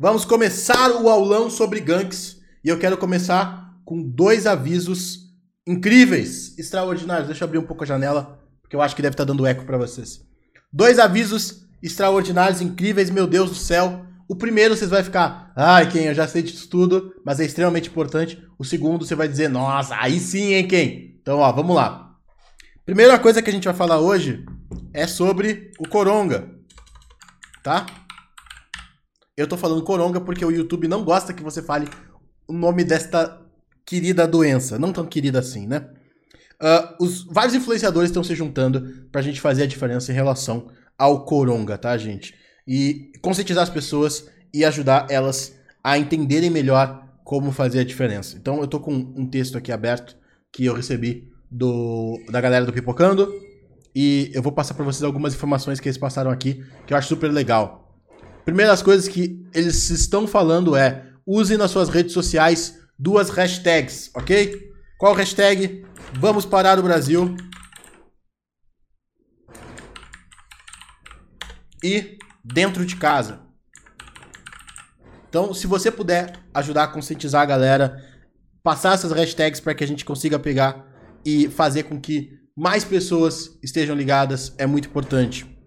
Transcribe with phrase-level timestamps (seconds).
[0.00, 5.34] Vamos começar o aulão sobre ganks e eu quero começar com dois avisos
[5.66, 7.26] incríveis, extraordinários.
[7.26, 9.64] Deixa eu abrir um pouco a janela, porque eu acho que deve estar dando eco
[9.64, 10.24] para vocês.
[10.72, 14.06] Dois avisos extraordinários, incríveis, meu Deus do céu.
[14.28, 17.88] O primeiro vocês vai ficar, ai, quem eu já sei disso tudo, mas é extremamente
[17.88, 18.40] importante.
[18.56, 21.18] O segundo você vai dizer, nossa, aí sim, hein, quem?
[21.20, 22.14] Então, ó, vamos lá.
[22.86, 24.46] Primeira coisa que a gente vai falar hoje
[24.92, 26.48] é sobre o Coronga,
[27.64, 27.84] tá?
[29.38, 31.88] Eu tô falando coronga porque o YouTube não gosta que você fale
[32.48, 33.40] o nome desta
[33.86, 34.80] querida doença.
[34.80, 35.88] Não tão querida assim, né?
[36.60, 41.24] Uh, os vários influenciadores estão se juntando pra gente fazer a diferença em relação ao
[41.24, 42.34] coronga, tá, gente?
[42.66, 48.36] E conscientizar as pessoas e ajudar elas a entenderem melhor como fazer a diferença.
[48.36, 50.16] Então eu tô com um texto aqui aberto
[50.50, 53.32] que eu recebi do da galera do Pipocando
[53.94, 57.06] e eu vou passar para vocês algumas informações que eles passaram aqui que eu acho
[57.06, 57.87] super legal.
[58.48, 64.72] Primeiras coisas que eles estão falando é use nas suas redes sociais duas hashtags, ok?
[64.98, 65.84] Qual hashtag?
[66.14, 67.36] Vamos parar o Brasil.
[71.84, 73.42] E dentro de casa.
[75.28, 78.02] Então, se você puder ajudar a conscientizar a galera,
[78.62, 80.86] passar essas hashtags para que a gente consiga pegar
[81.22, 85.57] e fazer com que mais pessoas estejam ligadas, é muito importante.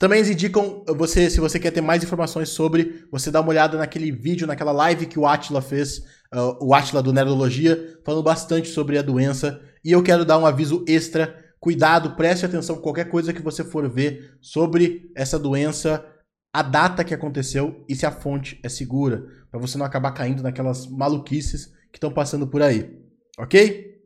[0.00, 3.76] Também eles indicam você, se você quer ter mais informações sobre, você dá uma olhada
[3.76, 5.98] naquele vídeo, naquela live que o Atila fez,
[6.34, 9.60] uh, o Atila do Nerdologia, falando bastante sobre a doença.
[9.84, 11.52] E eu quero dar um aviso extra.
[11.60, 16.02] Cuidado, preste atenção qualquer coisa que você for ver sobre essa doença,
[16.50, 20.42] a data que aconteceu e se a fonte é segura, para você não acabar caindo
[20.42, 22.90] naquelas maluquices que estão passando por aí.
[23.38, 24.00] OK?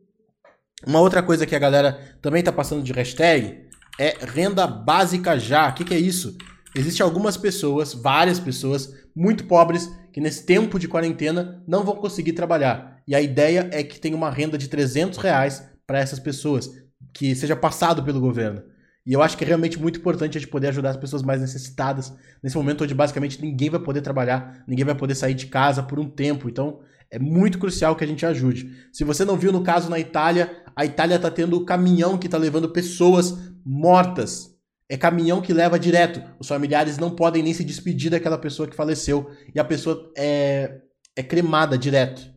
[0.85, 3.64] Uma outra coisa que a galera também está passando de hashtag
[3.99, 5.69] é renda básica já.
[5.69, 6.37] O que, que é isso?
[6.75, 12.33] Existem algumas pessoas, várias pessoas, muito pobres, que nesse tempo de quarentena não vão conseguir
[12.33, 13.01] trabalhar.
[13.07, 16.69] E a ideia é que tenha uma renda de 300 reais para essas pessoas,
[17.13, 18.61] que seja passado pelo governo.
[19.05, 21.39] E eu acho que é realmente muito importante a gente poder ajudar as pessoas mais
[21.39, 22.11] necessitadas
[22.41, 25.99] nesse momento onde basicamente ninguém vai poder trabalhar, ninguém vai poder sair de casa por
[25.99, 26.49] um tempo.
[26.49, 26.79] Então
[27.11, 28.87] é muito crucial que a gente ajude.
[28.91, 32.37] Se você não viu no caso na Itália, a Itália está tendo caminhão que está
[32.37, 34.53] levando pessoas mortas.
[34.89, 36.21] É caminhão que leva direto.
[36.37, 39.31] Os familiares não podem nem se despedir daquela pessoa que faleceu.
[39.53, 40.81] E a pessoa é,
[41.15, 42.29] é cremada direto.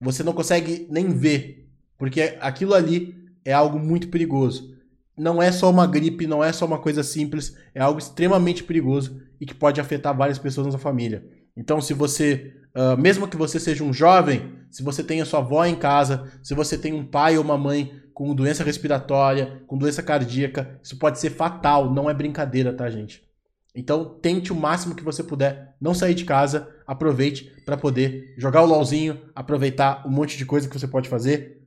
[0.00, 1.68] Você não consegue nem ver.
[1.98, 4.74] Porque aquilo ali é algo muito perigoso.
[5.16, 7.56] Não é só uma gripe, não é só uma coisa simples.
[7.74, 11.26] É algo extremamente perigoso e que pode afetar várias pessoas na sua família.
[11.56, 15.40] Então, se você, uh, mesmo que você seja um jovem, se você tem a sua
[15.40, 19.78] avó em casa, se você tem um pai ou uma mãe com doença respiratória, com
[19.78, 23.26] doença cardíaca, isso pode ser fatal, não é brincadeira, tá, gente?
[23.74, 28.62] Então, tente o máximo que você puder não sair de casa, aproveite para poder jogar
[28.62, 31.62] o LOLzinho, aproveitar um monte de coisa que você pode fazer.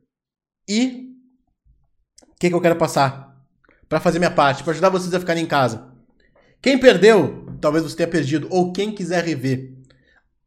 [0.67, 1.13] E
[2.23, 3.45] o que, que eu quero passar?
[3.88, 5.94] Para fazer minha parte, para ajudar vocês a ficarem em casa.
[6.61, 9.78] Quem perdeu, talvez você tenha perdido, ou quem quiser rever.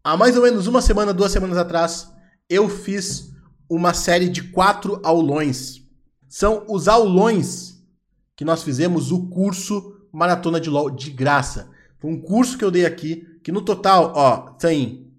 [0.05, 2.13] Há mais ou menos uma semana, duas semanas atrás,
[2.49, 3.31] eu fiz
[3.69, 5.83] uma série de quatro aulões
[6.33, 7.79] são os aulões
[8.35, 11.69] que nós fizemos o curso Maratona de LOL de graça.
[11.99, 15.13] Foi um curso que eu dei aqui, que no total, ó, tem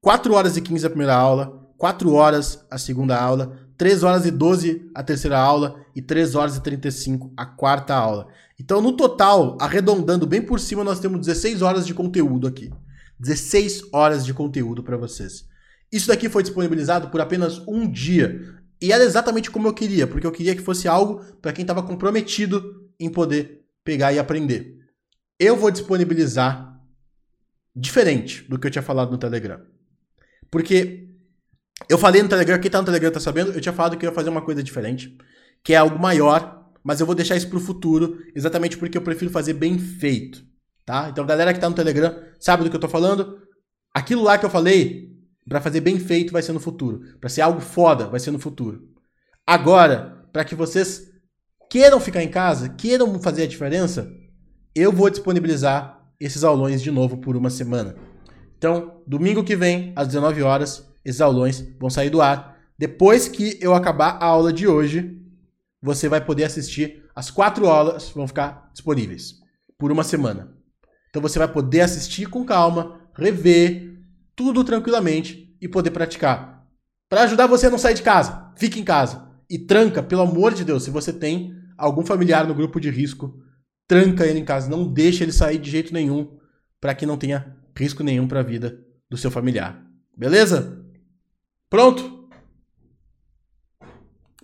[0.00, 4.30] 4 horas e 15 a primeira aula, 4 horas a segunda aula, 3 horas e
[4.30, 8.28] 12 a terceira aula e 3 horas e 35 a quarta aula.
[8.60, 12.70] Então, no total, arredondando bem por cima, nós temos 16 horas de conteúdo aqui.
[13.18, 15.46] 16 horas de conteúdo para vocês.
[15.90, 18.56] Isso daqui foi disponibilizado por apenas um dia.
[18.80, 21.82] E era exatamente como eu queria, porque eu queria que fosse algo para quem estava
[21.82, 24.76] comprometido em poder pegar e aprender.
[25.38, 26.78] Eu vou disponibilizar
[27.74, 29.60] diferente do que eu tinha falado no Telegram.
[30.50, 31.08] Porque
[31.88, 34.10] eu falei no Telegram, quem tá no Telegram tá sabendo, eu tinha falado que eu
[34.10, 35.16] ia fazer uma coisa diferente,
[35.62, 39.30] que é algo maior, mas eu vou deixar isso pro futuro, exatamente porque eu prefiro
[39.30, 40.44] fazer bem feito,
[40.86, 41.08] tá?
[41.10, 43.42] Então, galera que tá no Telegram, sabe do que eu tô falando?
[43.92, 45.10] Aquilo lá que eu falei,
[45.48, 47.00] para fazer bem feito vai ser no futuro.
[47.20, 48.88] Para ser algo foda vai ser no futuro.
[49.46, 51.10] Agora, para que vocês
[51.68, 54.10] queiram ficar em casa, queiram fazer a diferença,
[54.74, 57.96] eu vou disponibilizar esses aulões de novo por uma semana.
[58.56, 62.56] Então, domingo que vem, às 19 horas, esses aulões vão sair do ar.
[62.78, 65.20] Depois que eu acabar a aula de hoje,
[65.82, 69.34] você vai poder assistir as quatro aulas, vão ficar disponíveis
[69.78, 70.55] por uma semana.
[71.16, 74.02] Então você vai poder assistir com calma, rever,
[74.34, 76.68] tudo tranquilamente e poder praticar.
[77.08, 80.52] Para ajudar você a não sair de casa, fique em casa e tranca, pelo amor
[80.52, 83.42] de Deus, se você tem algum familiar no grupo de risco,
[83.88, 86.36] tranca ele em casa, não deixe ele sair de jeito nenhum
[86.78, 88.78] para que não tenha risco nenhum para a vida
[89.08, 89.82] do seu familiar.
[90.14, 90.84] Beleza?
[91.70, 92.28] Pronto?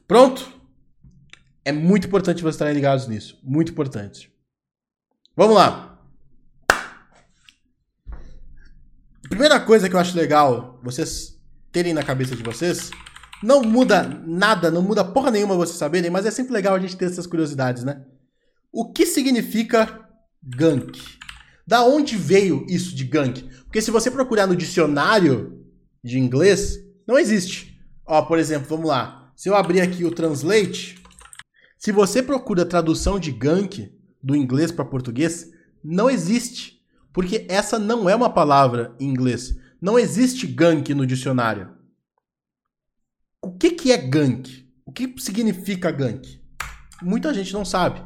[0.09, 0.51] Pronto?
[1.67, 3.39] É muito importante vocês estarem ligados nisso.
[3.43, 4.33] Muito importante.
[5.37, 5.92] Vamos lá.
[9.29, 11.39] Primeira coisa que eu acho legal vocês
[11.71, 12.91] terem na cabeça de vocês,
[13.43, 16.97] não muda nada, não muda porra nenhuma vocês saberem, mas é sempre legal a gente
[16.97, 18.05] ter essas curiosidades, né?
[18.71, 20.09] O que significa
[20.43, 21.01] gank?
[21.67, 23.43] Da onde veio isso de gank?
[23.65, 25.65] Porque se você procurar no dicionário
[26.05, 27.81] de inglês, não existe.
[28.05, 29.33] Ó, por exemplo, vamos lá.
[29.37, 31.03] Se eu abrir aqui o Translate,
[31.79, 33.93] se você procura tradução de gank
[34.23, 35.51] do inglês para português,
[35.83, 36.82] não existe.
[37.13, 39.57] Porque essa não é uma palavra em inglês.
[39.81, 41.71] Não existe gank no dicionário.
[43.41, 44.69] O que, que é gank?
[44.87, 46.41] O que significa gank?
[47.03, 48.03] Muita gente não sabe.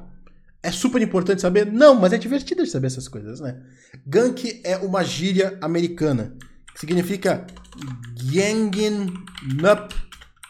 [0.63, 1.71] É super importante saber?
[1.71, 3.63] Não, mas é divertido de saber essas coisas, né?
[4.07, 6.37] Gank é uma gíria americana.
[6.73, 7.47] Que significa
[8.33, 9.13] ganging
[9.63, 9.95] up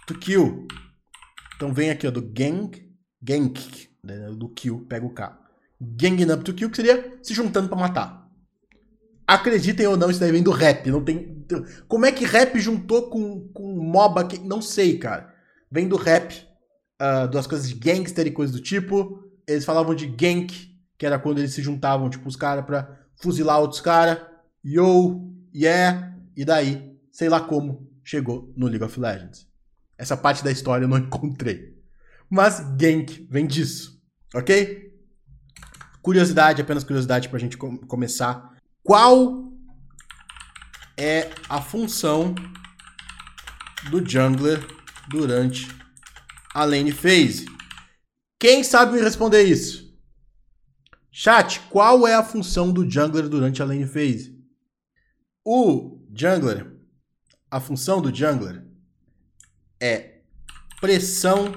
[0.07, 0.67] to kill.
[1.57, 2.87] Então vem aqui ó, do gang
[3.27, 5.37] Genk, né, do kill, pega o K.
[5.81, 8.26] Ganging up to kill, que seria se juntando para matar.
[9.27, 10.89] Acreditem ou não, isso daí vem do rap.
[10.89, 11.45] Não tem.
[11.89, 14.25] Como é que rap juntou com, com MOBA?
[14.25, 14.39] Que...
[14.39, 15.35] Não sei, cara.
[15.71, 16.47] Vem do rap,
[17.01, 19.25] uh, das coisas de gangster e coisas do tipo.
[19.47, 20.53] Eles falavam de gank,
[20.97, 24.21] que era quando eles se juntavam, tipo, os caras pra fuzilar outros caras.
[24.65, 29.47] Yo, yeah, e daí, sei lá como, chegou no League of Legends.
[29.99, 31.77] Essa parte da história eu não encontrei.
[32.29, 34.01] Mas Genk vem disso,
[34.35, 34.93] ok?
[36.03, 38.56] Curiosidade, apenas curiosidade para a gente com começar.
[38.87, 39.53] Qual
[40.97, 42.33] é a função
[43.91, 44.65] do jungler
[45.09, 45.67] durante
[46.55, 47.47] a lane phase?
[48.39, 49.93] Quem sabe me responder isso?
[51.11, 54.41] Chat, qual é a função do jungler durante a lane phase?
[55.45, 56.73] O jungler,
[57.51, 58.65] a função do jungler
[59.81, 60.21] é
[60.81, 61.53] pressão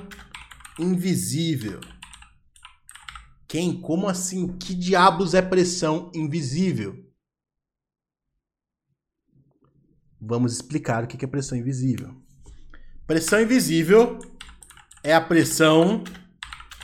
[0.80, 1.80] invisível.
[3.48, 3.80] Quem?
[3.80, 4.48] Como assim?
[4.58, 7.08] Que diabos é pressão invisível?
[10.22, 12.14] Vamos explicar o que é pressão invisível.
[13.08, 14.20] Pressão invisível
[15.04, 16.04] é a pressão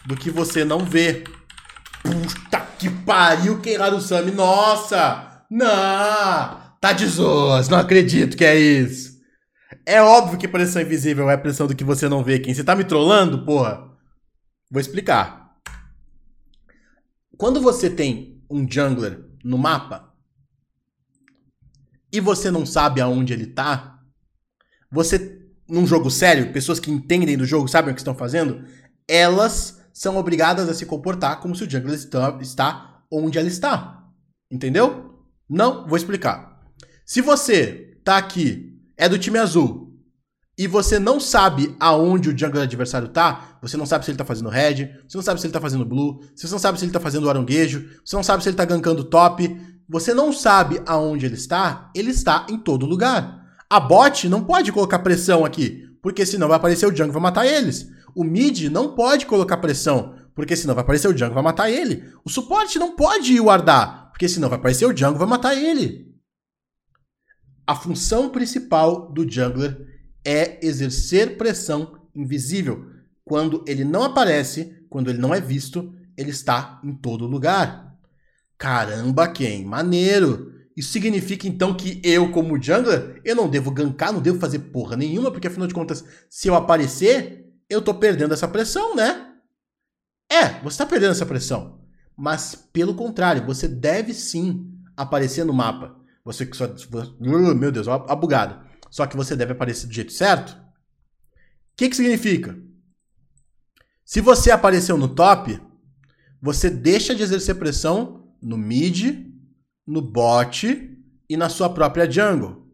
[0.06, 1.24] do que você não vê.
[2.02, 4.32] Puta que pariu, Keirado Sami.
[4.32, 5.44] Nossa!
[5.50, 6.66] Não!
[6.80, 9.16] Tá de zoas, não acredito que é isso.
[9.86, 12.40] É óbvio que pressão invisível é a pressão do que você não vê.
[12.40, 13.92] Quem você tá me trollando, porra?
[14.72, 15.58] Vou explicar.
[17.38, 20.15] Quando você tem um jungler no mapa
[22.16, 24.00] e você não sabe aonde ele tá,
[24.90, 28.64] você num jogo sério, pessoas que entendem do jogo, sabem o que estão fazendo,
[29.08, 32.00] elas são obrigadas a se comportar como se o jungler
[32.40, 34.04] está, onde ela está.
[34.50, 35.26] Entendeu?
[35.50, 36.62] Não, vou explicar.
[37.06, 39.94] Se você tá aqui é do time azul
[40.58, 44.24] e você não sabe aonde o jungle adversário tá, você não sabe se ele tá
[44.24, 46.94] fazendo red, você não sabe se ele tá fazendo blue, você não sabe se ele
[46.94, 51.26] tá fazendo aranguejo, você não sabe se ele tá gankando top, você não sabe aonde
[51.26, 53.44] ele está, ele está em todo lugar.
[53.70, 57.22] A bot não pode colocar pressão aqui, porque senão vai aparecer o jungle e vai
[57.22, 57.88] matar eles.
[58.16, 61.70] O mid não pode colocar pressão, porque senão vai aparecer o jungle e vai matar
[61.70, 62.04] ele.
[62.24, 66.16] O suporte não pode wardar, porque senão vai aparecer o jungle e vai matar ele
[67.68, 69.76] a função principal do jungler
[70.24, 72.86] é exercer pressão invisível.
[73.24, 77.85] Quando ele não aparece, quando ele não é visto, ele está em todo lugar.
[78.58, 79.66] Caramba, quem?
[79.66, 80.54] Maneiro!
[80.76, 84.98] Isso significa então que eu, como jungler, eu não devo gankar, não devo fazer porra
[84.98, 89.34] nenhuma, porque afinal de contas, se eu aparecer, eu tô perdendo essa pressão, né?
[90.30, 91.86] É, você tá perdendo essa pressão.
[92.18, 95.96] Mas, pelo contrário, você deve sim aparecer no mapa.
[96.24, 96.66] Você que só.
[96.66, 98.66] Uh, meu Deus, a bugada.
[98.90, 100.52] Só que você deve aparecer do jeito certo.
[100.52, 100.58] O
[101.78, 102.58] que, que significa?
[104.04, 105.60] Se você apareceu no top,
[106.42, 109.26] você deixa de exercer pressão no mid,
[109.86, 110.98] no bot
[111.30, 112.66] e na sua própria jungle.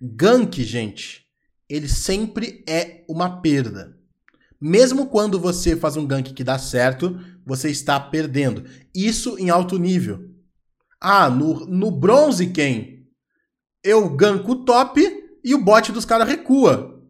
[0.00, 1.26] Gank, gente,
[1.68, 3.98] ele sempre é uma perda.
[4.60, 8.64] Mesmo quando você faz um gank que dá certo, você está perdendo.
[8.94, 10.30] Isso em alto nível.
[11.00, 13.06] Ah, no, no bronze quem?
[13.82, 15.02] Eu ganco o top
[15.44, 17.02] e o bot dos caras recua.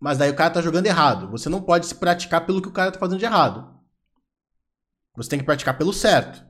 [0.00, 1.30] Mas daí o cara tá jogando errado.
[1.30, 3.75] Você não pode se praticar pelo que o cara tá fazendo de errado.
[5.16, 6.44] Você tem que praticar pelo certo.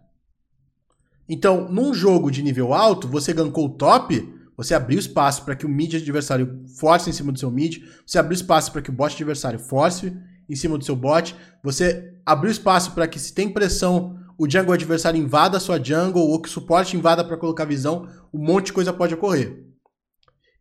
[1.28, 5.66] Então, num jogo de nível alto, você gankou o top, você abriu espaço para que
[5.66, 8.92] o mid adversário force em cima do seu mid, você abriu espaço para que o
[8.92, 10.16] bot adversário force
[10.48, 14.72] em cima do seu bot, você abriu espaço para que se tem pressão o jungle
[14.72, 18.66] adversário invada a sua jungle, ou que o suporte invada para colocar visão, um monte
[18.66, 19.64] de coisa pode ocorrer.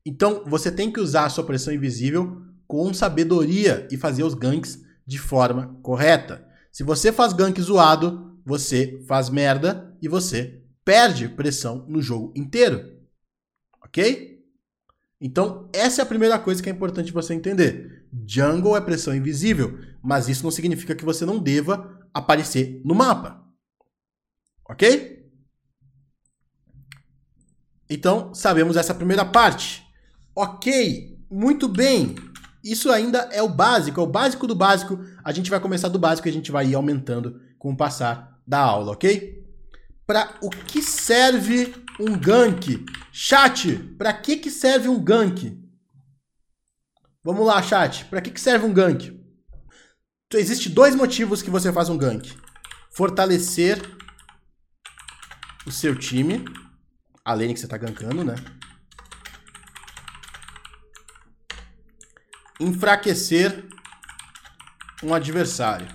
[0.06, 4.82] Então, você tem que usar a sua pressão invisível com sabedoria e fazer os ganks
[5.06, 6.45] de forma correta.
[6.76, 13.00] Se você faz gank zoado, você faz merda e você perde pressão no jogo inteiro.
[13.82, 14.44] Ok?
[15.22, 18.06] Então, essa é a primeira coisa que é importante você entender.
[18.28, 23.42] Jungle é pressão invisível, mas isso não significa que você não deva aparecer no mapa.
[24.70, 25.32] Ok?
[27.90, 29.82] Então, sabemos essa primeira parte.
[30.36, 32.16] Ok, muito bem.
[32.66, 35.00] Isso ainda é o básico, é o básico do básico.
[35.24, 38.42] A gente vai começar do básico e a gente vai ir aumentando com o passar
[38.46, 39.46] da aula, ok?
[40.08, 42.84] Para o que serve um gank?
[43.12, 45.64] Chat, para que, que serve um gank?
[47.24, 48.04] Vamos lá, chat.
[48.06, 49.10] Para que, que serve um gank?
[50.26, 52.36] Então, Existem dois motivos que você faz um gank.
[52.92, 53.80] Fortalecer
[55.68, 56.44] o seu time.
[57.24, 58.36] A lane que você está gankando, né?
[62.60, 63.66] Enfraquecer
[65.04, 65.88] um adversário.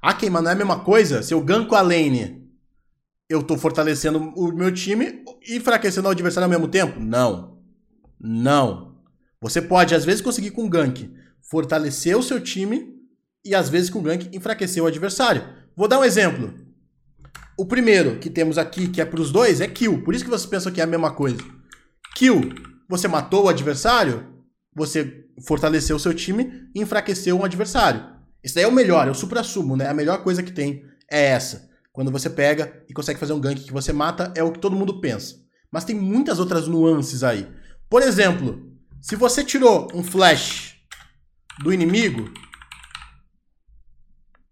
[0.00, 1.22] Ah, queima, não é a mesma coisa?
[1.22, 2.50] Se eu ganko a lane,
[3.28, 6.98] eu tô fortalecendo o meu time e enfraquecendo o adversário ao mesmo tempo?
[6.98, 7.62] Não.
[8.18, 8.96] Não.
[9.40, 12.96] Você pode, às vezes, conseguir com gank fortalecer o seu time
[13.44, 15.44] e, às vezes, com gank enfraquecer o adversário.
[15.76, 16.52] Vou dar um exemplo.
[17.56, 20.02] O primeiro que temos aqui, que é para os dois, é kill.
[20.02, 21.38] Por isso que você pensa que é a mesma coisa.
[22.16, 24.44] Kill você matou o adversário,
[24.74, 28.04] você fortaleceu o seu time e enfraqueceu um adversário.
[28.44, 29.88] Isso daí é o melhor, é o supra-sumo, né?
[29.88, 31.70] A melhor coisa que tem é essa.
[31.90, 34.76] Quando você pega e consegue fazer um gank que você mata, é o que todo
[34.76, 35.36] mundo pensa.
[35.70, 37.50] Mas tem muitas outras nuances aí.
[37.88, 38.70] Por exemplo,
[39.00, 40.76] se você tirou um flash
[41.62, 42.30] do inimigo,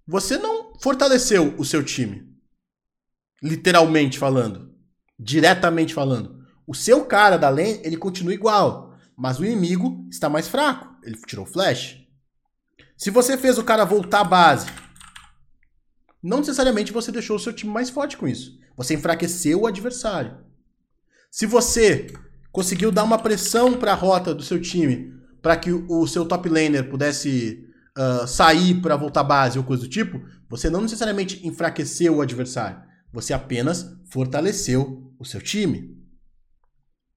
[0.06, 2.26] você não fortaleceu o seu time.
[3.42, 4.74] Literalmente falando.
[5.18, 6.39] Diretamente falando.
[6.70, 10.88] O seu cara da lane, ele continua igual, mas o inimigo está mais fraco.
[11.02, 11.98] Ele tirou flash.
[12.96, 14.68] Se você fez o cara voltar à base,
[16.22, 18.56] não necessariamente você deixou o seu time mais forte com isso.
[18.76, 20.38] Você enfraqueceu o adversário.
[21.28, 22.06] Se você
[22.52, 25.12] conseguiu dar uma pressão para a rota do seu time,
[25.42, 29.82] para que o seu top laner pudesse uh, sair para voltar à base ou coisa
[29.82, 32.80] do tipo, você não necessariamente enfraqueceu o adversário.
[33.12, 35.99] Você apenas fortaleceu o seu time.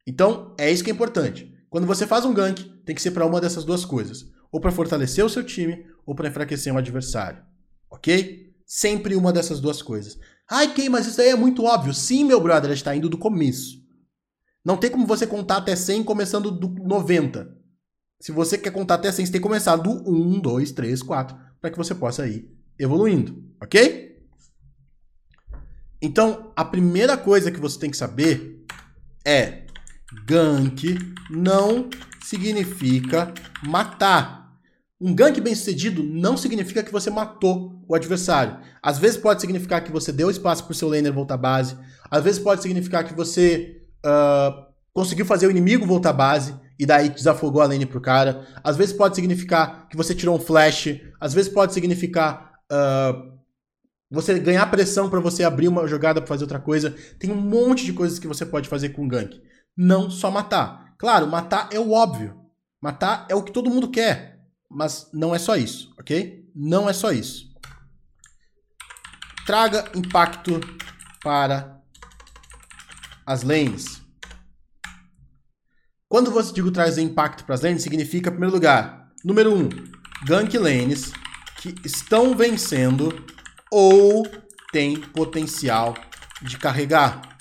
[0.06, 1.54] Então, é isso que é importante.
[1.70, 4.26] Quando você faz um gank, tem que ser para uma dessas duas coisas.
[4.52, 7.44] Ou para fortalecer o seu time, ou para enfraquecer um adversário.
[7.90, 8.54] Ok?
[8.66, 10.18] Sempre uma dessas duas coisas.
[10.50, 11.94] Ai, Kay, mas isso aí é muito óbvio.
[11.94, 13.82] Sim, meu brother, a gente está indo do começo.
[14.64, 17.64] Não tem como você contar até 100 começando do 90.
[18.22, 21.38] Se você quer contar até 100, você tem que começar do 1, 2, 3, 4,
[21.60, 24.18] para que você possa ir evoluindo, ok?
[26.02, 28.66] Então, a primeira coisa que você tem que saber
[29.26, 29.63] é
[30.26, 30.98] gank
[31.30, 31.90] não
[32.24, 34.44] significa matar.
[35.00, 38.58] Um gank bem sucedido não significa que você matou o adversário.
[38.82, 41.78] Às vezes pode significar que você deu espaço para o seu laner voltar à base.
[42.10, 46.86] Às vezes pode significar que você uh, conseguiu fazer o inimigo voltar à base e
[46.86, 48.48] daí desafogou a lane pro cara.
[48.64, 51.02] Às vezes pode significar que você tirou um flash.
[51.20, 53.34] Às vezes pode significar uh,
[54.10, 56.96] você ganhar pressão para você abrir uma jogada para fazer outra coisa.
[57.20, 59.42] Tem um monte de coisas que você pode fazer com gank
[59.76, 60.96] não só matar.
[60.98, 62.40] Claro, matar é o óbvio.
[62.82, 64.40] Matar é o que todo mundo quer.
[64.70, 66.50] Mas não é só isso, ok?
[66.56, 67.54] Não é só isso.
[69.46, 70.60] Traga impacto
[71.24, 71.82] para
[73.26, 74.02] as lanes.
[76.08, 79.70] Quando você digo trazer impacto para as lanes, significa, em primeiro lugar, número 1, um,
[80.26, 81.12] gank lanes
[81.58, 83.26] que estão vencendo
[83.72, 84.28] ou
[84.72, 85.96] têm potencial
[86.42, 87.33] de carregar.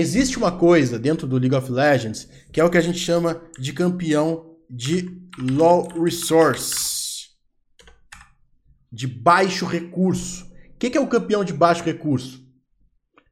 [0.00, 3.42] Existe uma coisa dentro do League of Legends que é o que a gente chama
[3.58, 7.28] de campeão de low resource,
[8.90, 10.46] de baixo recurso.
[10.74, 12.42] O que é o campeão de baixo recurso?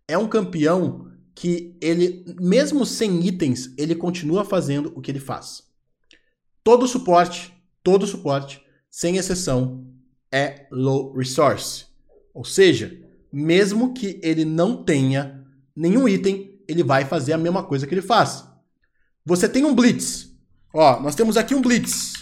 [0.06, 5.62] É um campeão que ele, mesmo sem itens, ele continua fazendo o que ele faz.
[6.62, 7.50] Todo suporte,
[7.82, 9.86] todo suporte, sem exceção,
[10.30, 11.86] é low resource.
[12.34, 12.94] Ou seja,
[13.32, 15.42] mesmo que ele não tenha
[15.74, 18.46] nenhum item, ele vai fazer a mesma coisa que ele faz.
[19.24, 20.28] Você tem um Blitz.
[20.72, 22.12] Ó, nós temos aqui um Blitz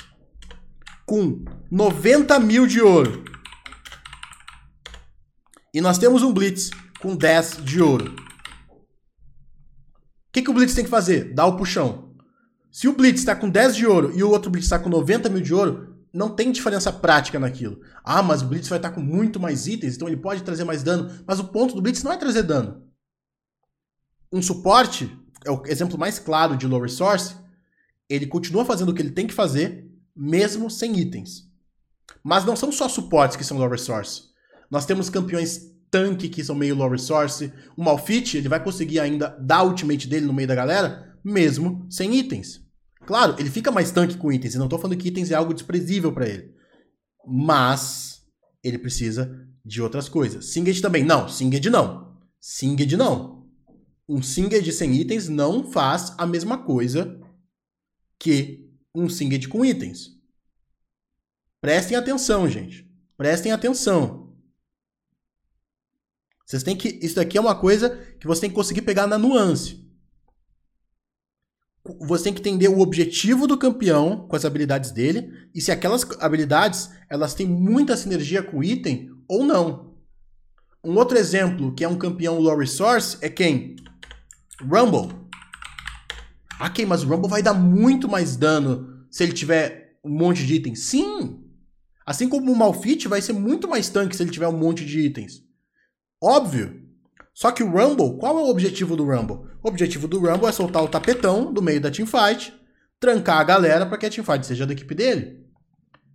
[1.05, 3.25] com 90 mil de ouro.
[5.75, 8.15] E nós temos um Blitz com 10 de ouro.
[8.69, 11.35] O que, que o Blitz tem que fazer?
[11.35, 12.15] Dar o puxão.
[12.71, 15.29] Se o Blitz está com 10 de ouro e o outro Blitz está com 90
[15.29, 17.81] mil de ouro, não tem diferença prática naquilo.
[18.05, 20.83] Ah, mas o Blitz vai estar com muito mais itens, então ele pode trazer mais
[20.83, 21.11] dano.
[21.27, 22.86] Mas o ponto do Blitz não é trazer dano.
[24.37, 25.11] Um suporte,
[25.47, 27.35] é o exemplo mais claro de low resource,
[28.07, 31.49] ele continua fazendo o que ele tem que fazer, mesmo sem itens.
[32.23, 34.25] Mas não são só suportes que são low resource.
[34.71, 37.51] Nós temos campeões tanque que são meio low resource.
[37.75, 42.15] O Malfit, ele vai conseguir ainda dar ultimate dele no meio da galera, mesmo sem
[42.15, 42.61] itens.
[43.07, 45.55] Claro, ele fica mais tanque com itens, e não tô falando que itens é algo
[45.55, 46.53] desprezível para ele.
[47.27, 48.21] Mas
[48.63, 50.53] ele precisa de outras coisas.
[50.53, 51.05] Singed também.
[51.05, 52.19] Não, Singed não.
[52.39, 53.36] Singed não.
[54.09, 57.21] Um Singed sem itens não faz a mesma coisa
[58.19, 60.17] que um Singed com itens.
[61.61, 62.89] Prestem atenção, gente.
[63.17, 64.35] Prestem atenção.
[66.47, 67.01] Vocês têm que.
[67.03, 69.87] Isso daqui é uma coisa que você tem que conseguir pegar na nuance
[72.01, 76.05] você tem que entender o objetivo do campeão com as habilidades dele e se aquelas
[76.21, 79.95] habilidades elas têm muita sinergia com o item ou não.
[80.83, 83.77] Um outro exemplo que é um campeão low resource é quem?
[84.63, 85.15] Rumble.
[86.75, 86.87] Quem?
[86.87, 90.81] Mas o Rumble vai dar muito mais dano se ele tiver um monte de itens.
[90.81, 91.43] Sim!
[92.05, 95.01] Assim como o Malfit vai ser muito mais tanque se ele tiver um monte de
[95.01, 95.43] itens.
[96.23, 96.83] Óbvio.
[97.35, 99.51] Só que o Rumble, qual é o objetivo do Rumble?
[99.63, 102.55] O objetivo do Rumble é soltar o tapetão do meio da teamfight,
[102.99, 105.45] trancar a galera para que a teamfight seja da equipe dele.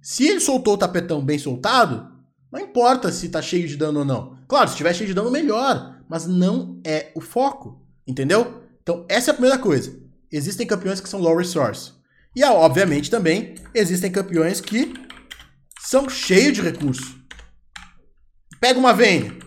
[0.01, 2.09] Se ele soltou o tapetão bem soltado,
[2.51, 4.37] não importa se tá cheio de dano ou não.
[4.47, 6.01] Claro, se tiver cheio de dano, melhor.
[6.09, 7.80] Mas não é o foco.
[8.07, 8.63] Entendeu?
[8.81, 9.99] Então, essa é a primeira coisa.
[10.31, 11.93] Existem campeões que são low resource.
[12.35, 14.93] E, obviamente, também existem campeões que
[15.79, 17.19] são cheios de recurso.
[18.59, 19.39] Pega uma Vayne.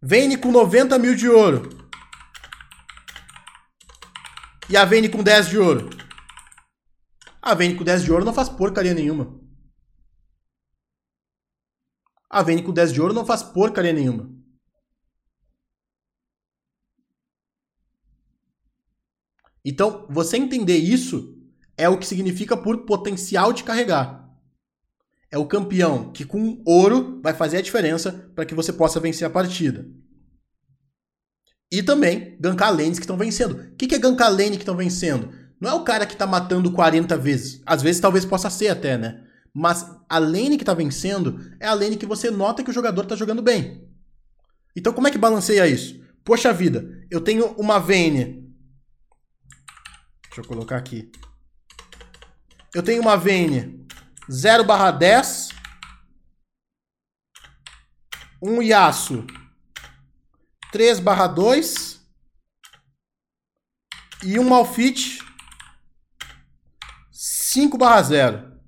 [0.00, 1.68] Vayne com 90 mil de ouro.
[4.68, 5.90] E a Vayne com 10 de ouro.
[7.40, 9.38] A Vayne com 10 de ouro não faz porcaria nenhuma.
[12.30, 14.41] A Vayne com 10 de ouro não faz porcaria nenhuma.
[19.64, 21.38] Então, você entender isso
[21.76, 24.28] é o que significa por potencial de carregar.
[25.30, 29.26] É o campeão que com ouro vai fazer a diferença para que você possa vencer
[29.26, 29.86] a partida.
[31.70, 33.52] E também gankar lanes que estão vencendo.
[33.52, 35.32] O que é gankar lane que estão vencendo?
[35.58, 37.62] Não é o cara que está matando 40 vezes.
[37.64, 39.24] Às vezes talvez possa ser até, né?
[39.54, 43.04] Mas a lane que está vencendo é a lane que você nota que o jogador
[43.04, 43.88] está jogando bem.
[44.76, 45.98] Então como é que balanceia isso?
[46.22, 48.41] Poxa vida, eu tenho uma Vayne.
[50.32, 51.12] Deixa eu colocar aqui.
[52.74, 53.86] Eu tenho uma Vayne
[54.30, 55.50] 0 barra 10.
[58.42, 59.26] Um Yasuo
[60.72, 62.00] 3 barra 2.
[64.24, 65.18] E um Malfit
[67.10, 68.58] 5 barra 0.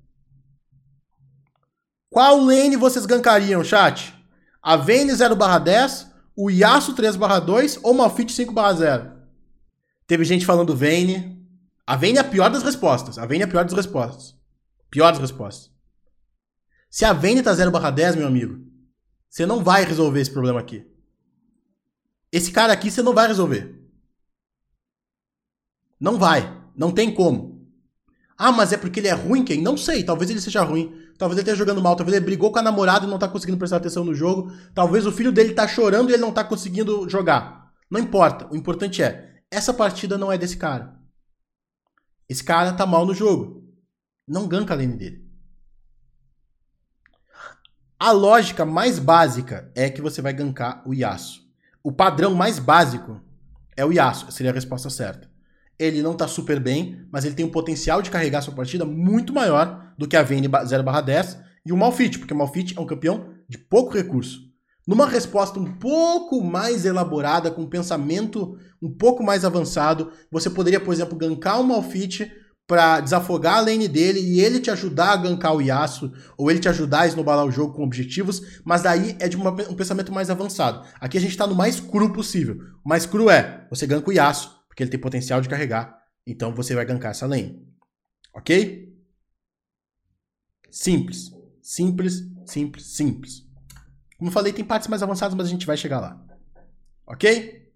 [2.11, 4.13] Qual lane vocês gankariam, chat?
[4.61, 9.11] A Vayne 0 barra 10, o Yasuo 3 barra 2 ou Malfit 5 barra 0?
[10.05, 11.44] Teve gente falando Vayne.
[11.87, 13.17] A Vayne é a pior das respostas.
[13.17, 14.35] A Vayne é a pior das respostas.
[14.89, 15.71] Piores respostas.
[16.89, 18.59] Se a Vayne tá 0 barra 10, meu amigo,
[19.29, 20.85] você não vai resolver esse problema aqui.
[22.31, 23.79] Esse cara aqui você não vai resolver.
[25.99, 26.59] Não vai.
[26.75, 27.55] Não tem como.
[28.37, 29.61] Ah, mas é porque ele é ruim, quem?
[29.61, 30.03] Não sei.
[30.03, 30.93] Talvez ele seja ruim.
[31.17, 31.95] Talvez ele esteja jogando mal.
[31.95, 34.51] Talvez ele brigou com a namorada e não tá conseguindo prestar atenção no jogo.
[34.73, 37.71] Talvez o filho dele tá chorando e ele não tá conseguindo jogar.
[37.89, 38.47] Não importa.
[38.51, 41.04] O importante é, essa partida não é desse cara.
[42.27, 43.63] Esse cara tá mal no jogo.
[44.27, 45.25] Não ganka a lane dele.
[47.99, 51.43] A lógica mais básica é que você vai gankar o Yasuo.
[51.83, 53.21] O padrão mais básico
[53.77, 55.29] é o Yasuo, seria a resposta certa.
[55.77, 59.33] Ele não tá super bem, mas ele tem um potencial de carregar sua partida muito
[59.33, 63.33] maior do que a Vayne 0/10 e o Malfit, porque o Malfit é um campeão
[63.47, 64.44] de pouco recurso.
[64.87, 70.79] Numa resposta um pouco mais elaborada, com um pensamento um pouco mais avançado, você poderia,
[70.79, 72.31] por exemplo, gankar o Malfit
[72.67, 76.59] para desafogar a lane dele e ele te ajudar a gankar o Yasuo, ou ele
[76.59, 80.11] te ajudar a esnobalar o jogo com objetivos, mas daí é de uma, um pensamento
[80.11, 80.87] mais avançado.
[80.99, 82.57] Aqui a gente tá no mais cru possível.
[82.83, 85.95] O mais cru é, você ganka o Yasuo, porque ele tem potencial de carregar,
[86.25, 87.63] então você vai gankar essa lane.
[88.35, 88.93] Ok?
[90.69, 91.31] Simples.
[91.61, 93.44] Simples, simples, simples.
[94.17, 96.25] Como falei, tem partes mais avançadas, mas a gente vai chegar lá.
[97.05, 97.71] Ok?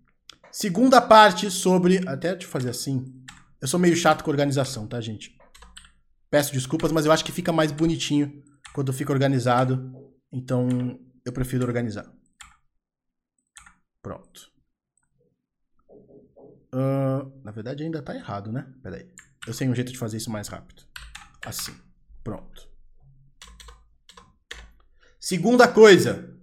[0.52, 1.98] Segunda parte sobre...
[2.08, 3.06] Até deixa eu fazer assim...
[3.62, 5.38] Eu sou meio chato com organização, tá, gente?
[6.30, 8.42] Peço desculpas, mas eu acho que fica mais bonitinho
[8.74, 9.94] quando fica organizado.
[10.32, 10.68] Então,
[11.26, 12.10] eu prefiro organizar.
[14.02, 14.50] Pronto.
[16.74, 18.72] Uh, na verdade, ainda tá errado, né?
[18.82, 19.12] Pera aí.
[19.46, 20.84] Eu sei um jeito de fazer isso mais rápido.
[21.46, 21.76] Assim.
[22.24, 22.69] Pronto.
[25.20, 26.34] Segunda coisa,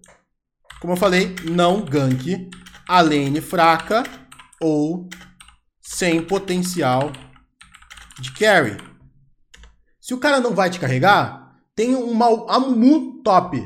[0.80, 2.50] como eu falei, não gank
[2.86, 4.04] a lane fraca
[4.60, 5.08] ou
[5.80, 7.10] sem potencial
[8.20, 8.76] de carry.
[9.98, 13.58] Se o cara não vai te carregar, tem um Amumu top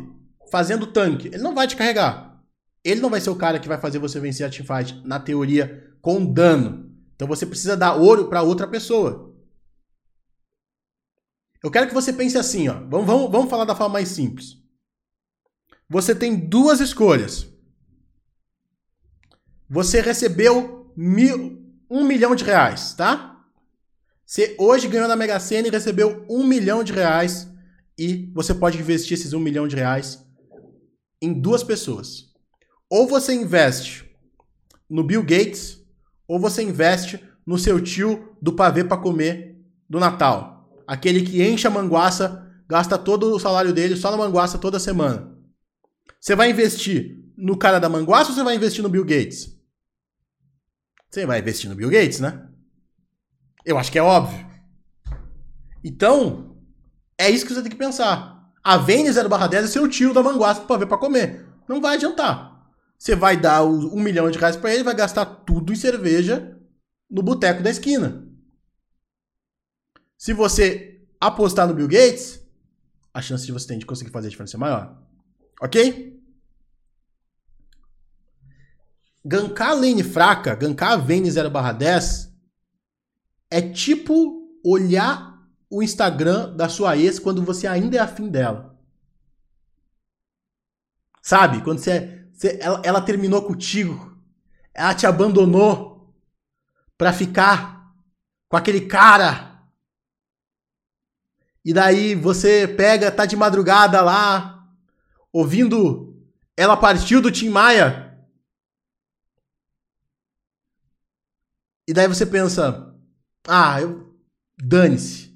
[0.50, 1.26] fazendo tanque.
[1.26, 2.40] Ele não vai te carregar.
[2.84, 5.92] Ele não vai ser o cara que vai fazer você vencer a teamfight, na teoria,
[6.00, 6.88] com dano.
[7.16, 9.34] Então você precisa dar ouro para outra pessoa.
[11.62, 12.74] Eu quero que você pense assim, ó.
[12.88, 14.59] Vamos, vamos, vamos falar da forma mais simples.
[15.90, 17.48] Você tem duas escolhas.
[19.68, 23.44] Você recebeu mil, um milhão de reais, tá?
[24.24, 27.48] Você hoje ganhou na Mega Sena e recebeu um milhão de reais
[27.98, 30.24] e você pode investir esses um milhão de reais
[31.20, 32.26] em duas pessoas.
[32.88, 34.09] Ou você investe
[34.88, 35.81] no Bill Gates,
[36.29, 39.57] ou você investe no seu tio do pavê para comer
[39.88, 40.72] do Natal.
[40.87, 45.29] Aquele que enche a manguaça, gasta todo o salário dele só na manguaça toda semana.
[46.20, 49.59] Você vai investir no cara da manguaça ou você vai investir no Bill Gates?
[51.09, 52.46] Você vai investir no Bill Gates, né?
[53.64, 54.46] Eu acho que é óbvio.
[55.83, 56.62] Então,
[57.18, 58.52] é isso que você tem que pensar.
[58.62, 61.46] A Vênia 0 barra 10 é seu tio da manguaça pra ver pra comer.
[61.66, 62.70] Não vai adiantar.
[62.98, 66.61] Você vai dar um milhão de reais para ele, vai gastar tudo em cerveja
[67.11, 68.28] no boteco da esquina.
[70.18, 72.40] Se você apostar no Bill Gates,
[73.12, 75.09] a chance de você ter de conseguir fazer a diferença é maior.
[75.60, 76.18] Ok?
[79.24, 82.30] Gankar lane fraca, gankar a Vayne 0/10
[83.50, 88.78] é tipo olhar o Instagram da sua ex quando você ainda é afim dela.
[91.22, 91.62] Sabe?
[91.62, 94.18] Quando você, você ela, ela terminou contigo,
[94.72, 96.14] ela te abandonou
[96.96, 97.92] pra ficar
[98.48, 99.60] com aquele cara.
[101.62, 104.59] E daí você pega, tá de madrugada lá,
[105.32, 106.16] ouvindo
[106.56, 108.18] Ela Partiu do Tim Maia.
[111.86, 112.94] E daí você pensa,
[113.48, 114.16] ah, eu
[114.56, 115.34] dane-se.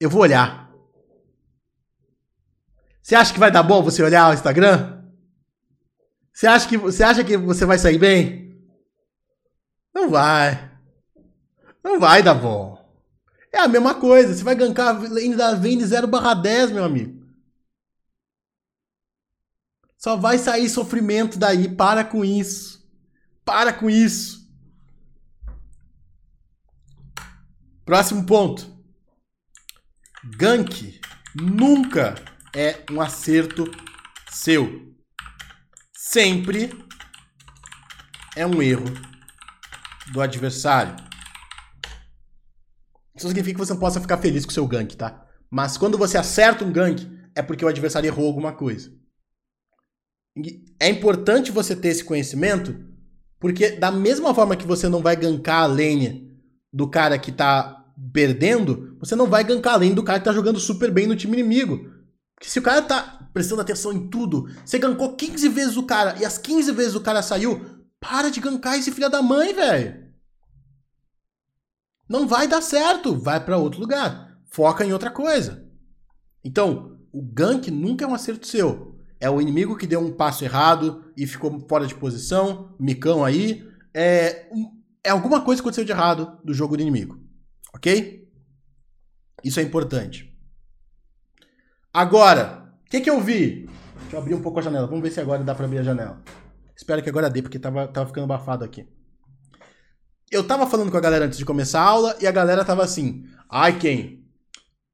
[0.00, 0.72] Eu vou olhar.
[3.02, 5.04] Você acha que vai dar bom você olhar o Instagram?
[6.32, 8.58] Você acha que você acha que você vai sair bem?
[9.94, 10.72] Não vai.
[11.82, 12.82] Não vai dar bom.
[13.52, 14.34] É a mesma coisa.
[14.34, 17.23] Você vai gankar ainda vende 0/10, meu amigo.
[20.04, 21.66] Só vai sair sofrimento daí.
[21.66, 22.86] Para com isso.
[23.42, 24.46] Para com isso.
[27.86, 28.70] Próximo ponto.
[30.36, 31.00] Gank
[31.34, 32.16] nunca
[32.54, 33.64] é um acerto
[34.28, 34.94] seu.
[35.96, 36.68] Sempre
[38.36, 38.84] é um erro
[40.12, 40.96] do adversário.
[43.16, 45.26] Isso significa que você não possa ficar feliz com seu gank, tá?
[45.50, 49.02] Mas quando você acerta um gank, é porque o adversário errou alguma coisa.
[50.80, 52.76] É importante você ter esse conhecimento,
[53.38, 56.34] porque da mesma forma que você não vai gankar a lane
[56.72, 60.58] do cara que tá perdendo, você não vai gankar além do cara que tá jogando
[60.58, 61.90] super bem no time inimigo.
[62.34, 66.16] Porque se o cara tá prestando atenção em tudo, você gankou 15 vezes o cara
[66.20, 70.04] e as 15 vezes o cara saiu, para de gankar esse filho da mãe, velho.
[72.08, 74.38] Não vai dar certo, vai para outro lugar.
[74.46, 75.64] Foca em outra coisa.
[76.44, 78.93] Então, o gank nunca é um acerto seu.
[79.20, 83.66] É o inimigo que deu um passo errado e ficou fora de posição, micão aí.
[83.94, 84.46] É,
[85.02, 87.18] é alguma coisa que aconteceu de errado do jogo do inimigo.
[87.74, 88.28] Ok?
[89.42, 90.34] Isso é importante.
[91.92, 93.68] Agora, o que, que eu vi?
[94.00, 94.86] Deixa eu abrir um pouco a janela.
[94.86, 96.22] Vamos ver se agora dá para abrir a janela.
[96.76, 98.88] Espero que agora dê, porque tava, tava ficando abafado aqui.
[100.30, 102.82] Eu tava falando com a galera antes de começar a aula e a galera tava
[102.82, 104.26] assim: Ai, quem?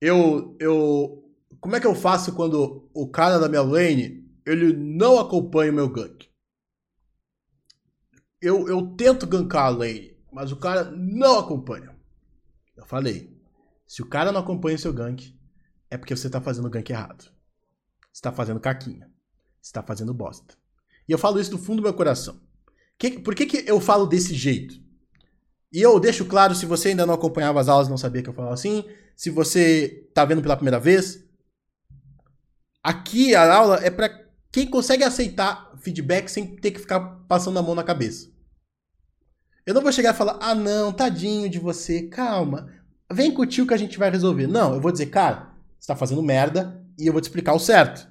[0.00, 0.56] Eu.
[0.60, 1.19] eu
[1.60, 5.74] Como é que eu faço quando o cara da minha lane ele não acompanha o
[5.74, 6.28] meu gank?
[8.40, 11.94] Eu, eu tento gankar a lane, mas o cara não acompanha.
[12.74, 13.38] Eu falei,
[13.86, 15.38] se o cara não acompanha o seu gank,
[15.90, 17.30] é porque você tá fazendo o gank errado.
[18.12, 19.10] Você tá fazendo caquinha.
[19.60, 20.54] Você tá fazendo bosta.
[21.06, 22.40] E eu falo isso do fundo do meu coração.
[22.98, 24.80] Que, por que, que eu falo desse jeito?
[25.72, 28.34] E eu deixo claro, se você ainda não acompanhava as aulas não sabia que eu
[28.34, 31.24] falava assim, se você tá vendo pela primeira vez,
[32.82, 34.08] aqui a aula é para
[34.52, 38.28] quem consegue aceitar feedback sem ter que ficar passando a mão na cabeça.
[39.64, 42.68] Eu não vou chegar e falar, ah não, tadinho de você, calma.
[43.12, 44.46] Vem com o tio que a gente vai resolver.
[44.46, 47.58] Não, eu vou dizer, cara, você tá fazendo merda e eu vou te explicar o
[47.58, 48.08] certo.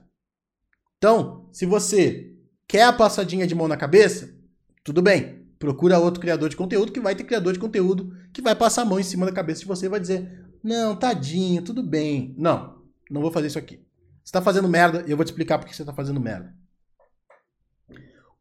[0.98, 2.34] Então, se você
[2.68, 4.34] quer a passadinha de mão na cabeça,
[4.84, 5.46] tudo bem.
[5.58, 8.86] Procura outro criador de conteúdo que vai ter criador de conteúdo que vai passar a
[8.86, 12.34] mão em cima da cabeça de você e vai dizer: Não, tadinho, tudo bem.
[12.38, 13.82] Não, não vou fazer isso aqui.
[14.30, 16.56] Você tá fazendo merda e eu vou te explicar por que você tá fazendo merda.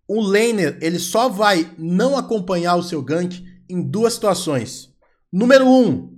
[0.06, 4.94] O laner, ele só vai não acompanhar o seu gank em duas situações.
[5.32, 6.14] Número um,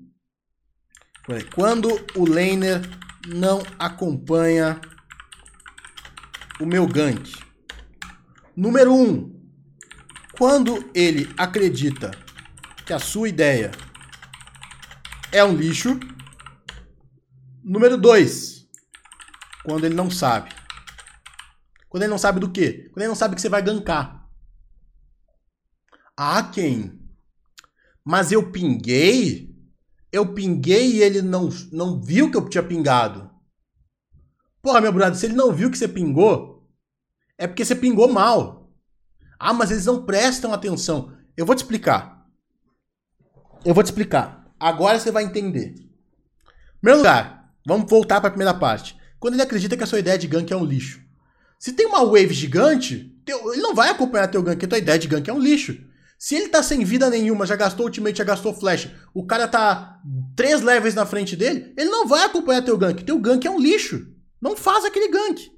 [1.54, 2.80] quando o laner
[3.28, 4.80] não acompanha
[6.61, 7.33] o meu gank.
[8.56, 9.40] Número um,
[10.37, 12.11] quando ele acredita
[12.85, 13.70] que a sua ideia
[15.30, 15.96] é um lixo.
[17.62, 18.60] Número dois,
[19.70, 20.50] quando ele não sabe.
[21.88, 22.88] Quando ele não sabe do quê?
[22.92, 24.28] Quando ele não sabe que você vai gankar.
[26.16, 27.00] Ah, quem?
[28.04, 29.54] Mas eu pinguei?
[30.11, 33.30] Eu pinguei e ele não, não viu que eu tinha pingado.
[34.61, 36.68] Porra, meu brother, se ele não viu que você pingou,
[37.38, 38.72] é porque você pingou mal.
[39.38, 41.16] Ah, mas eles não prestam atenção.
[41.37, 42.26] Eu vou te explicar.
[43.64, 44.52] Eu vou te explicar.
[44.59, 45.74] Agora você vai entender.
[46.80, 48.99] Primeiro lugar, vamos voltar para a primeira parte.
[49.20, 51.00] Quando ele acredita que a sua ideia de gank é um lixo.
[51.59, 55.06] Se tem uma wave gigante, ele não vai acompanhar teu gank, a tua ideia de
[55.06, 55.78] gank é um lixo.
[56.18, 60.00] Se ele tá sem vida nenhuma, já gastou ultimate, já gastou flash, o cara tá
[60.35, 63.04] três levels na frente dele, ele não vai acompanhar teu gank.
[63.04, 64.06] Teu gank é um lixo.
[64.40, 65.50] Não faz aquele gank.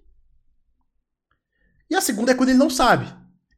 [1.88, 3.06] E a segunda é quando ele não sabe.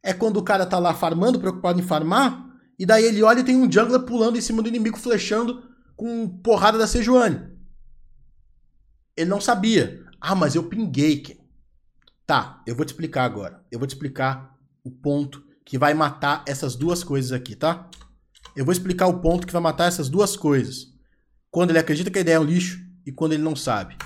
[0.03, 2.45] É quando o cara tá lá farmando, preocupado em farmar,
[2.77, 5.63] e daí ele olha e tem um jungler pulando em cima do inimigo, flechando
[5.95, 7.54] com porrada da Sejuani.
[9.15, 10.05] Ele não sabia.
[10.19, 11.39] Ah, mas eu pinguei.
[12.25, 13.63] Tá, eu vou te explicar agora.
[13.71, 17.89] Eu vou te explicar o ponto que vai matar essas duas coisas aqui, tá?
[18.55, 20.93] Eu vou explicar o ponto que vai matar essas duas coisas.
[21.51, 23.97] Quando ele acredita que a ideia é um lixo e quando ele não sabe.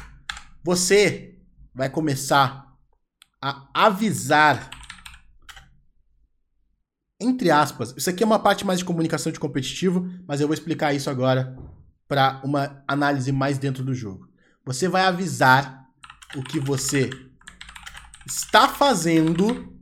[0.64, 1.40] Você
[1.74, 2.76] vai começar
[3.42, 4.70] a avisar
[7.22, 10.54] entre aspas, isso aqui é uma parte mais de comunicação de competitivo, mas eu vou
[10.54, 11.54] explicar isso agora
[12.08, 14.29] para uma análise mais dentro do jogo.
[14.66, 15.90] Você vai avisar
[16.36, 17.10] o que você
[18.26, 19.76] está fazendo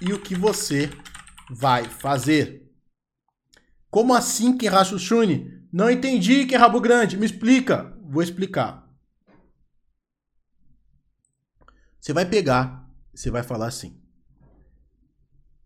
[0.00, 0.90] e o que você
[1.50, 2.70] vai fazer.
[3.90, 5.66] Como assim, Kenracho Shune?
[5.72, 7.16] Não entendi, Ken Rabo Grande.
[7.16, 7.96] Me explica.
[8.02, 8.86] Vou explicar.
[12.00, 14.00] Você vai pegar, você vai falar assim.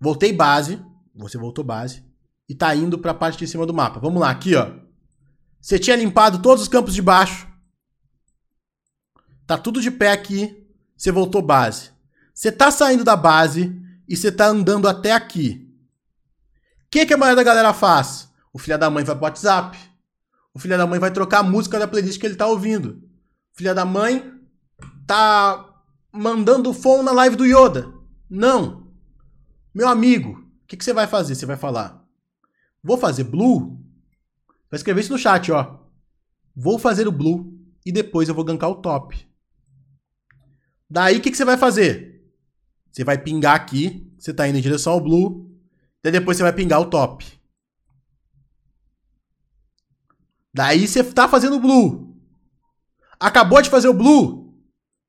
[0.00, 2.04] Voltei base, você voltou base,
[2.48, 4.00] e tá indo pra parte de cima do mapa.
[4.00, 4.72] Vamos lá, aqui, ó.
[5.60, 7.46] Você tinha limpado todos os campos de baixo.
[9.46, 10.66] Tá tudo de pé aqui.
[10.96, 11.90] Você voltou base.
[12.34, 15.68] Você tá saindo da base e você tá andando até aqui.
[16.86, 18.30] O que, que a maioria da galera faz?
[18.52, 19.78] O filho da mãe vai pro WhatsApp.
[20.54, 23.02] O filho da mãe vai trocar a música da playlist que ele tá ouvindo.
[23.52, 24.32] O filho da mãe
[25.06, 25.72] tá
[26.12, 27.92] mandando fone na live do Yoda.
[28.28, 28.92] Não.
[29.74, 31.34] Meu amigo, o que, que você vai fazer?
[31.34, 32.06] Você vai falar,
[32.82, 33.80] vou fazer blue?
[34.70, 35.80] Vai escrever isso no chat, ó.
[36.54, 39.26] Vou fazer o blue e depois eu vou gankar o top.
[40.92, 42.22] Daí, o que, que você vai fazer?
[42.90, 45.50] Você vai pingar aqui, você tá indo em direção ao blue,
[46.02, 47.26] daí depois você vai pingar o top.
[50.52, 52.14] Daí você tá fazendo o blue.
[53.18, 54.54] Acabou de fazer o blue,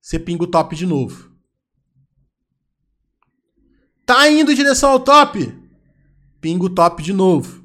[0.02, 1.36] você pinga o top de novo.
[4.06, 5.54] Tá indo em direção ao top.
[6.40, 7.62] Pinga o top de novo.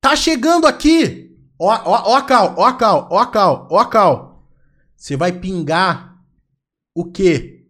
[0.00, 1.38] Tá chegando aqui.
[1.56, 4.50] Ó, ó, ó a cal, ó a cal, ó a cal, ó a cal.
[4.96, 6.13] Você vai pingar
[6.94, 7.66] o quê?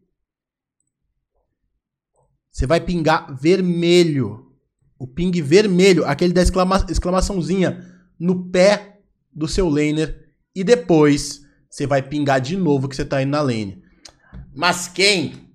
[2.50, 4.52] Você vai pingar vermelho.
[4.98, 7.84] O ping vermelho, aquele da exclama exclamaçãozinha
[8.18, 9.00] no pé
[9.32, 10.32] do seu laner.
[10.54, 13.82] E depois você vai pingar de novo que você tá indo na lane.
[14.54, 15.52] Mas quem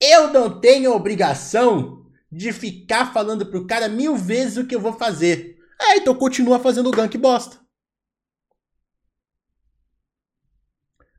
[0.00, 4.92] eu não tenho obrigação de ficar falando pro cara mil vezes o que eu vou
[4.92, 5.58] fazer.
[5.80, 7.58] É, então continua fazendo o gank bosta.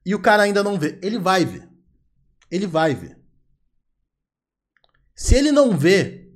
[0.05, 0.97] E o cara ainda não vê.
[1.01, 1.68] Ele vai ver.
[2.49, 3.19] Ele vai ver.
[5.15, 6.31] Se ele não vê,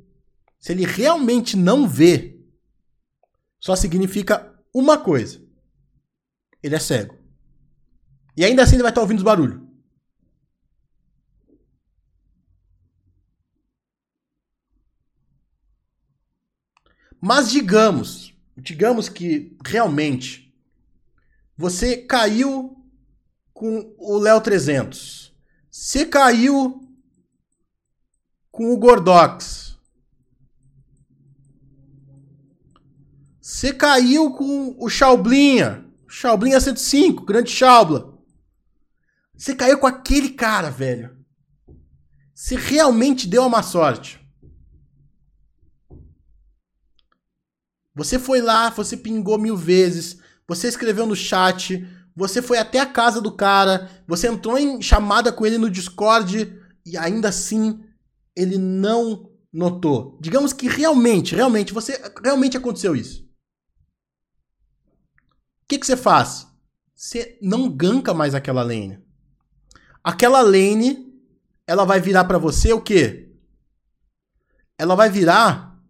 [0.59, 2.39] se ele realmente não vê,
[3.59, 5.41] só significa uma coisa.
[6.61, 7.17] Ele é cego.
[8.35, 9.61] E ainda assim ele vai estar ouvindo os barulhos.
[17.21, 20.53] Mas digamos, digamos que realmente
[21.55, 22.75] você caiu
[23.53, 25.22] com o Léo 300.
[25.73, 26.87] Você caiu
[28.51, 29.75] com o Gordox.
[33.41, 35.83] Você caiu com o Chaublinha.
[36.07, 38.19] Chaublinha 105, grande Chaubla.
[39.35, 41.17] Você caiu com aquele cara, velho.
[42.35, 44.23] Você realmente deu uma sorte.
[47.95, 51.83] Você foi lá, você pingou mil vezes, você escreveu no chat,
[52.15, 56.59] você foi até a casa do cara, você entrou em chamada com ele no Discord
[56.85, 57.83] e ainda assim
[58.35, 60.17] ele não notou.
[60.21, 63.23] Digamos que realmente, realmente, você realmente aconteceu isso.
[65.63, 66.47] O que, que você faz?
[66.95, 68.99] Você não ganka mais aquela lane.
[70.03, 71.13] Aquela lane,
[71.65, 73.31] ela vai virar para você o quê?
[74.77, 75.81] Ela vai virar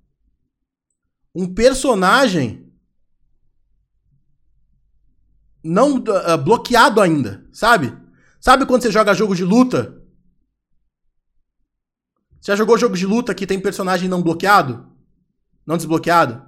[1.34, 2.73] um personagem
[5.64, 7.98] não uh, bloqueado ainda, sabe?
[8.40, 10.02] Sabe quando você joga jogo de luta?
[12.42, 14.92] Você já jogou jogo de luta que tem personagem não bloqueado?
[15.66, 16.46] Não desbloqueado?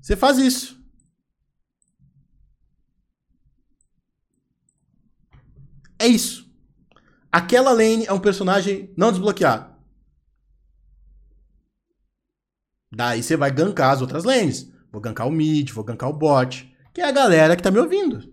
[0.00, 0.80] Você faz isso.
[5.96, 6.50] É isso.
[7.30, 9.69] Aquela lane é um personagem não desbloqueado.
[12.92, 14.70] Daí você vai gankar as outras lanes.
[14.90, 16.74] Vou gankar o mid, vou gankar o bot.
[16.92, 18.32] Que é a galera que tá me ouvindo.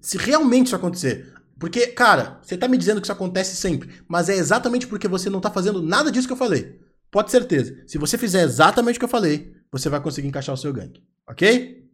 [0.00, 1.34] Se realmente isso acontecer.
[1.58, 4.02] Porque, cara, você tá me dizendo que isso acontece sempre.
[4.08, 6.80] Mas é exatamente porque você não tá fazendo nada disso que eu falei.
[7.10, 7.84] Pode certeza.
[7.86, 11.02] Se você fizer exatamente o que eu falei, você vai conseguir encaixar o seu gank.
[11.28, 11.86] Ok?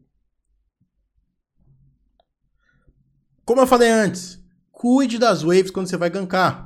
[3.45, 4.39] Como eu falei antes,
[4.71, 6.66] cuide das waves quando você vai gankar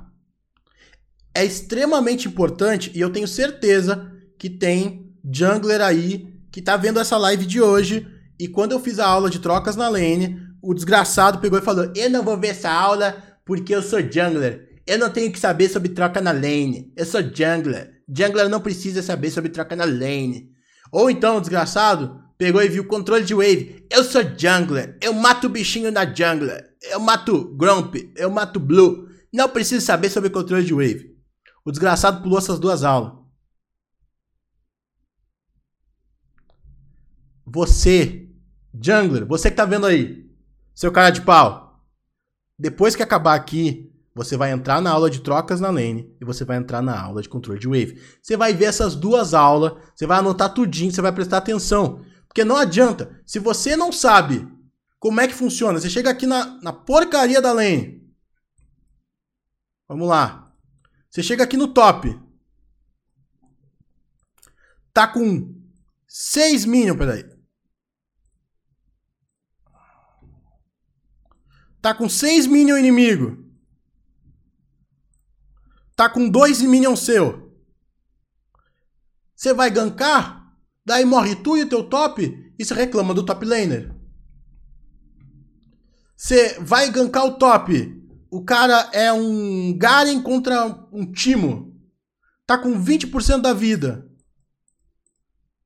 [1.35, 7.17] é extremamente importante e eu tenho certeza que tem jungler aí que tá vendo essa
[7.17, 8.07] live de hoje
[8.39, 11.93] e quando eu fiz a aula de trocas na lane, o desgraçado pegou e falou:
[11.95, 14.81] "Eu não vou ver essa aula porque eu sou jungler.
[14.87, 16.93] Eu não tenho que saber sobre troca na lane.
[16.97, 18.03] Eu sou jungler.
[18.09, 20.51] Jungler não precisa saber sobre troca na lane."
[20.91, 23.87] Ou então, o desgraçado pegou e viu controle de wave.
[23.91, 24.97] Eu sou jungler.
[25.01, 26.71] Eu mato o bichinho na jungler.
[26.91, 27.95] Eu mato Grump.
[28.17, 29.07] Eu mato Blue.
[29.33, 31.10] Não preciso saber sobre controle de wave.
[31.65, 33.13] O desgraçado pulou essas duas aulas.
[37.47, 38.29] Você,
[38.73, 40.31] jungler, você que tá vendo aí,
[40.75, 41.85] seu cara de pau.
[42.59, 46.45] Depois que acabar aqui, você vai entrar na aula de trocas na lane e você
[46.45, 48.01] vai entrar na aula de controle de wave.
[48.23, 52.05] Você vai ver essas duas aulas, você vai anotar tudinho, você vai prestar atenção.
[52.27, 54.47] Porque não adianta, se você não sabe
[54.99, 58.01] como é que funciona, você chega aqui na, na porcaria da lane.
[59.89, 60.50] Vamos lá.
[61.11, 62.19] Você chega aqui no top.
[64.93, 65.61] Tá com
[66.07, 67.25] 6 minions, peraí.
[71.83, 73.45] Tá com 6 minions inimigo.
[75.97, 77.51] Tá com 2 minions seu.
[79.35, 83.45] Você vai gankar, daí morre tu e o teu top e você reclama do top
[83.45, 83.95] laner.
[86.15, 88.00] Você vai gankar o top,
[88.31, 91.77] o cara é um Garen contra um Timo.
[92.47, 94.09] Tá com 20% da vida.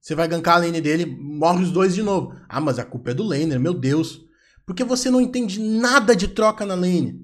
[0.00, 2.34] Você vai gankar a lane dele, morre os dois de novo.
[2.48, 4.20] Ah, mas a culpa é do laner, meu Deus.
[4.66, 7.22] Porque você não entende nada de troca na lane.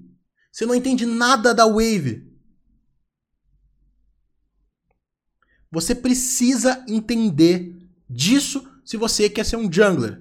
[0.53, 2.29] Você não entende nada da wave.
[5.70, 7.76] Você precisa entender
[8.09, 10.20] disso se você quer ser um jungler.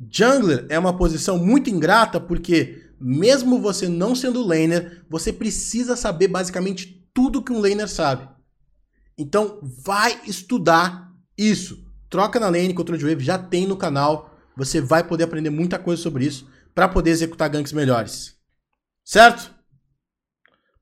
[0.00, 6.28] Jungler é uma posição muito ingrata porque mesmo você não sendo laner, você precisa saber
[6.28, 8.28] basicamente tudo que um laner sabe.
[9.16, 11.84] Então, vai estudar isso.
[12.08, 14.36] Troca na lane, control de wave, já tem no canal.
[14.56, 18.36] Você vai poder aprender muita coisa sobre isso para poder executar ganks melhores.
[19.04, 19.54] Certo?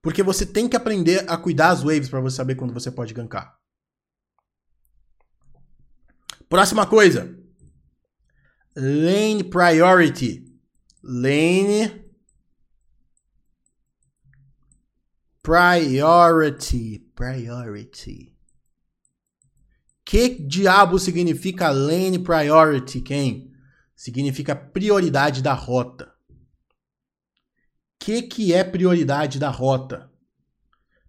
[0.03, 3.13] Porque você tem que aprender a cuidar as waves para você saber quando você pode
[3.13, 3.57] gankar.
[6.49, 7.37] Próxima coisa.
[8.77, 10.45] Lane priority.
[11.03, 12.06] Lane
[15.47, 16.99] Priority.
[17.15, 18.37] Priority.
[20.05, 23.53] Que diabo significa lane priority, quem?
[23.95, 26.13] Significa prioridade da rota.
[28.01, 30.11] Que que é prioridade da rota?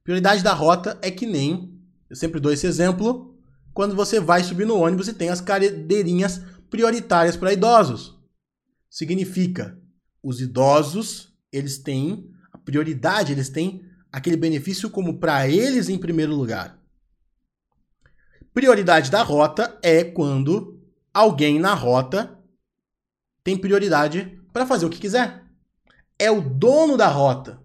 [0.04, 1.76] Prioridade da rota é que nem,
[2.08, 3.36] eu sempre dou esse exemplo,
[3.74, 8.16] quando você vai subir no ônibus e tem as cadeirinhas prioritárias para idosos.
[8.88, 9.82] Significa,
[10.22, 13.87] os idosos, eles têm a prioridade, eles têm
[14.18, 16.80] aquele benefício como para eles em primeiro lugar.
[18.52, 20.82] Prioridade da rota é quando
[21.14, 22.40] alguém na rota
[23.44, 25.46] tem prioridade para fazer o que quiser.
[26.18, 27.62] É o dono da rota.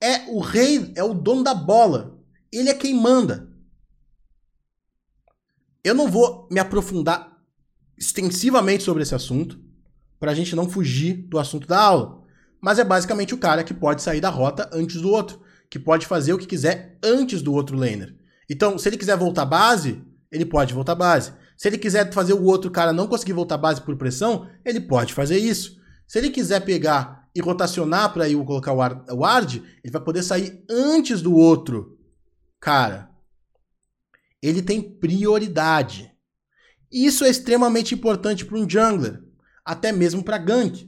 [0.00, 2.18] É o rei, é o dono da bola.
[2.50, 3.48] Ele é quem manda.
[5.84, 7.40] Eu não vou me aprofundar
[7.96, 9.60] extensivamente sobre esse assunto,
[10.18, 12.24] para a gente não fugir do assunto da aula.
[12.60, 15.40] Mas é basicamente o cara que pode sair da rota antes do outro
[15.72, 18.14] que pode fazer o que quiser antes do outro laner.
[18.46, 21.32] Então, se ele quiser voltar base, ele pode voltar base.
[21.56, 25.14] Se ele quiser fazer o outro cara não conseguir voltar base por pressão, ele pode
[25.14, 25.80] fazer isso.
[26.06, 30.62] Se ele quiser pegar e rotacionar para ir colocar o ward, ele vai poder sair
[30.68, 31.98] antes do outro
[32.60, 33.10] cara.
[34.42, 36.12] Ele tem prioridade.
[36.92, 39.22] Isso é extremamente importante para um jungler,
[39.64, 40.86] até mesmo para gank.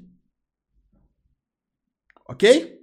[2.28, 2.74] Ok?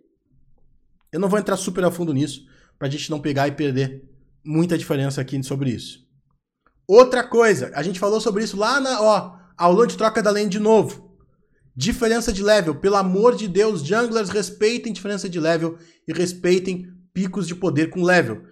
[1.12, 2.45] Eu não vou entrar super a fundo nisso,
[2.80, 4.09] para a gente não pegar e perder
[4.43, 6.07] muita diferença aqui sobre isso.
[6.88, 10.49] Outra coisa, a gente falou sobre isso lá na, ó, aula de troca da lane
[10.49, 11.12] de novo.
[11.76, 12.76] Diferença de level.
[12.76, 18.03] Pelo amor de Deus, junglers respeitem diferença de level e respeitem picos de poder com
[18.03, 18.43] level.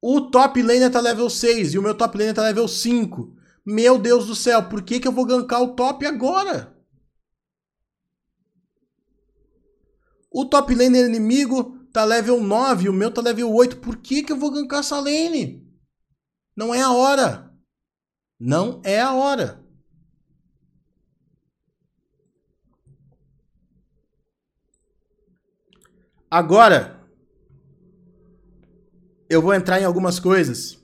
[0.00, 3.36] O top laner tá level 6 e o meu top laner tá level 5.
[3.64, 6.76] Meu Deus do céu, por que, que eu vou gankar o top agora?
[10.30, 13.76] O top laner inimigo tá level 9 e o meu tá level 8.
[13.78, 15.66] Por que, que eu vou gankar essa lane?
[16.56, 17.52] Não é a hora.
[18.40, 19.62] Não é a hora.
[26.30, 26.98] Agora,
[29.28, 30.82] eu vou entrar em algumas coisas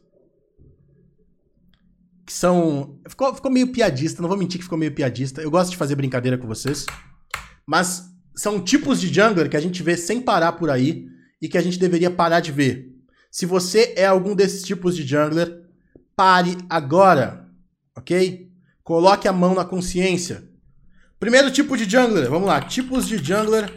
[2.26, 3.00] que são.
[3.08, 5.40] Ficou, ficou meio piadista, não vou mentir que ficou meio piadista.
[5.40, 6.84] Eu gosto de fazer brincadeira com vocês.
[7.66, 11.06] Mas são tipos de jungler que a gente vê sem parar por aí
[11.40, 12.94] e que a gente deveria parar de ver.
[13.30, 15.62] Se você é algum desses tipos de jungler,
[16.16, 17.48] pare agora
[17.98, 18.50] ok?
[18.82, 20.48] Coloque a mão na consciência.
[21.20, 22.60] Primeiro tipo de jungler, vamos lá.
[22.60, 23.70] Tipos de jungler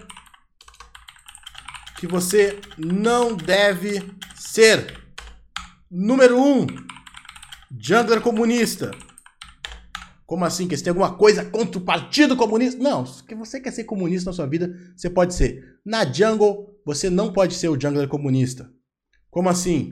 [1.97, 4.01] que você não deve
[4.35, 4.99] ser.
[5.89, 6.67] Número 1, um,
[7.77, 8.91] jungler comunista.
[10.31, 10.65] Como assim?
[10.65, 12.81] Que você tem alguma coisa contra o Partido Comunista?
[12.81, 15.61] Não, se você quer ser comunista na sua vida, você pode ser.
[15.85, 18.71] Na jungle, você não pode ser o jungler comunista.
[19.29, 19.91] Como assim?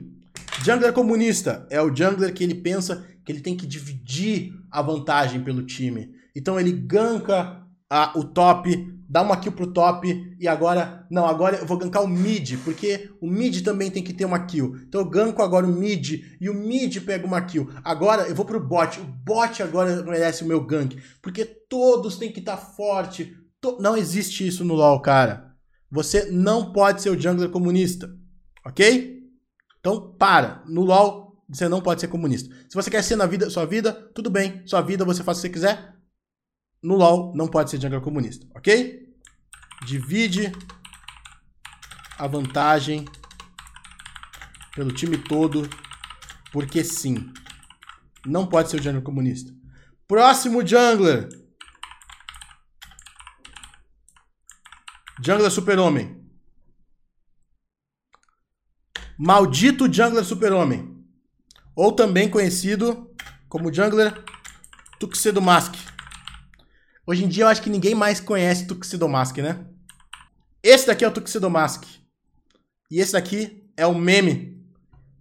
[0.64, 5.44] Jungler comunista é o jungler que ele pensa que ele tem que dividir a vantagem
[5.44, 6.10] pelo time.
[6.34, 8.74] Então ele ganka a, o top,
[9.10, 13.10] dá uma kill pro top e agora, não, agora eu vou gankar o mid, porque
[13.20, 14.76] o mid também tem que ter uma kill.
[14.86, 17.68] Então eu ganko agora o mid e o mid pega uma kill.
[17.82, 22.30] Agora eu vou pro bot, o bot agora merece o meu gank, porque todos têm
[22.30, 23.36] que estar tá forte.
[23.60, 23.78] To...
[23.80, 25.56] Não existe isso no LoL, cara.
[25.90, 28.08] Você não pode ser o jungler comunista,
[28.64, 29.24] ok?
[29.80, 30.62] Então para.
[30.68, 32.54] No LoL você não pode ser comunista.
[32.68, 34.62] Se você quer ser na vida, sua vida, tudo bem.
[34.64, 35.89] Sua vida você faz o que você quiser.
[36.82, 39.08] No LoL não pode ser jungler comunista, ok?
[39.86, 40.52] Divide
[42.18, 43.04] a vantagem
[44.74, 45.68] pelo time todo,
[46.52, 47.32] porque sim.
[48.26, 49.52] Não pode ser o jungler comunista.
[50.06, 51.28] Próximo jungler.
[55.22, 56.20] Jungler super-homem.
[59.18, 61.04] Maldito jungler super-homem
[61.76, 63.14] ou também conhecido
[63.48, 64.24] como Jungler
[64.98, 65.74] Tuxedo Mask.
[67.10, 69.66] Hoje em dia eu acho que ninguém mais conhece Tuxedo Mask, né?
[70.62, 71.82] Esse daqui é o Tuxedo Mask.
[72.88, 74.64] E esse daqui é o meme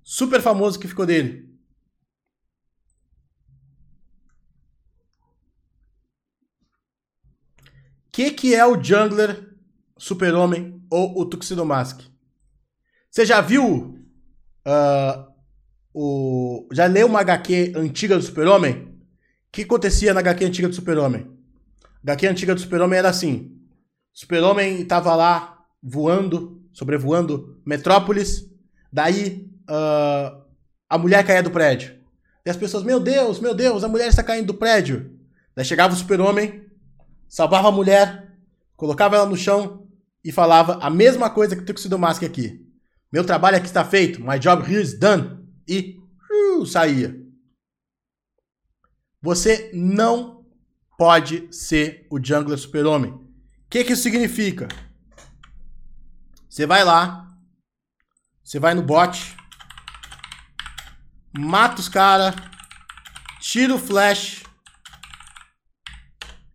[0.04, 1.52] super famoso que ficou dele.
[8.12, 9.58] Que, que é o Jungler
[9.98, 12.02] Super-Homem ou o Tuxedo Mask?
[13.10, 14.00] Você já viu
[14.68, 15.34] uh,
[15.92, 16.70] o...
[16.72, 18.74] Já leu uma HQ antiga do Super-Homem?
[18.76, 21.39] O que acontecia na HQ antiga do Super-Homem?
[22.06, 23.58] A HQ antiga do Super-Homem era assim:
[24.14, 28.46] Super-Homem estava lá voando, sobrevoando Metrópolis,
[28.92, 30.42] daí uh,
[30.90, 31.98] a mulher caía do prédio.
[32.46, 35.20] E as pessoas, meu Deus, meu Deus, a mulher está caindo do prédio.
[35.56, 36.66] Daí chegava o Super-Homem,
[37.28, 38.34] salvava a mulher,
[38.76, 39.88] colocava ela no chão
[40.24, 42.66] e falava a mesma coisa que o Tuxedo Mask aqui.
[43.12, 44.22] Meu trabalho aqui está feito.
[44.22, 45.98] My job here is done e
[46.58, 47.16] uh, saía.
[49.22, 50.39] Você não
[51.00, 53.12] pode ser o jungler super-homem.
[53.12, 53.22] O
[53.70, 54.68] que, que isso significa?
[56.50, 57.26] Você vai lá,
[58.44, 59.38] você vai no bot,
[61.32, 62.36] mata os caras,
[63.40, 64.44] tira o flash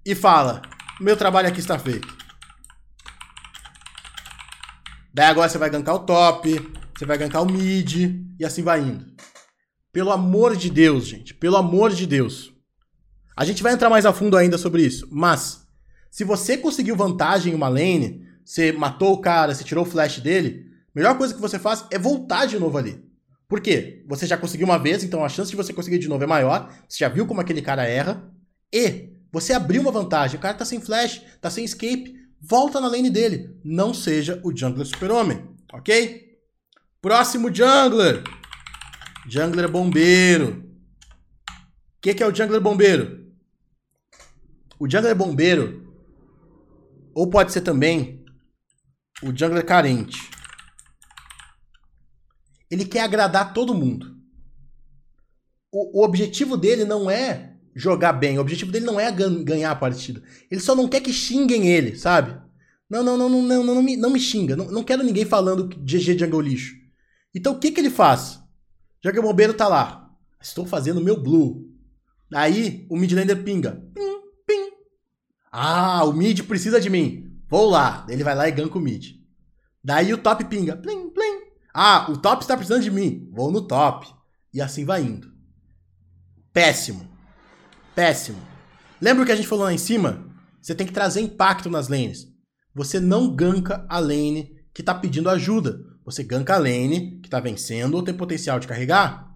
[0.05, 0.61] e fala:
[1.01, 2.15] Meu trabalho aqui está feito.
[5.15, 6.61] Daí agora você vai gankar o top,
[6.95, 7.95] você vai gankar o mid
[8.39, 9.07] e assim vai indo.
[9.91, 12.54] Pelo amor de Deus, gente, pelo amor de Deus.
[13.37, 15.67] A gente vai entrar mais a fundo ainda sobre isso, mas
[16.11, 20.21] se você conseguiu vantagem em uma lane, você matou o cara, você tirou o flash
[20.21, 23.03] dele, a melhor coisa que você faz é voltar de novo ali.
[23.49, 24.05] Por quê?
[24.07, 26.73] Você já conseguiu uma vez, então a chance de você conseguir de novo é maior.
[26.89, 28.31] Você já viu como aquele cara erra.
[28.73, 30.37] E você abriu uma vantagem.
[30.37, 32.15] O cara tá sem flash, tá sem escape.
[32.41, 33.57] Volta na lane dele.
[33.65, 36.39] Não seja o jungler super-homem, ok?
[37.03, 38.23] Próximo jungler.
[39.29, 40.65] Jungler bombeiro.
[41.49, 43.24] O que, que é o jungler bombeiro?
[44.79, 45.95] O jungler bombeiro,
[47.15, 48.25] ou pode ser também
[49.23, 50.31] o jungler carente.
[52.71, 54.17] Ele quer agradar todo mundo.
[55.71, 59.77] O, o objetivo dele não é jogar bem, o objetivo dele não é ganhar a
[59.77, 60.23] partida.
[60.51, 62.41] Ele só não quer que xinguem ele, sabe?
[62.89, 64.57] Não, não, não, não, não, não, não, me, não me xinga.
[64.57, 66.75] Não, não quero ninguém falando GG Jungle lixo.
[67.35, 68.41] Então o que que ele faz?
[69.03, 70.11] Já que o bombeiro tá lá.
[70.41, 71.69] Estou fazendo meu blue.
[72.33, 73.83] Aí o midlaner pinga.
[73.95, 74.24] Pim.
[75.57, 77.41] Ah, o mid precisa de mim.
[77.49, 78.05] Vou lá.
[78.09, 79.13] Ele vai lá e ganka o mid.
[79.85, 80.77] Daí o top pinga.
[80.77, 81.43] Plim, plim.
[81.73, 83.31] Ah, o top está precisando de mim.
[83.33, 84.13] Vou no top.
[84.53, 85.33] E assim vai indo.
[86.53, 87.09] Péssimo.
[87.95, 88.43] Péssimo.
[89.01, 90.27] Lembra o que a gente falou lá em cima?
[90.61, 92.27] Você tem que trazer impacto nas lanes.
[92.75, 95.79] Você não ganka a lane que está pedindo ajuda.
[96.05, 99.33] Você ganka a lane que está vencendo ou tem potencial de carregar.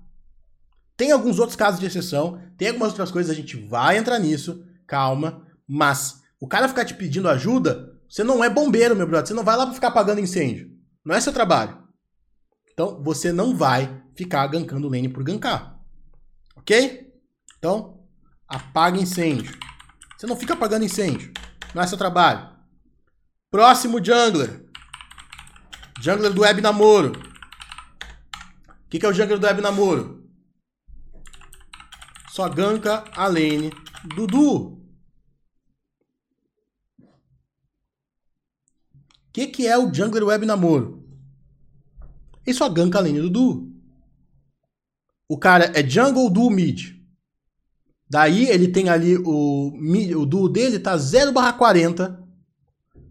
[0.97, 4.65] Tem alguns outros casos de exceção, tem algumas outras coisas, a gente vai entrar nisso,
[4.85, 5.47] calma.
[5.69, 9.27] Mas o cara ficar te pedindo ajuda, você não é bombeiro, meu brother.
[9.27, 10.71] Você não vai lá para ficar apagando incêndio.
[11.05, 11.87] Não é seu trabalho.
[12.73, 15.79] Então, você não vai ficar gankando lane por gankar.
[16.57, 17.13] Ok?
[17.59, 18.07] Então,
[18.47, 19.59] apaga incêndio.
[20.17, 21.33] Você não fica apagando incêndio.
[21.75, 22.49] Não é seu trabalho.
[23.51, 24.65] Próximo jungler.
[26.01, 27.13] Jungler do Web Namoro.
[28.87, 30.29] O que, que é o jungler do Web Namoro?
[32.31, 33.73] Só ganka a lane
[34.15, 34.79] Dudu.
[39.28, 41.05] O que, que é o jungler Web Namoro?
[42.45, 43.71] Ele só ganka lane Dudu.
[45.29, 46.97] O cara é jungle do mid.
[48.11, 49.73] Daí ele tem ali o,
[50.17, 52.21] o duo dele tá 0 40.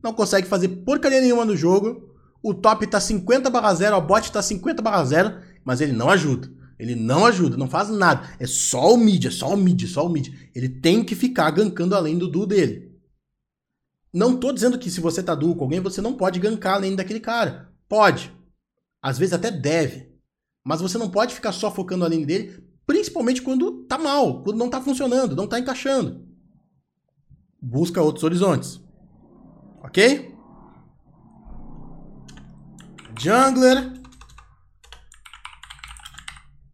[0.03, 2.11] Não consegue fazer porcaria nenhuma no jogo.
[2.43, 6.51] O top tá 50 0, a bot tá 50 0, mas ele não ajuda.
[6.80, 8.28] Ele não ajuda, não faz nada.
[8.39, 10.30] É só o mid, é só o mid, só o mid.
[10.53, 12.86] Ele tem que ficar gankando além do duo dele.
[14.13, 16.95] Não tô dizendo que se você tá duo com alguém, você não pode gankar além
[16.95, 17.71] daquele cara.
[17.87, 18.33] Pode.
[19.01, 20.11] Às vezes até deve.
[20.63, 24.69] Mas você não pode ficar só focando além dele, principalmente quando tá mal, quando não
[24.69, 26.27] tá funcionando, não tá encaixando.
[27.61, 28.81] Busca outros horizontes.
[29.81, 30.35] Ok?
[33.19, 33.93] Jungler.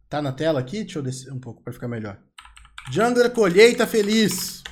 [0.08, 0.82] Tá na tela aqui?
[0.84, 2.20] Deixa eu descer um pouco para ficar melhor.
[2.90, 4.62] Jungler colheita feliz.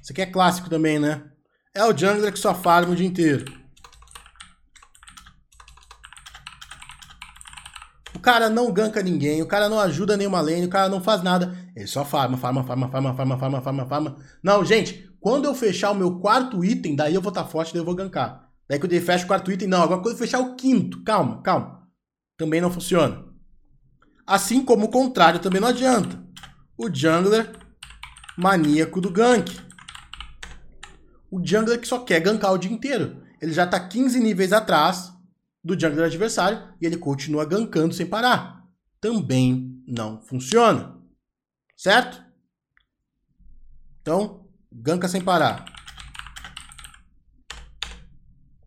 [0.00, 1.29] Isso aqui é clássico também, né?
[1.72, 3.60] É o jungler que só farma o dia inteiro.
[8.14, 11.22] O cara não ganka ninguém, o cara não ajuda nenhuma lane, o cara não faz
[11.22, 11.56] nada.
[11.76, 14.16] Ele só farma, farma, farma, farma, farma, farma, farma, farma.
[14.42, 17.72] Não, gente, quando eu fechar o meu quarto item, daí eu vou estar tá forte,
[17.72, 18.50] daí eu vou gankar.
[18.68, 19.82] Daí quando ele fecha o quarto item, não.
[19.82, 21.88] Agora quando ele fechar o quinto, calma, calma.
[22.36, 23.24] Também não funciona.
[24.26, 26.20] Assim como o contrário também não adianta.
[26.76, 27.52] O jungler
[28.36, 29.69] maníaco do gank.
[31.30, 33.22] O jungler que só quer gankar o dia inteiro.
[33.40, 35.12] Ele já está 15 níveis atrás
[35.62, 38.66] do jungler adversário e ele continua gankando sem parar.
[39.00, 40.98] Também não funciona.
[41.76, 42.22] Certo?
[44.00, 45.64] Então, ganka sem parar.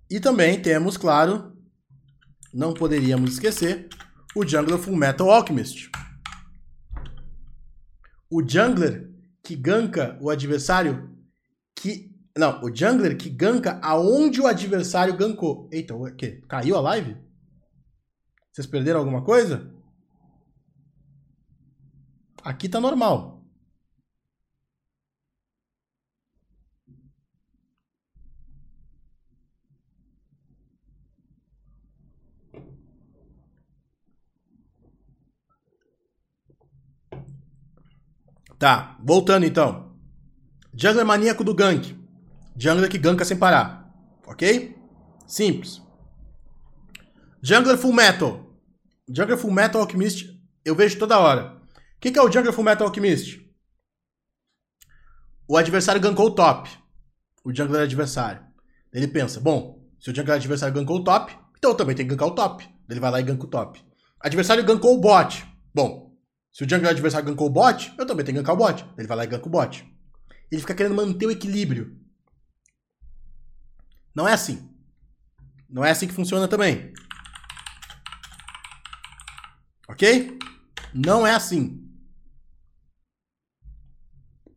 [0.09, 1.57] E também temos, claro,
[2.53, 3.89] não poderíamos esquecer,
[4.36, 5.89] o Jungler Full Metal Alchemist.
[8.30, 9.11] O Jungler
[9.43, 11.18] que ganka o adversário
[11.76, 12.12] que...
[12.36, 15.69] Não, o Jungler que ganka aonde o adversário gankou.
[15.71, 16.41] Eita, o quê?
[16.47, 17.15] Caiu a live?
[18.51, 19.71] Vocês perderam alguma coisa?
[22.43, 23.43] Aqui tá normal.
[38.57, 39.95] Tá, voltando então.
[40.73, 42.02] Jungler maníaco do gank.
[42.55, 43.91] Jungler que ganka sem parar.
[44.25, 44.77] Ok?
[45.27, 45.81] Simples.
[47.41, 48.45] Jungler Full Metal.
[49.09, 50.33] Jungler Full Metal Alchemist
[50.63, 51.57] eu vejo toda hora.
[51.97, 53.43] O que, que é o Jungler Full Metal Alchemist?
[55.47, 56.69] O adversário gankou o top.
[57.43, 58.41] O jungler adversário.
[58.93, 62.15] Ele pensa, bom, se o jungler adversário gankou o top, então eu também tenho que
[62.15, 62.67] gankar o top.
[62.89, 63.83] Ele vai lá e ganka o top.
[64.21, 65.45] Adversário gankou o bot.
[65.73, 66.15] Bom,
[66.51, 68.85] se o jungler adversário gankou o bot, eu também tenho que gankar o bot.
[68.97, 69.85] Ele vai lá e ganka o bot.
[70.49, 71.99] Ele fica querendo manter o equilíbrio.
[74.16, 74.70] Não é assim.
[75.70, 76.93] Não é assim que funciona também.
[79.89, 80.38] Ok?
[80.93, 81.84] Não é assim.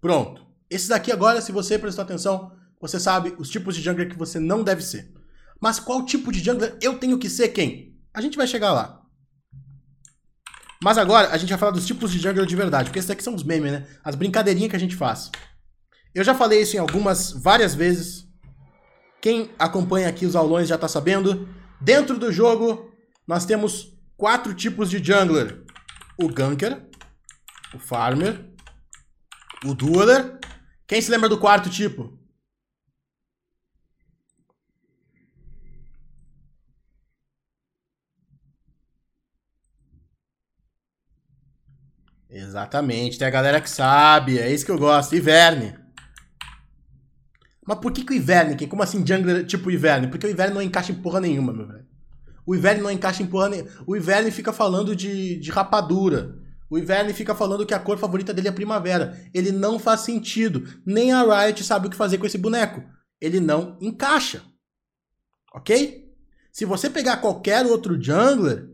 [0.01, 0.47] Pronto.
[0.69, 4.39] Esses daqui agora, se você prestar atenção, você sabe os tipos de jungler que você
[4.39, 5.13] não deve ser.
[5.61, 7.99] Mas qual tipo de jungler eu tenho que ser quem?
[8.13, 9.03] A gente vai chegar lá.
[10.83, 13.25] Mas agora a gente vai falar dos tipos de jungler de verdade, porque esses aqui
[13.25, 13.87] são os memes, né?
[14.05, 15.31] As brincadeirinhas que a gente faz.
[16.15, 18.26] Eu já falei isso em algumas, várias vezes.
[19.21, 21.49] Quem acompanha aqui os aulões já tá sabendo.
[21.81, 22.93] Dentro do jogo,
[23.27, 25.65] nós temos quatro tipos de jungler.
[26.19, 26.83] O ganker,
[27.75, 28.45] o farmer,
[29.65, 30.39] o dueler.
[30.87, 32.17] Quem se lembra do quarto tipo?
[42.29, 45.15] Exatamente, tem a galera que sabe, é isso que eu gosto.
[45.17, 45.86] Iverne.
[47.67, 48.67] Mas por que, que o Iverne?
[48.67, 50.09] Como assim jungler tipo Iverne?
[50.09, 51.87] Porque o Iverne não encaixa em porra nenhuma, meu velho.
[52.47, 53.71] O Iverne não encaixa em porra nenhuma.
[53.87, 56.37] O Iverne fica falando de, de rapadura.
[56.71, 59.21] O Iverne fica falando que a cor favorita dele é primavera.
[59.35, 60.63] Ele não faz sentido.
[60.85, 62.83] Nem a Riot sabe o que fazer com esse boneco.
[63.21, 64.43] Ele não encaixa.
[65.55, 66.13] Ok?
[66.53, 68.69] Se você pegar qualquer outro jungler,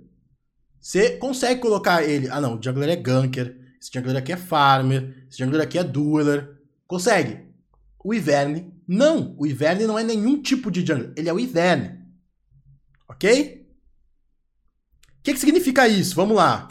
[0.80, 2.28] você consegue colocar ele.
[2.28, 3.57] Ah, não, o jungler é ganker.
[3.80, 5.26] Esse jungler aqui é farmer.
[5.28, 6.59] Esse jungler aqui é dueler.
[6.86, 7.51] Consegue.
[8.05, 9.34] O Iverne, não.
[9.38, 11.12] O Iverne não é nenhum tipo de jungler.
[11.16, 12.00] Ele é o Iverne.
[13.09, 13.66] Ok?
[15.18, 16.14] O que, que significa isso?
[16.16, 16.66] Vamos lá.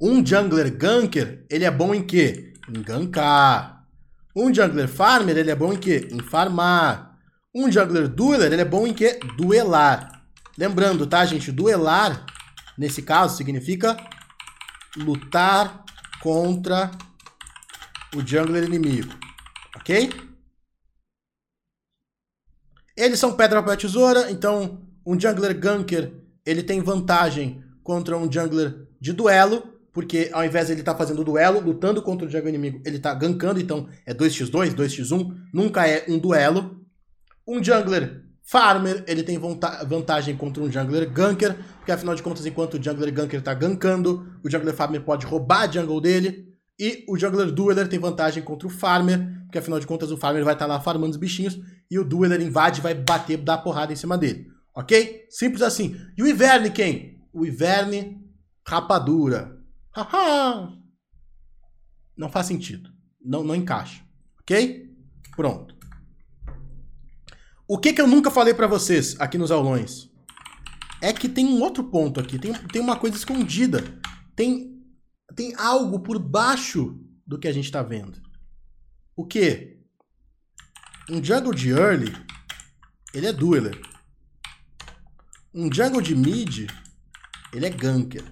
[0.00, 2.52] Um jungler ganker, ele é bom em quê?
[2.68, 3.86] Em gankar.
[4.34, 6.08] Um jungler farmer, ele é bom em quê?
[6.12, 7.18] Em farmar.
[7.54, 9.18] Um jungler dueler, ele é bom em quê?
[9.36, 10.22] Duelar.
[10.56, 11.50] Lembrando, tá, gente?
[11.50, 12.26] Duelar
[12.76, 13.96] Nesse caso, significa
[14.96, 15.82] lutar
[16.20, 16.90] contra
[18.14, 19.14] o jungler inimigo.
[19.86, 20.10] Ok?
[22.96, 26.12] Eles são pedra, papel, tesoura, então um jungler ganker
[26.44, 29.62] ele tem vantagem contra um jungler de duelo,
[29.92, 32.96] porque ao invés de ele estar tá fazendo duelo, lutando contra o jungler inimigo, ele
[32.96, 36.84] está gankando, então é 2x2, 2x1, nunca é um duelo.
[37.46, 42.74] Um jungler Farmer, ele tem vantagem contra um Jungler Ganker, porque afinal de contas, enquanto
[42.74, 46.46] o Jungler Ganker está gankando, o Jungler Farmer pode roubar a jungle dele,
[46.78, 50.44] e o Jungler Dueler tem vantagem contra o Farmer, porque afinal de contas o Farmer
[50.44, 51.58] vai estar tá lá farmando os bichinhos,
[51.90, 54.50] e o Dueler invade vai bater, dar porrada em cima dele.
[54.74, 55.26] Ok?
[55.30, 55.96] Simples assim.
[56.16, 57.26] E o Iverne quem?
[57.32, 58.20] O Iverne
[58.66, 59.56] Rapadura.
[59.94, 60.76] Haha!
[62.16, 62.90] Não faz sentido.
[63.24, 64.02] Não, não encaixa.
[64.40, 64.94] Ok?
[65.34, 65.74] Pronto.
[67.66, 70.10] O que, que eu nunca falei para vocês aqui nos aulões?
[71.00, 73.82] É que tem um outro ponto aqui, tem, tem uma coisa escondida.
[74.34, 74.75] Tem,
[75.34, 78.20] tem algo por baixo do que a gente tá vendo.
[79.16, 79.78] O que?
[81.10, 82.12] Um jungle de early,
[83.12, 83.80] ele é dueler.
[85.54, 86.70] Um jungle de mid,
[87.52, 88.24] ele é ganker.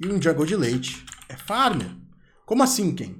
[0.00, 1.94] E um jungle de late é farmer.
[2.46, 3.14] Como assim, Ken?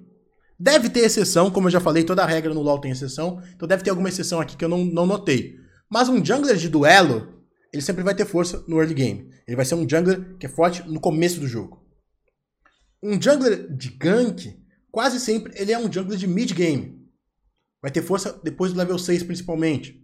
[0.58, 3.82] Deve ter exceção, como eu já falei, toda regra no LoL tem exceção, então deve
[3.82, 5.56] ter alguma exceção aqui que eu não, não notei.
[5.90, 9.30] Mas um jungler de duelo, ele sempre vai ter força no early game.
[9.46, 11.83] Ele vai ser um jungler que é forte no começo do jogo.
[13.04, 14.58] Um jungler de gank,
[14.90, 17.06] quase sempre ele é um jungler de mid game.
[17.82, 20.02] Vai ter força depois do level 6 principalmente.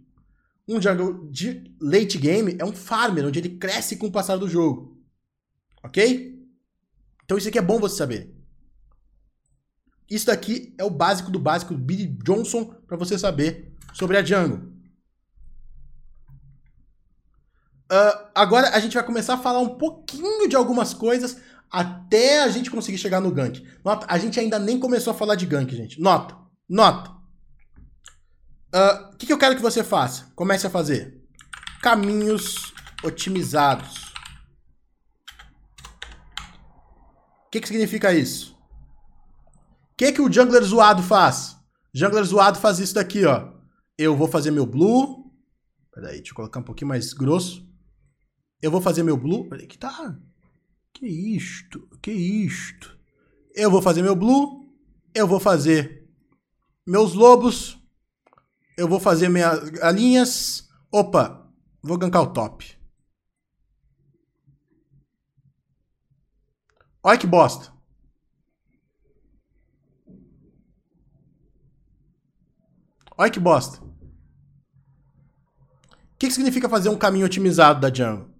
[0.67, 4.47] Um jungler de late game é um farmer, onde ele cresce com o passar do
[4.47, 5.03] jogo.
[5.83, 6.39] Ok?
[7.25, 8.35] Então isso aqui é bom você saber.
[10.07, 14.21] Isso daqui é o básico do básico do Billy Johnson para você saber sobre a
[14.21, 14.71] Django.
[17.91, 21.37] Uh, agora a gente vai começar a falar um pouquinho de algumas coisas
[21.71, 23.65] até a gente conseguir chegar no gank.
[23.83, 25.99] Nota, a gente ainda nem começou a falar de gank, gente.
[25.99, 27.11] Nota, nota.
[28.73, 30.31] O uh, que, que eu quero que você faça?
[30.35, 31.21] Comece a fazer.
[31.81, 34.11] Caminhos otimizados.
[37.45, 38.51] O que, que significa isso?
[40.01, 41.55] que, que o jungler zoado faz?
[41.93, 43.53] Jungler zoado faz isso daqui, ó.
[43.95, 45.31] Eu vou fazer meu blue.
[45.93, 47.63] Peraí, deixa eu colocar um pouquinho mais grosso.
[48.59, 49.47] Eu vou fazer meu blue.
[49.47, 50.17] Peraí, que tá.
[51.01, 51.87] Que isto?
[51.99, 52.95] Que isto?
[53.55, 54.71] Eu vou fazer meu blue.
[55.15, 56.07] Eu vou fazer
[56.85, 57.75] meus lobos.
[58.77, 60.69] Eu vou fazer minhas galinhas.
[60.91, 62.77] Opa, vou gankar o top.
[67.01, 67.73] Olha que bosta.
[73.17, 73.83] Olha que bosta.
[73.83, 73.89] O
[76.19, 78.30] que, que significa fazer um caminho otimizado da jungle?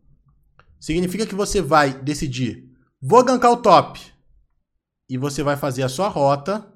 [0.81, 2.67] Significa que você vai decidir,
[2.99, 4.01] vou gankar o top.
[5.07, 6.73] E você vai fazer a sua rota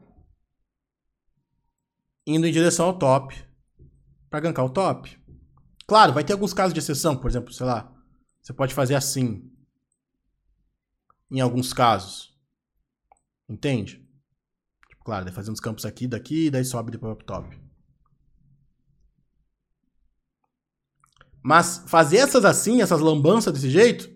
[2.27, 3.35] indo em direção ao top
[4.29, 5.19] para gankar o top.
[5.87, 7.91] Claro, vai ter alguns casos de exceção, por exemplo, sei lá,
[8.39, 9.51] você pode fazer assim.
[11.31, 12.31] Em alguns casos.
[13.49, 14.07] Entende?
[14.87, 17.64] Tipo, claro, vai fazer uns campos aqui, daqui, daí sobe depois pro top.
[21.45, 24.09] Mas fazer essas assim, essas lambanças desse jeito,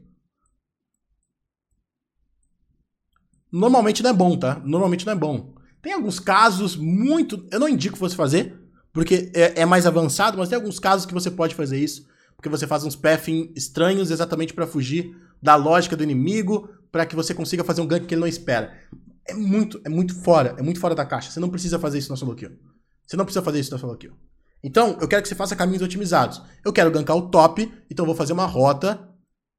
[3.52, 4.62] Normalmente não é bom, tá?
[4.64, 5.56] Normalmente não é bom.
[5.82, 7.48] Tem alguns casos muito.
[7.52, 8.56] Eu não indico você fazer,
[8.94, 12.48] porque é, é mais avançado, mas tem alguns casos que você pode fazer isso, porque
[12.48, 17.34] você faz uns pathing estranhos exatamente para fugir da lógica do inimigo, para que você
[17.34, 18.72] consiga fazer um gank que ele não espera.
[19.26, 21.32] É muito, é muito fora, é muito fora da caixa.
[21.32, 22.52] Você não precisa fazer isso na solo kill.
[23.08, 24.14] Você não precisa fazer isso na solo kill.
[24.64, 26.42] Então, eu quero que você faça caminhos otimizados.
[26.64, 29.10] Eu quero gankar o top, então vou fazer uma rota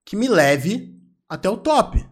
[0.04, 2.06] que me leve até o top.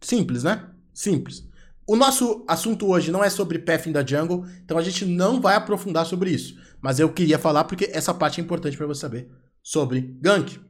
[0.00, 0.70] Simples, né?
[0.94, 1.48] Simples.
[1.86, 5.56] O nosso assunto hoje não é sobre pathing da jungle, então a gente não vai
[5.56, 6.54] aprofundar sobre isso.
[6.82, 9.30] Mas eu queria falar porque essa parte é importante para você saber
[9.62, 10.60] sobre gank.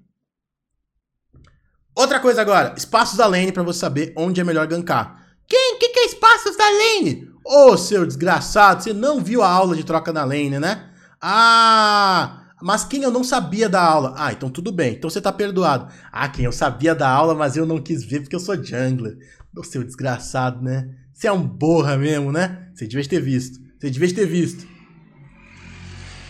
[1.94, 5.17] Outra coisa agora, espaços da lane para você saber onde é melhor gankar.
[5.48, 5.68] Quem?
[5.78, 7.28] que, que é espaços da lane?
[7.44, 10.90] Ô, oh, seu desgraçado, você não viu a aula de troca na lane, né?
[11.20, 14.14] Ah, mas quem eu não sabia da aula?
[14.16, 15.90] Ah, então tudo bem, então você tá perdoado.
[16.12, 19.16] Ah, quem eu sabia da aula, mas eu não quis ver porque eu sou jungler.
[19.56, 20.94] Ô, seu desgraçado, né?
[21.12, 22.70] Você é um borra mesmo, né?
[22.74, 23.58] Você devia ter visto.
[23.80, 24.66] Você devia ter visto.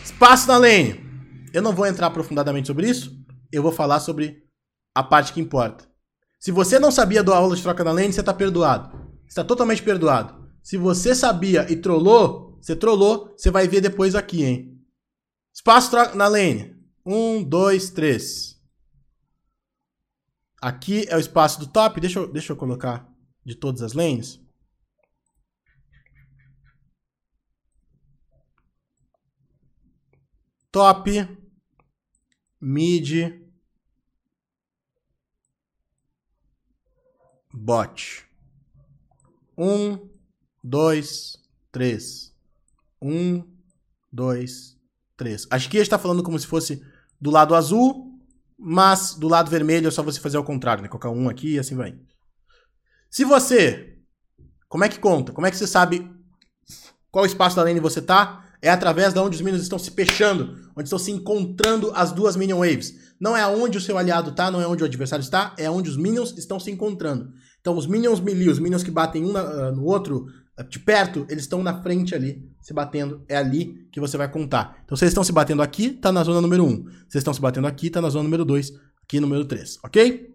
[0.05, 1.01] Espaço na lane.
[1.53, 3.19] Eu não vou entrar aprofundadamente sobre isso.
[3.51, 4.45] Eu vou falar sobre
[4.95, 5.85] a parte que importa.
[6.39, 9.08] Se você não sabia da aula de troca na lane, você tá perdoado.
[9.29, 10.49] Está totalmente perdoado.
[10.62, 14.85] Se você sabia e trollou, você trollou, você vai ver depois aqui, hein?
[15.55, 16.76] Espaço na lane.
[17.05, 18.61] Um, dois, três.
[20.61, 22.01] Aqui é o espaço do top.
[22.01, 23.09] Deixa eu, deixa eu colocar
[23.45, 24.41] de todas as lanes.
[30.70, 31.11] Top,
[32.61, 33.41] mid,
[37.53, 38.28] bot.
[39.59, 40.09] Um,
[40.63, 41.37] dois,
[41.73, 42.33] três.
[43.03, 43.43] Um,
[44.13, 44.77] dois,
[45.17, 45.49] três.
[45.51, 46.81] Acho que está falando como se fosse
[47.21, 48.17] do lado azul,
[48.57, 50.89] mas do lado vermelho é só você fazer ao contrário, né?
[50.89, 51.99] Colocar um aqui e assim vai.
[53.11, 53.99] Se você.
[54.69, 55.33] Como é que conta?
[55.33, 56.09] Como é que você sabe
[57.11, 58.45] qual espaço da lane você tá?
[58.61, 62.37] É através de onde os minions estão se fechando, onde estão se encontrando as duas
[62.37, 63.08] minion waves.
[63.21, 65.91] Não é onde o seu aliado tá, não é onde o adversário está, é onde
[65.91, 67.33] os minions estão se encontrando.
[67.61, 70.27] Então, os minions melee, os minions que batem um na, uh, no outro,
[70.59, 73.25] uh, de perto, eles estão na frente ali, se batendo.
[73.29, 74.81] É ali que você vai contar.
[74.85, 76.69] Então, eles estão se batendo aqui, tá na zona número 1.
[76.69, 76.89] Um.
[76.89, 78.73] Eles estão se batendo aqui, tá na zona número 2.
[79.03, 79.79] Aqui, número 3.
[79.85, 80.35] Ok?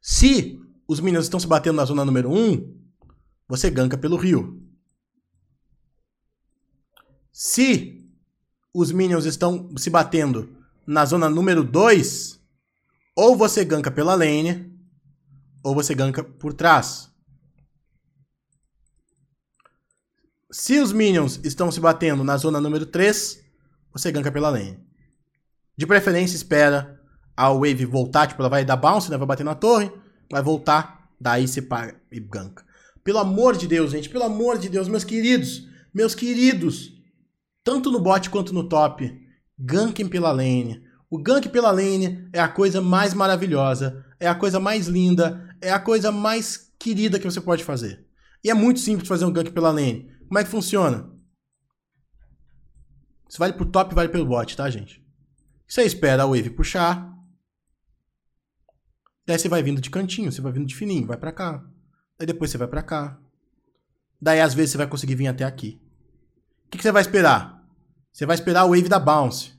[0.00, 0.58] Se
[0.88, 2.80] os minions estão se batendo na zona número 1, um,
[3.46, 4.62] você ganka pelo rio.
[7.30, 8.08] Se
[8.72, 10.59] os minions estão se batendo
[10.90, 12.40] na zona número 2,
[13.14, 14.76] ou você ganka pela lane,
[15.62, 17.08] ou você ganka por trás.
[20.50, 23.40] Se os minions estão se batendo na zona número 3,
[23.92, 24.84] você ganka pela lane.
[25.76, 27.00] De preferência, espera
[27.36, 29.16] a wave voltar, tipo, ela vai dar bounce, né?
[29.16, 29.92] Vai bater na torre,
[30.28, 32.66] vai voltar, daí você paga e ganka.
[33.04, 36.92] Pelo amor de Deus, gente, pelo amor de Deus, meus queridos, meus queridos,
[37.62, 39.19] tanto no bot quanto no top,
[39.60, 40.82] gankem pela lane.
[41.10, 45.70] O gank pela lane é a coisa mais maravilhosa, é a coisa mais linda, é
[45.70, 48.06] a coisa mais querida que você pode fazer.
[48.42, 50.10] E é muito simples fazer um gank pela lane.
[50.26, 51.10] Como é que funciona?
[53.28, 55.04] Isso vale pro top vale pelo bot, tá, gente?
[55.68, 57.16] Você espera a wave puxar.
[59.26, 61.64] Daí você vai vindo de cantinho, você vai vindo de fininho, vai para cá.
[62.18, 63.20] Daí depois você vai para cá.
[64.20, 65.80] Daí às vezes você vai conseguir vir até aqui.
[66.66, 67.59] O que, que você vai esperar?
[68.12, 69.52] Você vai esperar a wave da bounce.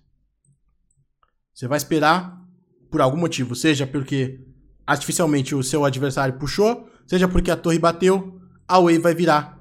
[1.53, 2.41] Você vai esperar
[2.89, 4.39] por algum motivo, seja porque
[4.85, 9.59] artificialmente o seu adversário puxou, seja porque a torre bateu, a wave vai virar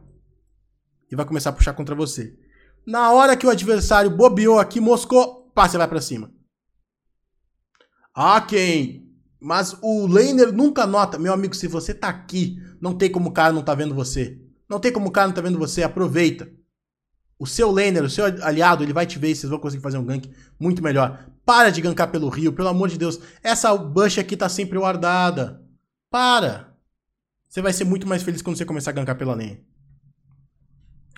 [1.11, 2.37] e vai começar a puxar contra você.
[2.87, 6.33] Na hora que o adversário bobeou aqui, moscou, pá, você vai para cima.
[8.15, 9.09] Ah, quem?
[9.41, 13.33] Mas o laner nunca nota, meu amigo, se você tá aqui, não tem como o
[13.33, 14.39] cara não tá vendo você.
[14.69, 16.51] Não tem como o cara não tá vendo você, aproveita.
[17.41, 19.97] O seu laner, o seu aliado, ele vai te ver e vocês vão conseguir fazer
[19.97, 21.27] um gank muito melhor.
[21.43, 23.19] Para de gankar pelo rio, pelo amor de Deus.
[23.43, 25.65] Essa bush aqui tá sempre guardada.
[26.11, 26.77] Para.
[27.49, 29.65] Você vai ser muito mais feliz quando você começar a gankar pela lane.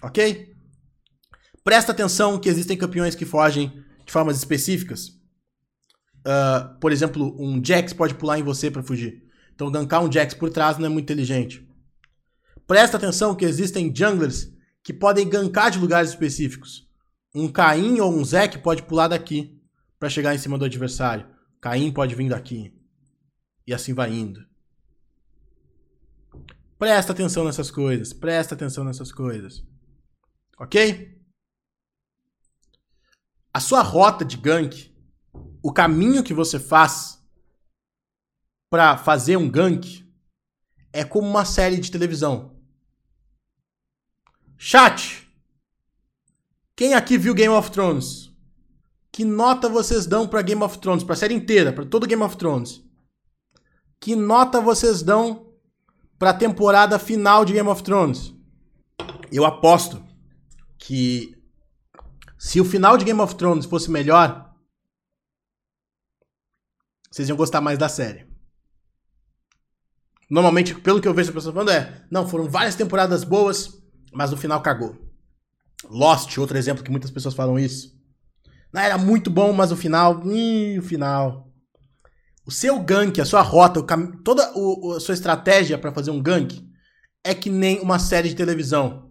[0.01, 0.55] Ok?
[1.65, 5.09] Presta atenção que existem campeões que fogem de formas específicas.
[6.21, 9.25] Uh, por exemplo, um Jax pode pular em você para fugir.
[9.57, 11.69] Então gankar um Jax por trás não é muito inteligente.
[12.65, 14.52] Presta atenção que existem junglers
[14.83, 16.89] que podem gankar de lugares específicos.
[17.35, 19.61] Um Caim ou um Zek pode pular daqui
[19.99, 21.27] para chegar em cima do adversário.
[21.61, 22.75] Caim pode vir daqui.
[23.67, 24.45] E assim vai indo.
[26.79, 28.13] Presta atenção nessas coisas.
[28.13, 29.65] Presta atenção nessas coisas.
[30.59, 31.23] Ok?
[33.55, 34.93] A sua rota de gank,
[35.63, 37.23] o caminho que você faz,
[38.71, 40.03] para fazer um gank
[40.93, 42.52] é como uma série de televisão.
[44.65, 45.29] Chat.
[46.77, 48.31] Quem aqui viu Game of Thrones?
[49.11, 52.37] Que nota vocês dão para Game of Thrones, para série inteira, para todo Game of
[52.37, 52.81] Thrones?
[53.99, 55.53] Que nota vocês dão
[56.17, 58.33] para a temporada final de Game of Thrones?
[59.33, 60.01] Eu aposto
[60.79, 61.37] que
[62.39, 64.55] se o final de Game of Thrones fosse melhor,
[67.11, 68.29] vocês iam gostar mais da série.
[70.31, 73.82] Normalmente, pelo que eu vejo as pessoas falando, é: não, foram várias temporadas boas,
[74.13, 74.97] mas no final cagou.
[75.91, 77.93] Lost, outro exemplo que muitas pessoas falam isso.
[78.73, 80.23] Não, era muito bom, mas o final.
[80.27, 81.51] Ih, o final.
[82.47, 84.07] O seu gank, a sua rota, cam...
[84.25, 86.67] toda o, a sua estratégia para fazer um gank
[87.25, 89.11] é que nem uma série de televisão.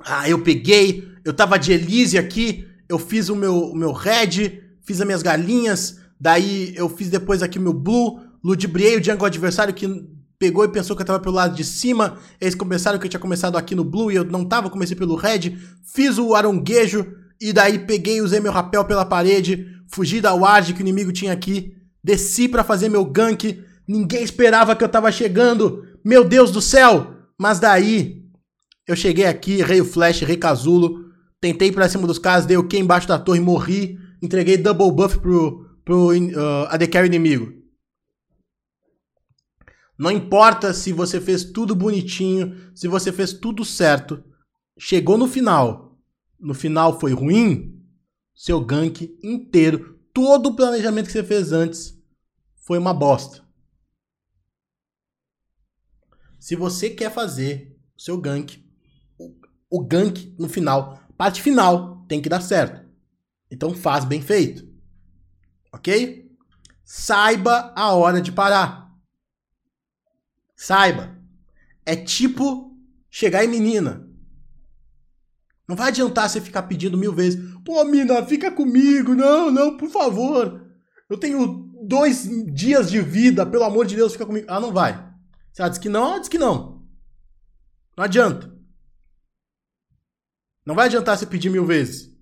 [0.00, 4.62] Ah, eu peguei, eu tava de Elise aqui, eu fiz o meu, o meu red,
[4.82, 9.26] fiz as minhas galinhas, daí eu fiz depois aqui o meu blue, ludibriei o jungle
[9.26, 9.86] adversário que
[10.38, 13.20] pegou e pensou que eu tava pelo lado de cima, eles começaram que eu tinha
[13.20, 17.06] começado aqui no blue e eu não tava, comecei pelo red, fiz o aronguejo
[17.40, 21.32] e daí peguei, usei meu rapel pela parede, fugi da ward que o inimigo tinha
[21.32, 26.62] aqui, desci para fazer meu gank, ninguém esperava que eu tava chegando, meu Deus do
[26.62, 27.14] céu!
[27.40, 28.24] Mas daí
[28.86, 31.04] eu cheguei aqui, errei o flash, errei casulo,
[31.40, 34.90] tentei ir pra cima dos caras, dei o Q embaixo da torre, morri, entreguei double
[34.90, 37.57] buff pro, pro uh, AD Carry inimigo.
[39.98, 44.22] Não importa se você fez tudo bonitinho, se você fez tudo certo,
[44.78, 45.98] chegou no final,
[46.38, 47.82] no final foi ruim,
[48.32, 52.00] seu gank inteiro, todo o planejamento que você fez antes
[52.64, 53.42] foi uma bosta.
[56.38, 58.64] Se você quer fazer o seu gank,
[59.68, 62.88] o gank no final, parte final, tem que dar certo.
[63.50, 64.68] Então faz bem feito.
[65.72, 66.30] Ok?
[66.84, 68.87] Saiba a hora de parar.
[70.58, 71.16] Saiba.
[71.86, 72.76] É tipo
[73.08, 74.06] chegar em menina.
[75.68, 77.40] Não vai adiantar você ficar pedindo mil vezes.
[77.64, 79.14] Pô, mina, fica comigo.
[79.14, 80.66] Não, não, por favor.
[81.08, 83.46] Eu tenho dois dias de vida.
[83.46, 84.46] Pelo amor de Deus, fica comigo.
[84.50, 84.94] Ah, não vai.
[85.52, 86.84] Se ela diz que não, ela diz que não.
[87.96, 88.52] Não adianta.
[90.66, 92.12] Não vai adiantar você pedir mil vezes.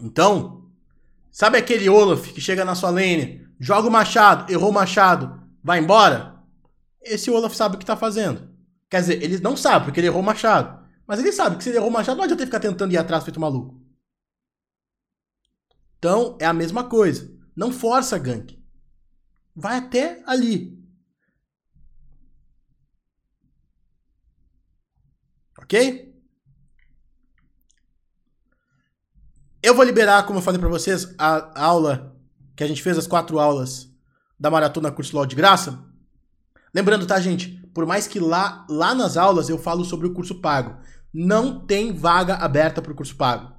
[0.00, 0.72] Então,
[1.30, 5.78] sabe aquele Olaf que chega na sua lane, joga o machado, errou o machado, vai
[5.78, 6.42] embora,
[7.02, 8.50] esse Olaf sabe o que tá fazendo.
[8.88, 10.80] Quer dizer, ele não sabe, porque ele errou o machado.
[11.06, 12.98] Mas ele sabe que se ele errou o machado, não adianta ele ficar tentando ir
[12.98, 13.80] atrás feito maluco.
[15.98, 17.30] Então, é a mesma coisa.
[17.54, 18.58] Não força gank.
[19.54, 20.78] Vai até ali.
[25.58, 26.10] Ok?
[29.62, 32.16] Eu vou liberar, como eu falei para vocês, a aula
[32.56, 33.89] que a gente fez, as quatro aulas
[34.40, 35.84] da Maratona Curso LOL de graça.
[36.74, 37.60] Lembrando, tá, gente?
[37.74, 40.76] Por mais que lá, lá nas aulas eu falo sobre o curso pago,
[41.12, 43.52] não tem vaga aberta para o curso pago.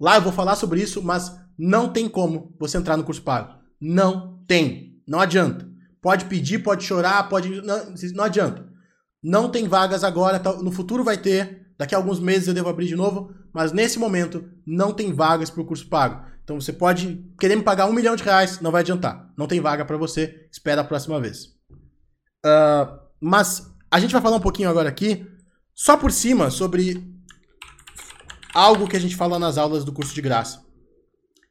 [0.00, 3.54] Lá eu vou falar sobre isso, mas não tem como você entrar no curso pago.
[3.80, 5.02] Não tem.
[5.06, 5.68] Não adianta.
[6.00, 7.60] Pode pedir, pode chorar, pode.
[7.62, 8.68] Não, não adianta.
[9.22, 10.40] Não tem vagas agora.
[10.62, 11.66] No futuro vai ter.
[11.76, 13.32] Daqui a alguns meses eu devo abrir de novo.
[13.52, 16.24] Mas nesse momento não tem vagas para o curso pago.
[16.48, 19.30] Então você pode querer me pagar um milhão de reais, não vai adiantar.
[19.36, 21.48] Não tem vaga para você, espera a próxima vez.
[22.42, 25.26] Uh, mas a gente vai falar um pouquinho agora aqui,
[25.74, 27.06] só por cima, sobre
[28.54, 30.64] algo que a gente fala nas aulas do curso de graça.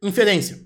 [0.01, 0.65] Inferência.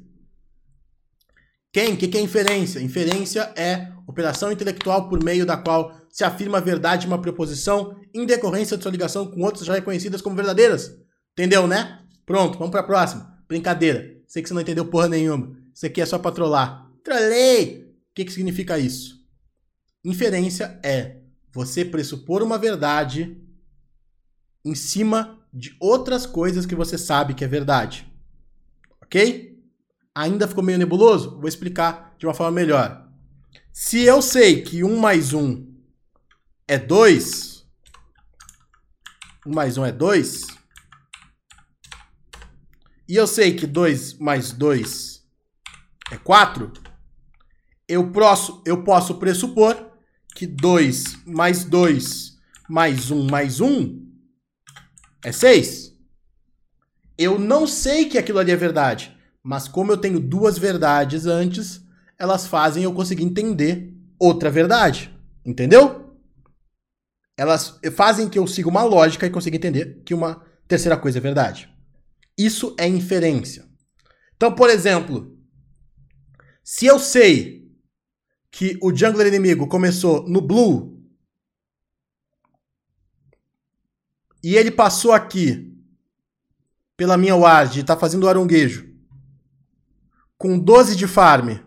[1.74, 1.96] Quem?
[1.96, 2.80] O que, que é inferência?
[2.80, 8.00] Inferência é operação intelectual por meio da qual se afirma a verdade de uma proposição
[8.14, 10.90] em decorrência de sua ligação com outras já reconhecidas como verdadeiras.
[11.34, 12.00] Entendeu, né?
[12.26, 13.30] Pronto, vamos para a próxima.
[13.46, 14.21] Brincadeira.
[14.32, 15.58] Sei que você não entendeu porra nenhuma.
[15.76, 16.90] Isso aqui é só pra trollar.
[17.04, 17.94] Trolei!
[18.10, 19.20] O que, que significa isso?
[20.06, 21.18] Inferência é
[21.52, 23.38] você pressupor uma verdade
[24.64, 28.10] em cima de outras coisas que você sabe que é verdade.
[29.02, 29.62] Ok?
[30.16, 31.32] Ainda ficou meio nebuloso?
[31.32, 33.12] Vou explicar de uma forma melhor.
[33.74, 35.76] Se eu sei que 1 mais 1
[36.70, 37.66] é 2,
[39.46, 40.61] 1 mais 1 é 2,
[43.12, 45.22] e eu sei que 2 mais 2
[46.14, 46.72] é 4,
[47.86, 49.76] eu posso, eu posso pressupor
[50.34, 52.38] que 2 mais 2
[52.70, 54.01] mais 1 mais 1
[55.26, 55.93] é 6.
[57.18, 61.86] Eu não sei que aquilo ali é verdade, mas como eu tenho duas verdades antes,
[62.18, 65.14] elas fazem eu conseguir entender outra verdade.
[65.45, 66.16] Entendeu?
[67.36, 71.22] Elas fazem que eu siga uma lógica e consiga entender que uma terceira coisa é
[71.22, 71.70] verdade.
[72.38, 73.68] Isso é inferência.
[74.36, 75.38] Então, por exemplo,
[76.64, 77.70] Se eu sei
[78.52, 81.04] que o jungler inimigo começou no blue
[84.44, 85.76] e ele passou aqui
[86.96, 88.90] pela minha ward e tá fazendo aronguejo
[90.38, 91.58] com 12 de farm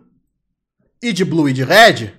[1.03, 2.13] e de blue e de red,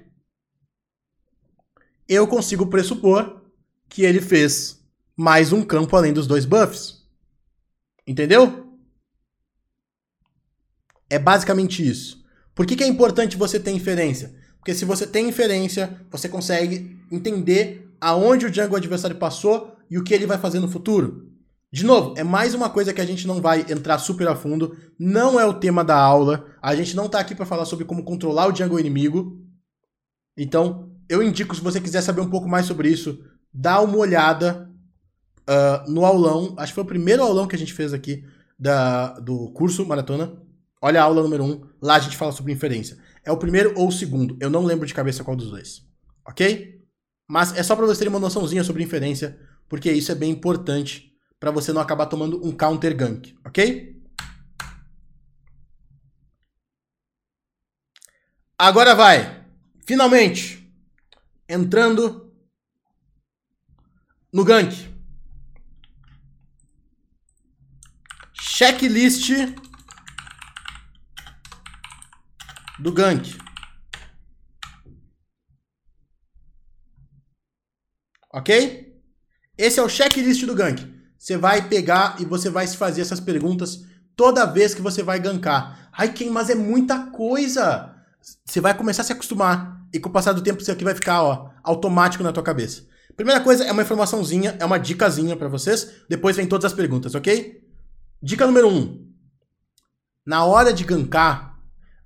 [2.07, 3.41] eu consigo pressupor
[3.89, 4.85] que ele fez
[5.17, 6.94] mais um campo além dos dois buffs.
[8.07, 8.77] Entendeu?
[11.09, 12.23] É basicamente isso.
[12.53, 14.33] Por que, que é importante você ter inferência?
[14.57, 20.03] Porque se você tem inferência, você consegue entender aonde o jungle adversário passou e o
[20.03, 21.31] que ele vai fazer no futuro.
[21.71, 24.77] De novo, é mais uma coisa que a gente não vai entrar super a fundo,
[24.97, 28.03] não é o tema da aula, a gente não tá aqui para falar sobre como
[28.03, 29.39] controlar o jungle inimigo.
[30.37, 34.71] Então, eu indico, se você quiser saber um pouco mais sobre isso, dá uma olhada
[35.49, 38.23] uh, no aulão, acho que foi o primeiro aulão que a gente fez aqui
[38.57, 40.41] da, do curso Maratona.
[40.81, 42.97] Olha a aula número 1, um, lá a gente fala sobre inferência.
[43.23, 45.83] É o primeiro ou o segundo, eu não lembro de cabeça qual dos dois.
[46.27, 46.81] Ok?
[47.27, 51.11] Mas é só para vocês terem uma noçãozinha sobre inferência, porque isso é bem importante
[51.39, 53.95] para você não acabar tomando um counter gank, ok?
[58.57, 59.45] Agora vai,
[59.85, 60.71] finalmente,
[61.49, 62.33] entrando
[64.31, 64.94] no gank.
[68.57, 69.31] Checklist
[72.79, 73.37] do gank.
[78.31, 78.95] Ok?
[79.57, 80.81] Esse é o checklist do gank.
[81.19, 83.83] Você vai pegar e você vai se fazer essas perguntas
[84.15, 85.89] toda vez que você vai gankar.
[85.91, 87.93] Ai, quem, mas é muita coisa.
[88.45, 90.95] Você vai começar a se acostumar e com o passar do tempo isso aqui vai
[90.95, 92.87] ficar, ó, automático na tua cabeça.
[93.17, 96.05] Primeira coisa é uma informaçãozinha, é uma dicasinha para vocês.
[96.07, 97.64] Depois vem todas as perguntas, ok?
[98.25, 98.75] Dica número 1.
[98.75, 99.13] Um.
[100.25, 101.61] Na hora de gankar,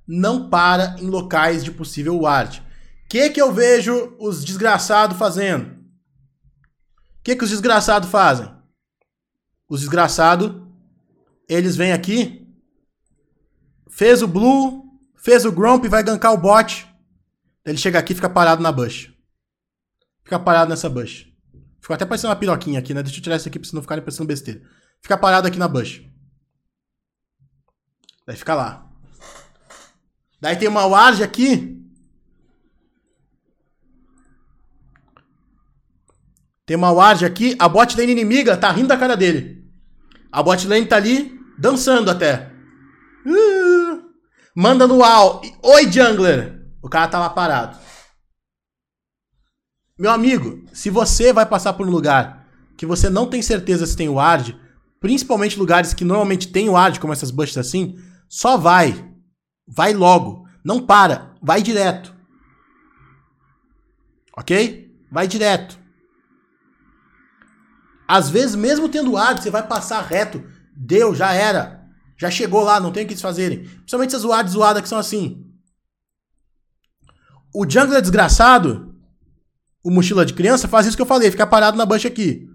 [0.06, 2.60] não para em locais de possível ward.
[3.06, 5.72] O que que eu vejo os desgraçados fazendo?
[5.72, 8.60] O que que os desgraçados fazem?
[9.70, 10.52] os desgraçados,
[11.48, 12.46] eles vêm aqui,
[13.88, 14.84] fez o blue,
[15.16, 16.86] fez o grump, vai gankar o bot.
[17.64, 19.14] Ele chega aqui e fica parado na bush.
[20.24, 21.28] Fica parado nessa bush.
[21.80, 23.04] Ficou até parecendo uma piroquinha aqui, né?
[23.04, 24.62] Deixa eu tirar isso aqui pra vocês não ficarem parecendo besteira.
[25.02, 26.09] Fica parado aqui na bush.
[28.30, 28.88] Daí fica lá.
[30.40, 31.84] Daí tem uma ward aqui.
[36.64, 37.56] Tem uma ward aqui.
[37.58, 39.68] A bot lane inimiga tá rindo da cara dele.
[40.32, 42.52] A botlane tá ali dançando até.
[43.26, 44.04] Uh,
[44.56, 45.42] manda no wall.
[45.64, 46.64] Oi, jungler.
[46.84, 47.80] O cara tá lá parado.
[49.98, 53.98] Meu amigo, se você vai passar por um lugar que você não tem certeza se
[53.98, 54.56] tem ward,
[55.00, 57.98] principalmente lugares que normalmente tem ward, como essas bushes assim,
[58.30, 59.12] só vai.
[59.68, 60.48] Vai logo.
[60.64, 61.36] Não para.
[61.42, 62.16] Vai direto.
[64.38, 64.96] Ok?
[65.12, 65.80] Vai direto.
[68.08, 70.44] Às vezes, mesmo tendo ward, você vai passar reto.
[70.76, 71.86] Deu, já era.
[72.18, 73.64] Já chegou lá, não tem o que eles fazerem.
[73.64, 75.46] Principalmente essas wards zoadas que são assim.
[77.54, 78.96] O jungler desgraçado,
[79.84, 82.48] o mochila de criança, faz isso que eu falei, ficar parado na bush aqui.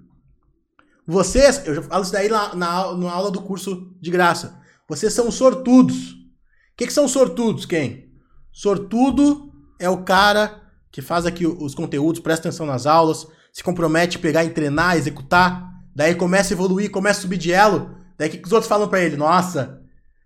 [1.07, 4.61] Vocês, eu já falo isso daí na, na, na aula do curso de graça.
[4.89, 6.13] Vocês são sortudos.
[6.13, 8.13] O que, que são sortudos, quem?
[8.53, 14.17] Sortudo é o cara que faz aqui os conteúdos, presta atenção nas aulas, se compromete
[14.17, 18.39] a pegar treinar, executar, daí começa a evoluir, começa a subir de elo, daí que,
[18.39, 19.17] que os outros falam para ele?
[19.17, 19.81] Nossa,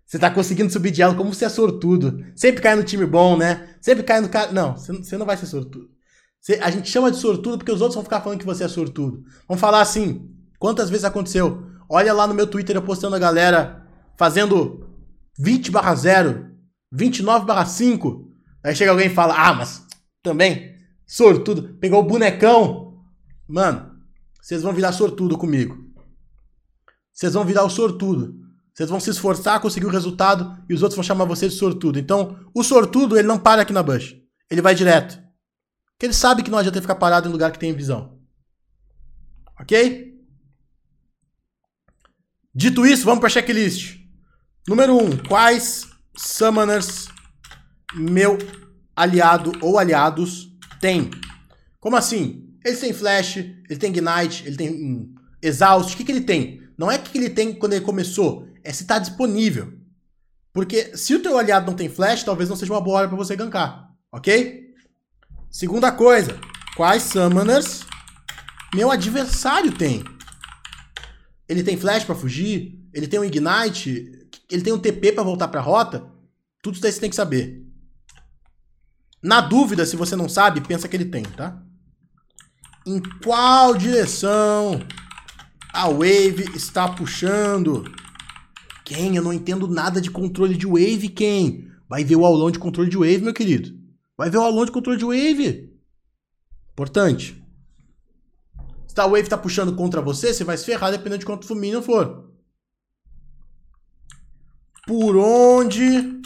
[0.05, 2.25] você tá conseguindo subir de elo, como você é sortudo.
[2.35, 3.75] Sempre cai no time bom, né?
[3.79, 4.51] Sempre cai no cara.
[4.51, 5.87] Não, você não vai ser sortudo.
[6.41, 8.67] Você, a gente chama de sortudo porque os outros vão ficar falando que você é
[8.67, 9.23] sortudo.
[9.47, 11.63] Vamos falar assim: quantas vezes aconteceu?
[11.87, 13.85] Olha lá no meu Twitter eu postando a galera
[14.19, 14.87] fazendo
[15.39, 16.51] 20 barra 0,
[16.91, 18.29] 29 barra 5.
[18.63, 19.87] Aí chega alguém e fala: Ah, mas
[20.21, 20.75] também,
[21.07, 22.89] sortudo, pegou o bonecão,
[23.49, 23.99] Mano,
[24.39, 25.75] vocês vão virar sortudo comigo.
[27.11, 28.39] Vocês vão virar o sortudo.
[28.71, 31.57] Vocês vão se esforçar a conseguir o resultado e os outros vão chamar vocês de
[31.57, 31.97] sortudo.
[31.97, 34.15] Então, o sortudo, ele não para aqui na bush.
[34.51, 35.15] Ele vai direto.
[35.93, 38.19] Porque ele sabe que não adianta ficar parado em lugar que tem visão.
[39.59, 40.15] Ok?
[42.53, 43.98] Dito isso, vamos para checklist.
[44.67, 44.97] Número 1.
[44.97, 47.07] Um, quais summoners
[47.95, 48.37] meu
[48.95, 50.49] aliado ou aliados
[50.79, 51.09] tem?
[51.79, 52.49] Como assim?
[52.63, 55.93] Ele tem Flash, ele tem Ignite, ele tem hum, Exaust.
[55.93, 56.61] O que, que ele tem?
[56.77, 59.73] Não é o que ele tem quando ele começou, é se está disponível.
[60.53, 63.17] Porque se o teu aliado não tem Flash, talvez não seja uma boa hora para
[63.17, 64.73] você gankar, ok?
[65.49, 66.39] Segunda coisa,
[66.75, 67.85] quais Summoners
[68.73, 70.03] meu adversário tem?
[71.47, 72.79] Ele tem Flash para fugir?
[72.93, 74.11] Ele tem um Ignite?
[74.49, 76.05] Ele tem um TP para voltar para a rota?
[76.61, 77.65] Tudo isso daí você tem que saber.
[79.21, 81.61] Na dúvida, se você não sabe, pensa que ele tem, tá?
[82.85, 84.81] Em qual direção
[85.73, 87.83] a Wave está puxando?
[88.85, 89.15] Quem?
[89.15, 91.69] Eu não entendo nada de controle de Wave, quem?
[91.87, 93.77] Vai ver o aulão de controle de Wave, meu querido.
[94.17, 95.73] Vai ver o aulão de controle de Wave.
[96.71, 97.43] Importante.
[98.87, 101.55] Se a Wave está puxando contra você, você vai se ferrar dependendo de quanto o
[101.55, 102.28] Minion for.
[104.89, 106.19] Por onde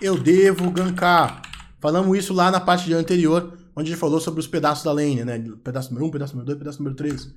[0.00, 1.42] eu devo gankar?
[1.80, 5.24] Falamos isso lá na parte anterior, onde a gente falou sobre os pedaços da lane,
[5.24, 5.36] né?
[5.64, 7.34] Pedaço número 1, pedaço número 2, pedaço número 3.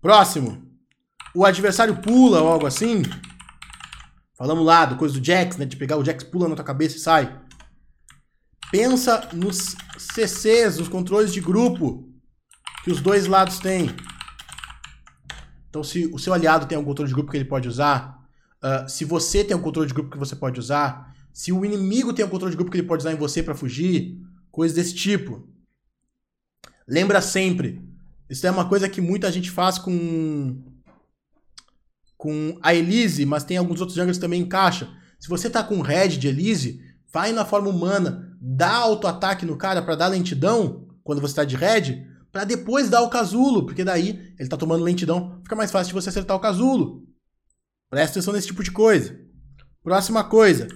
[0.00, 0.66] Próximo.
[1.32, 3.02] O adversário pula ou algo assim.
[4.36, 5.64] Falamos lá do coisa do Jax, né?
[5.64, 7.40] De pegar o Jax, pula na tua cabeça e sai.
[8.72, 12.12] Pensa nos CCs, nos controles de grupo
[12.82, 13.94] que os dois lados têm.
[15.68, 18.21] Então, se o seu aliado tem um controle de grupo que ele pode usar,
[18.62, 22.12] uh, se você tem um controle de grupo que você pode usar, se o inimigo
[22.12, 24.18] tem um controle de grupo que ele pode usar em você para fugir,
[24.50, 25.48] coisas desse tipo.
[26.86, 27.82] Lembra sempre,
[28.28, 30.62] isso é uma coisa que muita gente faz com
[32.16, 34.88] com a Elise, mas tem alguns outros junglers também encaixa.
[35.18, 36.80] Se você tá com red de Elise,
[37.12, 41.56] vai na forma humana, dá auto-ataque no cara para dar lentidão quando você tá de
[41.56, 45.88] red, para depois dar o casulo, porque daí ele tá tomando lentidão, fica mais fácil
[45.88, 47.02] de você acertar o casulo.
[47.92, 49.20] Presta atenção nesse tipo de coisa.
[49.84, 50.66] Próxima coisa,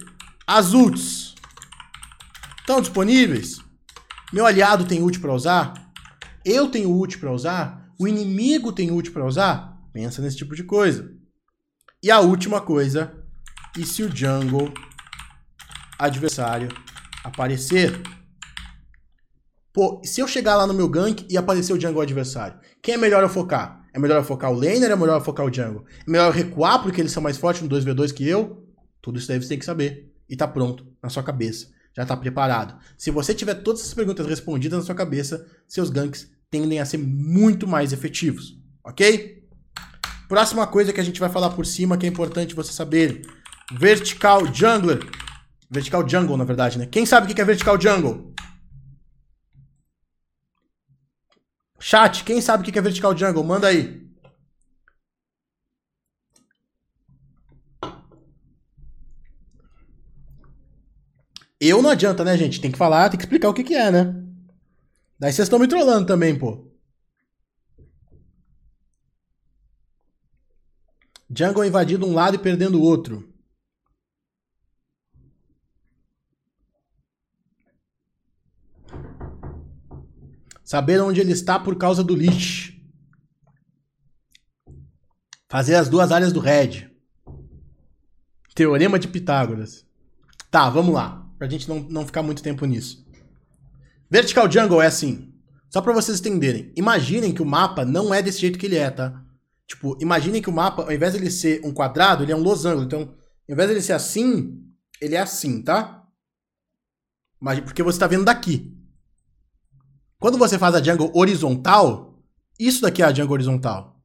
[0.45, 1.33] as ults.
[2.59, 3.57] Estão disponíveis?
[4.31, 5.91] Meu aliado tem ult para usar?
[6.45, 7.91] Eu tenho ult para usar?
[7.99, 9.81] O inimigo tem ult para usar?
[9.91, 11.11] Pensa nesse tipo de coisa.
[12.03, 13.25] E a última coisa,
[13.75, 14.71] e se o jungle
[15.97, 16.69] adversário
[17.23, 17.99] aparecer?
[19.73, 22.97] Pô, se eu chegar lá no meu gank e aparecer o jungle adversário, quem é
[22.97, 23.86] melhor eu focar?
[23.97, 25.83] É melhor eu focar o laner é melhor eu focar o jungle?
[26.05, 28.63] É melhor eu recuar porque eles são mais fortes no 2v2 que eu?
[29.01, 30.13] Tudo isso daí você tem que saber.
[30.29, 31.69] E tá pronto, na sua cabeça.
[31.95, 32.77] Já tá preparado.
[32.95, 36.99] Se você tiver todas essas perguntas respondidas na sua cabeça, seus ganks tendem a ser
[36.99, 38.59] muito mais efetivos.
[38.83, 39.43] Ok?
[40.29, 43.23] Próxima coisa que a gente vai falar por cima, que é importante você saber.
[43.79, 44.99] Vertical Jungler.
[45.71, 46.85] Vertical Jungle, na verdade, né?
[46.85, 48.31] Quem sabe o que é Vertical Jungle?
[51.79, 53.43] Chat, quem sabe o que é Vertical Jungle?
[53.43, 54.07] Manda aí.
[61.59, 62.61] Eu não adianta, né, gente?
[62.61, 64.03] Tem que falar, tem que explicar o que, que é, né?
[65.19, 66.67] Daí vocês estão me trollando também, pô.
[71.29, 73.36] Jungle invadindo um lado e perdendo o outro.
[80.67, 82.77] Saber onde ele está por causa do Lich.
[85.47, 86.91] Fazer as duas áreas do Red.
[88.53, 89.85] Teorema de Pitágoras.
[90.51, 91.25] Tá, vamos lá.
[91.37, 93.07] Pra gente não, não ficar muito tempo nisso.
[94.11, 95.33] Vertical Jungle é assim.
[95.69, 96.73] Só para vocês entenderem.
[96.75, 99.23] Imaginem que o mapa não é desse jeito que ele é, tá?
[99.65, 102.43] Tipo, imaginem que o mapa, ao invés de ele ser um quadrado, ele é um
[102.43, 102.83] losango.
[102.83, 104.61] Então, ao invés de ele ser assim,
[104.99, 106.05] ele é assim, tá?
[107.63, 108.76] Porque você tá vendo daqui.
[110.19, 112.23] Quando você faz a jungle horizontal,
[112.59, 114.01] isso daqui é a jungle horizontal.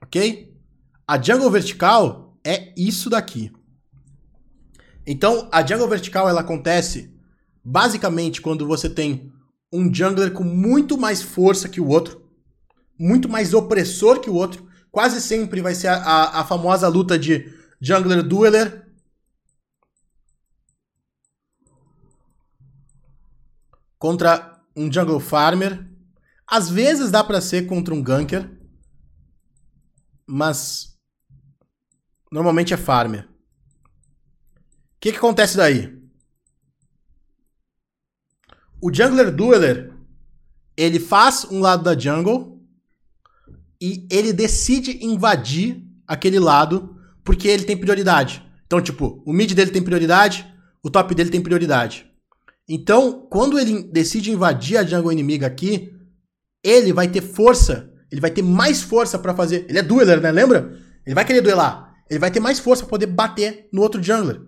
[0.00, 0.56] Ok?
[1.06, 3.52] A jungle vertical é isso daqui.
[5.06, 7.12] Então, a jungle vertical ela acontece
[7.64, 9.32] basicamente quando você tem
[9.72, 12.30] um jungler com muito mais força que o outro,
[12.98, 14.68] muito mais opressor que o outro.
[14.90, 18.86] Quase sempre vai ser a, a, a famosa luta de jungler dueler.
[23.98, 25.86] Contra um jungle farmer.
[26.46, 28.48] Às vezes dá para ser contra um ganker,
[30.26, 30.98] mas
[32.30, 33.24] normalmente é farmer.
[33.24, 35.96] O que, que acontece daí?
[38.80, 39.92] O jungler dueler
[40.76, 42.64] ele faz um lado da jungle
[43.80, 48.44] e ele decide invadir aquele lado porque ele tem prioridade.
[48.64, 50.46] Então, tipo, o mid dele tem prioridade,
[50.82, 52.07] o top dele tem prioridade.
[52.68, 55.96] Então, quando ele decide invadir a jungle inimiga aqui,
[56.62, 59.64] ele vai ter força, ele vai ter mais força para fazer.
[59.68, 60.30] Ele é dueler, né?
[60.30, 60.78] Lembra?
[61.06, 61.94] Ele vai querer duelar.
[62.10, 64.42] Ele vai ter mais força para poder bater no outro jungler.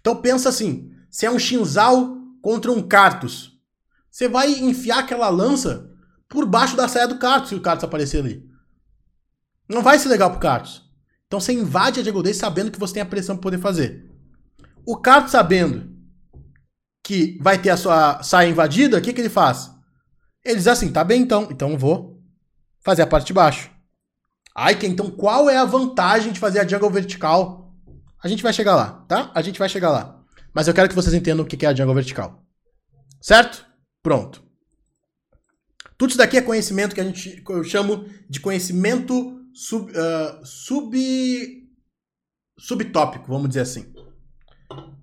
[0.00, 3.52] Então pensa assim, se é um Shinzal contra um Karthus,
[4.10, 5.90] você vai enfiar aquela lança
[6.28, 8.48] por baixo da saia do Karthus se o Karthus aparecer ali.
[9.68, 10.82] Não vai ser legal pro Karthus.
[11.26, 14.10] Então você invade a jungle dele sabendo que você tem a pressão para poder fazer.
[14.86, 15.97] O Karthus sabendo
[17.08, 19.70] que vai ter a sua saia invadida, o que, que ele faz?
[20.44, 22.22] Ele diz assim, tá bem então, então vou
[22.84, 23.70] fazer a parte de baixo.
[24.54, 27.74] Ai, que então qual é a vantagem de fazer a jungle vertical?
[28.22, 29.32] A gente vai chegar lá, tá?
[29.34, 30.22] A gente vai chegar lá.
[30.52, 32.44] mas eu quero que vocês entendam o que é a jungle vertical.
[33.22, 33.64] Certo?
[34.02, 34.44] Pronto.
[35.96, 40.94] Tudo isso daqui é conhecimento que a gente, eu chamo de conhecimento sub, uh, sub,
[42.58, 43.94] subtópico, vamos dizer assim.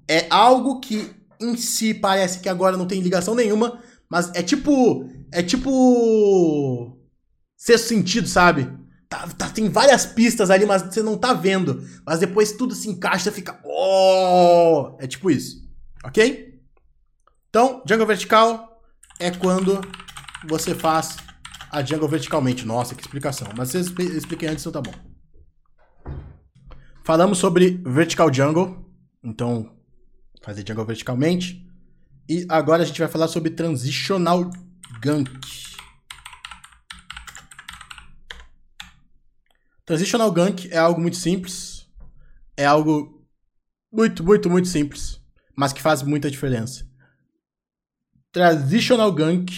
[0.07, 5.09] É algo que em si parece que agora não tem ligação nenhuma, mas é tipo.
[5.31, 6.97] É tipo.
[7.57, 8.69] Sexto sentido, sabe?
[9.07, 11.83] Tá, tá, tem várias pistas ali, mas você não tá vendo.
[12.05, 13.59] Mas depois tudo se encaixa fica.
[13.63, 14.97] Oh!
[14.99, 15.63] É tipo isso.
[16.03, 16.59] Ok?
[17.49, 18.81] Então, jungle vertical
[19.19, 19.79] é quando
[20.47, 21.17] você faz
[21.71, 22.65] a jungle verticalmente.
[22.65, 23.47] Nossa, que explicação.
[23.57, 24.95] Mas eu expliquei antes, então tá bom.
[27.03, 28.83] Falamos sobre vertical jungle.
[29.23, 29.74] Então,
[30.45, 31.67] fazer jungle verticalmente.
[32.29, 34.49] E agora a gente vai falar sobre transitional
[35.01, 35.75] gank.
[39.85, 41.87] Transitional gank é algo muito simples.
[42.55, 43.27] É algo
[43.91, 45.19] muito, muito, muito simples.
[45.57, 46.87] Mas que faz muita diferença.
[48.31, 49.51] Transitional gank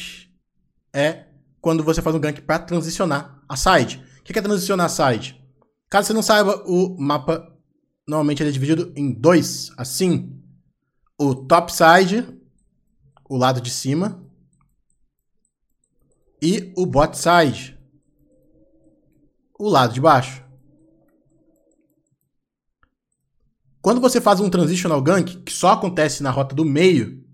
[0.94, 1.26] é
[1.60, 4.04] quando você faz um gank para transicionar a side.
[4.20, 5.42] O que é transicionar a side?
[5.90, 7.54] Caso você não saiba, o mapa
[8.08, 10.38] normalmente é dividido em dois, assim.
[11.18, 12.28] O top side,
[13.28, 14.24] o lado de cima,
[16.42, 17.78] e o bot side,
[19.58, 20.46] o lado de baixo.
[23.82, 27.26] Quando você faz um transitional gank, que só acontece na rota do meio,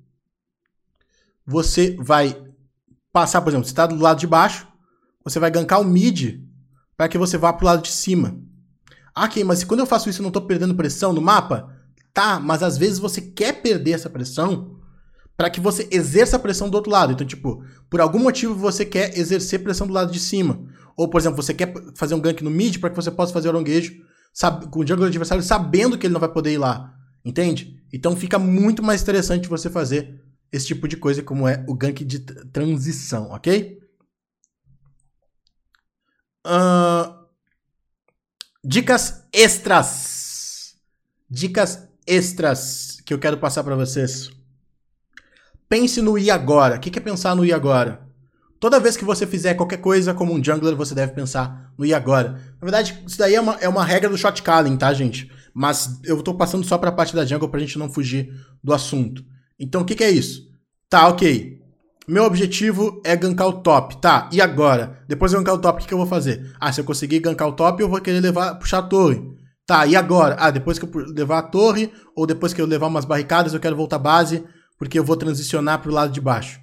[1.45, 2.41] você vai
[3.11, 4.67] passar, por exemplo, você está do lado de baixo,
[5.23, 6.41] você vai gankar o mid
[6.95, 8.39] para que você vá para o lado de cima.
[9.15, 11.72] Ah, ok, mas quando eu faço isso eu não estou perdendo pressão no mapa?
[12.13, 14.79] Tá, mas às vezes você quer perder essa pressão
[15.35, 17.13] para que você exerça a pressão do outro lado.
[17.13, 20.63] Então, tipo, por algum motivo você quer exercer pressão do lado de cima.
[20.95, 23.47] Ou, por exemplo, você quer fazer um gank no mid para que você possa fazer
[23.47, 24.03] o aronguejo
[24.33, 26.97] sabe, com o jungle adversário sabendo que ele não vai poder ir lá.
[27.23, 27.81] Entende?
[27.93, 30.21] Então fica muito mais interessante você fazer
[30.51, 33.79] esse tipo de coisa, como é o gank de transição, ok?
[36.45, 37.25] Uh,
[38.63, 40.75] dicas extras.
[41.29, 44.29] Dicas extras que eu quero passar para vocês.
[45.67, 46.75] Pense no e agora.
[46.75, 48.01] O que é pensar no e agora?
[48.59, 51.93] Toda vez que você fizer qualquer coisa como um jungler, você deve pensar no e
[51.93, 52.39] agora.
[52.61, 55.29] Na verdade, isso daí é uma, é uma regra do shot calling, tá, gente?
[55.53, 59.25] Mas eu tô passando só pra parte da jungle pra gente não fugir do assunto.
[59.59, 60.49] Então, o que, que é isso?
[60.89, 61.61] Tá, ok.
[62.07, 63.97] Meu objetivo é gankar o top.
[63.97, 65.03] Tá, e agora?
[65.07, 66.53] Depois de gankar o top, o que, que eu vou fazer?
[66.59, 69.21] Ah, se eu conseguir gankar o top, eu vou querer levar, puxar a torre.
[69.65, 70.35] Tá, e agora?
[70.39, 73.59] Ah, depois que eu levar a torre, ou depois que eu levar umas barricadas, eu
[73.59, 74.43] quero voltar à base,
[74.77, 76.59] porque eu vou transicionar pro lado de baixo.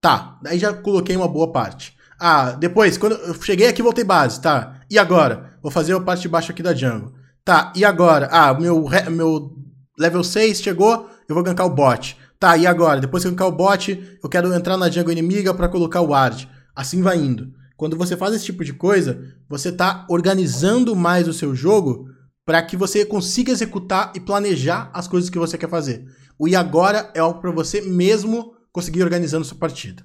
[0.00, 1.96] Tá, daí já coloquei uma boa parte.
[2.20, 4.80] Ah, depois, quando eu cheguei aqui, voltei base, tá.
[4.90, 5.58] E agora?
[5.62, 7.12] Vou fazer a parte de baixo aqui da jungle.
[7.44, 8.28] Tá, e agora?
[8.30, 9.56] Ah, meu, meu
[9.98, 12.16] level 6 chegou, eu vou gankar o bot.
[12.38, 13.00] Tá, e agora?
[13.00, 16.08] Depois que eu gankar o bot, eu quero entrar na jungle inimiga para colocar o
[16.08, 16.48] ward.
[16.76, 17.52] Assim vai indo.
[17.76, 19.18] Quando você faz esse tipo de coisa,
[19.48, 22.08] você tá organizando mais o seu jogo
[22.48, 26.06] para que você consiga executar e planejar as coisas que você quer fazer.
[26.38, 30.02] O e agora é algo para você mesmo conseguir organizando sua partida.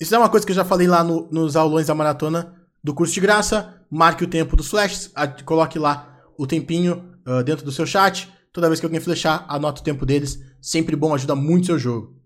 [0.00, 2.52] Isso é uma coisa que eu já falei lá no, nos aulões da maratona
[2.82, 3.80] do curso de graça.
[3.88, 5.12] Marque o tempo dos flashes,
[5.44, 8.28] coloque lá o tempinho uh, dentro do seu chat.
[8.52, 10.36] Toda vez que alguém flechar, anota o tempo deles.
[10.60, 12.20] Sempre bom, ajuda muito o seu jogo.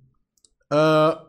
[0.73, 1.21] Uh,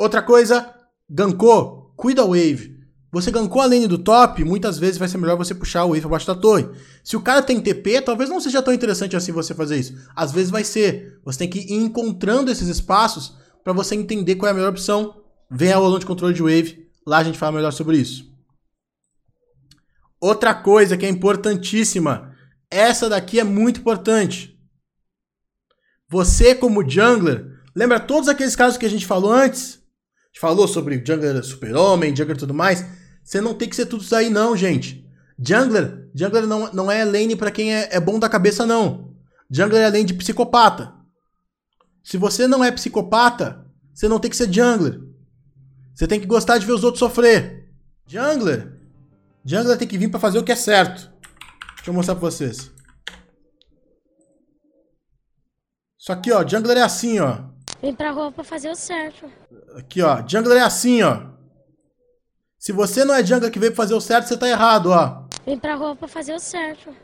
[0.00, 0.74] outra coisa,
[1.06, 2.75] gankou, cuida a wave.
[3.12, 6.00] Você gancou a lane do top, muitas vezes vai ser melhor você puxar o wave
[6.00, 6.68] pra baixo da torre.
[7.04, 9.94] Se o cara tem TP, talvez não seja tão interessante assim você fazer isso.
[10.14, 11.20] Às vezes vai ser.
[11.24, 15.22] Você tem que ir encontrando esses espaços para você entender qual é a melhor opção.
[15.50, 18.28] Vem a aula de controle de wave, lá a gente fala melhor sobre isso.
[20.20, 22.34] Outra coisa que é importantíssima,
[22.70, 24.58] essa daqui é muito importante.
[26.08, 29.80] Você como jungler, lembra todos aqueles casos que a gente falou antes?
[30.36, 32.84] Gente falou sobre jungler super-homem, jungler tudo mais.
[33.24, 35.02] Você não tem que ser tudo isso aí, não, gente.
[35.38, 39.14] Jungler, jungler não, não é lane para quem é, é bom da cabeça, não.
[39.50, 40.92] Jungler é lane de psicopata.
[42.04, 43.64] Se você não é psicopata,
[43.94, 45.00] você não tem que ser jungler.
[45.94, 47.72] Você tem que gostar de ver os outros sofrer.
[48.06, 48.78] Jungler,
[49.42, 51.10] jungler tem que vir para fazer o que é certo.
[51.76, 52.70] Deixa eu mostrar pra vocês.
[55.98, 57.56] Isso aqui, ó, jungler é assim, ó.
[57.80, 59.30] Vem pra rua pra fazer o certo.
[59.76, 61.20] Aqui, ó, jungler é assim, ó.
[62.58, 65.26] Se você não é jungler que veio pra fazer o certo, você tá errado, ó.
[65.44, 66.94] Vem pra rua pra fazer o certo.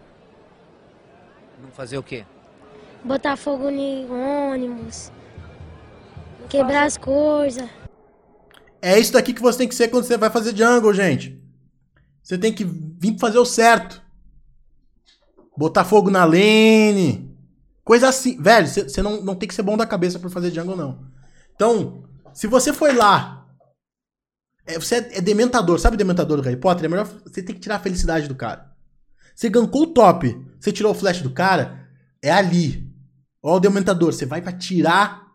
[1.63, 2.25] Não fazer o quê?
[3.05, 5.13] Botar fogo em ônibus.
[6.49, 7.69] Quebrar as coisas.
[8.81, 11.39] É isso daqui que você tem que ser quando você vai fazer jungle, gente.
[12.23, 14.03] Você tem que vir fazer o certo.
[15.57, 17.37] Botar fogo na lane.
[17.85, 18.41] Coisa assim.
[18.41, 21.07] Velho, você não, não tem que ser bom da cabeça pra fazer jungle, não.
[21.55, 23.47] Então, se você foi lá.
[24.67, 26.85] é, você é, é dementador, sabe dementador do Harry Potter?
[26.85, 28.73] É melhor você ter que tirar a felicidade do cara.
[29.35, 31.89] Você gankou o top, você tirou o flash do cara,
[32.21, 32.91] é ali.
[33.43, 35.27] Ó o dementador, você vai pra tirar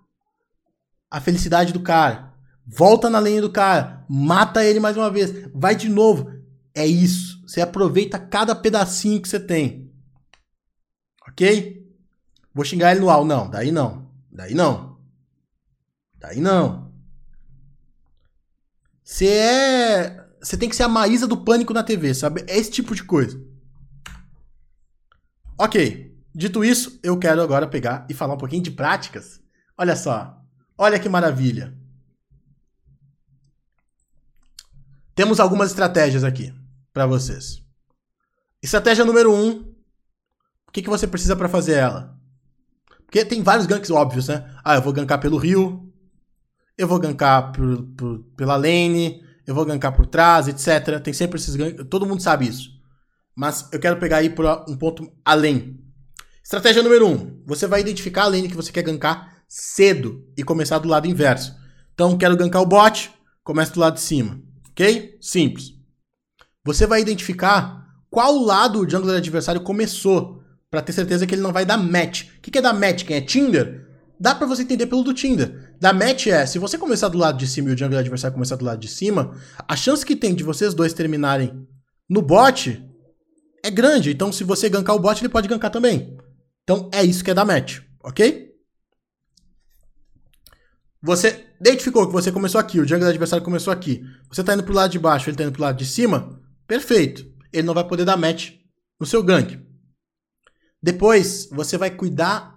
[1.09, 2.33] a felicidade do cara.
[2.65, 6.31] Volta na lenha do cara, mata ele mais uma vez, vai de novo.
[6.75, 7.41] É isso.
[7.47, 9.91] Você aproveita cada pedacinho que você tem.
[11.27, 11.87] Ok?
[12.53, 13.25] Vou xingar ele no al.
[13.25, 14.11] Não, daí não.
[14.31, 14.99] Daí não.
[16.15, 16.86] Daí não.
[19.07, 20.27] Você é.
[20.41, 22.43] Você tem que ser a Maísa do pânico na TV, sabe?
[22.45, 23.41] É esse tipo de coisa.
[25.57, 26.13] Ok.
[26.35, 29.41] Dito isso, eu quero agora pegar e falar um pouquinho de práticas.
[29.77, 30.37] Olha só.
[30.77, 31.73] Olha que maravilha.
[35.15, 36.53] Temos algumas estratégias aqui
[36.91, 37.63] para vocês.
[38.61, 39.35] Estratégia número 1.
[39.35, 39.75] Um,
[40.67, 42.19] o que, que você precisa para fazer ela?
[43.05, 44.53] Porque tem vários ganks óbvios, né?
[44.65, 45.86] Ah, eu vou gankar pelo rio,
[46.77, 50.99] eu vou gankar por, por, pela lane, eu vou gankar por trás, etc.
[51.01, 52.69] Tem sempre esses ganks, todo mundo sabe isso.
[53.35, 55.79] Mas eu quero pegar aí para um ponto além.
[56.43, 57.11] Estratégia número 1.
[57.11, 61.07] Um, você vai identificar a lane que você quer gankar cedo e começar do lado
[61.07, 61.55] inverso.
[61.93, 63.11] Então, quero gankar o bot,
[63.43, 64.41] começa do lado de cima.
[64.69, 65.17] Ok?
[65.21, 65.73] Simples.
[66.63, 71.53] Você vai identificar qual lado o jungler adversário começou para ter certeza que ele não
[71.53, 72.25] vai dar match.
[72.37, 73.03] O que é dar match?
[73.03, 73.86] Quem é Tinder?
[74.19, 75.75] Dá para você entender pelo do Tinder.
[75.79, 78.55] Dar match é, se você começar do lado de cima e o jungler adversário começar
[78.55, 79.35] do lado de cima,
[79.67, 81.67] a chance que tem de vocês dois terminarem
[82.09, 82.83] no bot
[83.63, 84.11] é grande.
[84.11, 86.17] Então, se você gankar o bot, ele pode gankar também.
[86.63, 88.47] Então, é isso que é dar match, ok?
[91.01, 94.03] Você identificou que você começou aqui, o jungle adversário começou aqui.
[94.29, 96.41] Você tá indo pro lado de baixo, ele tá indo pro lado de cima.
[96.67, 97.25] Perfeito.
[97.53, 98.53] Ele não vai poder dar match
[98.99, 99.59] no seu gank.
[100.81, 102.56] Depois, você vai cuidar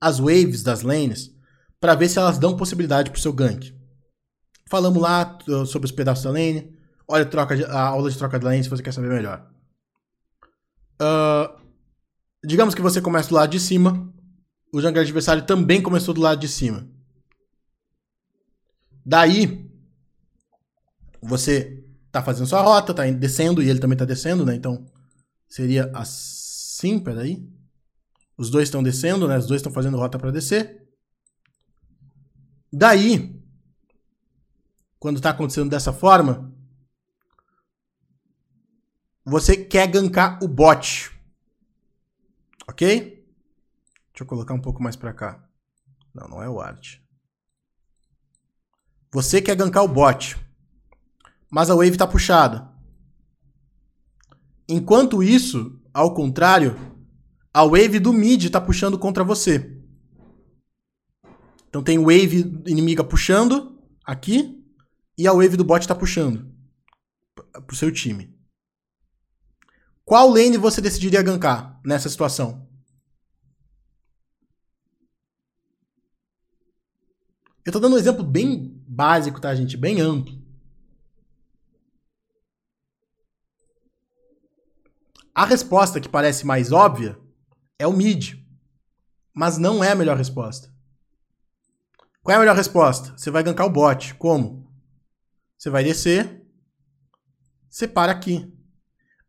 [0.00, 1.34] as waves das lanes
[1.80, 3.74] para ver se elas dão possibilidade pro seu gank.
[4.68, 6.76] Falamos lá sobre os pedaços da lane.
[7.06, 9.48] Olha a, troca de, a aula de troca de lane se você quer saber melhor.
[11.00, 11.58] Uh,
[12.44, 14.12] digamos que você começa do lado de cima.
[14.72, 16.86] O jungle adversário também começou do lado de cima.
[19.06, 19.70] Daí,
[21.22, 24.54] você tá fazendo sua rota, tá descendo e ele também tá descendo, né?
[24.54, 24.84] Então,
[25.48, 27.48] seria assim, peraí.
[28.38, 29.36] Os dois estão descendo, né?
[29.36, 30.88] Os dois estão fazendo rota para descer.
[32.72, 33.42] Daí,
[34.98, 36.54] quando tá acontecendo dessa forma,
[39.24, 41.10] você quer gankar o bot.
[42.68, 43.26] Ok?
[44.12, 45.44] Deixa eu colocar um pouco mais para cá.
[46.14, 46.98] Não, não é o art.
[49.10, 50.36] Você quer gankar o bot,
[51.50, 52.70] mas a wave está puxada.
[54.68, 56.97] Enquanto isso, ao contrário,
[57.58, 59.76] a wave do mid está puxando contra você.
[61.68, 64.64] Então tem wave inimiga puxando aqui
[65.18, 66.54] e a wave do bot está puxando
[67.66, 68.32] pro seu time.
[70.04, 72.64] Qual lane você decidiria gankar nessa situação?
[77.64, 79.76] Eu tô dando um exemplo bem básico, tá, gente?
[79.76, 80.40] Bem amplo.
[85.34, 87.18] A resposta que parece mais óbvia
[87.78, 88.34] é o mid.
[89.34, 90.68] Mas não é a melhor resposta.
[92.22, 93.16] Qual é a melhor resposta?
[93.16, 94.14] Você vai gankar o bot.
[94.14, 94.70] Como?
[95.56, 96.42] Você vai descer.
[97.70, 98.52] Você para aqui.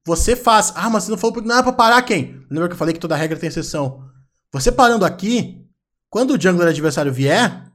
[0.06, 0.74] Você faz.
[0.76, 1.42] Ah, mas você não falou.
[1.42, 2.46] Não é pra parar quem?
[2.50, 4.10] Lembra que eu falei que toda regra tem exceção?
[4.52, 5.64] Você parando aqui,
[6.10, 7.72] quando o jungler adversário vier,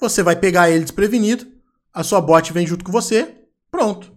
[0.00, 1.46] você vai pegar ele desprevenido,
[1.92, 4.12] a sua bot vem junto com você, pronto.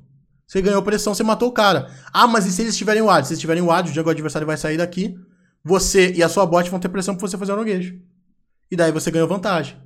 [0.48, 1.94] Você ganhou pressão, você matou o cara.
[2.14, 3.28] Ah, mas e se eles tiverem ward?
[3.28, 5.16] Se eles tiverem ward, o jungle adversário vai sair daqui,
[5.65, 7.99] você e a sua bot vão ter pressão pra você fazer o noguejo.
[8.69, 9.81] E daí você ganhou vantagem.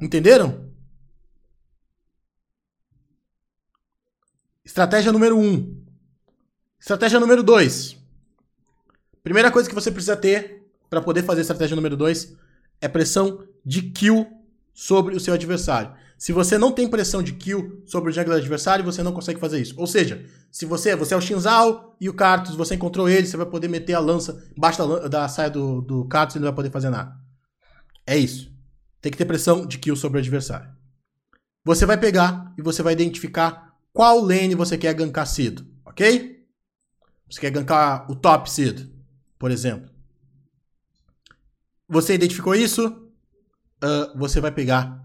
[0.00, 0.74] Entenderam?
[4.64, 5.40] Estratégia número 1.
[5.40, 5.84] Um.
[6.80, 7.96] Estratégia número 2.
[9.22, 12.36] Primeira coisa que você precisa ter para poder fazer estratégia número 2
[12.80, 14.26] é pressão de kill
[14.72, 15.94] sobre o seu adversário.
[16.16, 19.60] Se você não tem pressão de kill sobre o jungle adversário, você não consegue fazer
[19.60, 19.74] isso.
[19.76, 23.36] Ou seja, se você, você é o Shinzal e o Kartus, você encontrou ele, você
[23.36, 26.54] vai poder meter a lança embaixo da, da saia do, do Kartus e não vai
[26.54, 27.14] poder fazer nada.
[28.06, 28.52] É isso.
[29.00, 30.70] Tem que ter pressão de kill sobre o adversário.
[31.64, 36.44] Você vai pegar e você vai identificar qual lane você quer gankar cedo, ok?
[37.30, 38.90] Você quer gankar o top cedo,
[39.38, 39.90] por exemplo.
[41.88, 42.86] Você identificou isso?
[43.82, 45.03] Uh, você vai pegar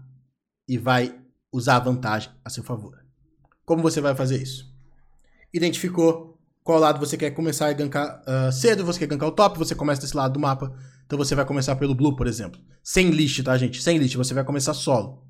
[0.70, 1.20] e vai
[1.52, 3.04] usar a vantagem a seu favor.
[3.64, 4.72] Como você vai fazer isso?
[5.52, 9.58] Identificou, qual lado você quer começar a gankar uh, cedo, você quer gankar o top,
[9.58, 10.72] você começa desse lado do mapa.
[11.04, 12.60] Então você vai começar pelo blue, por exemplo.
[12.84, 13.82] Sem list, tá, gente?
[13.82, 15.26] Sem list, você vai começar solo.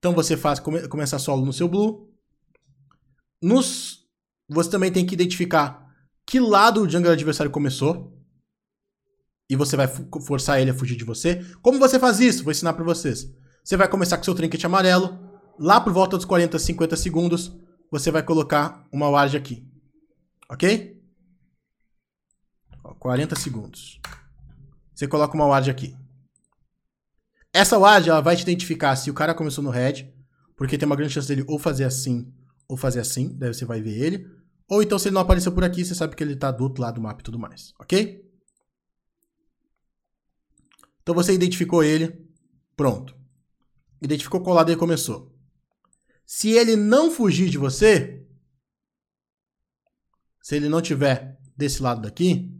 [0.00, 2.12] Então você faz come, começar solo no seu blue.
[3.40, 4.00] Nos,
[4.48, 5.94] você também tem que identificar
[6.26, 8.18] que lado o jungle adversário começou.
[9.48, 9.86] E você vai
[10.26, 11.40] forçar ele a fugir de você.
[11.62, 12.42] Como você faz isso?
[12.42, 13.32] Vou ensinar pra vocês.
[13.62, 15.18] Você vai começar com seu trinket amarelo.
[15.58, 17.52] Lá por volta dos 40, 50 segundos,
[17.90, 19.66] você vai colocar uma ward aqui.
[20.48, 21.00] Ok?
[22.98, 24.00] 40 segundos.
[24.94, 25.96] Você coloca uma ward aqui.
[27.52, 30.12] Essa ward ela vai te identificar se o cara começou no red,
[30.56, 32.32] porque tem uma grande chance dele ou fazer assim
[32.68, 34.26] ou fazer assim, daí você vai ver ele.
[34.68, 36.80] Ou então se ele não apareceu por aqui, você sabe que ele tá do outro
[36.80, 38.24] lado do mapa e tudo mais, ok?
[41.02, 42.24] Então você identificou ele,
[42.76, 43.19] pronto.
[44.00, 45.34] Identificou qual lado ele começou.
[46.24, 48.24] Se ele não fugir de você,
[50.40, 52.50] se ele não tiver desse lado daqui,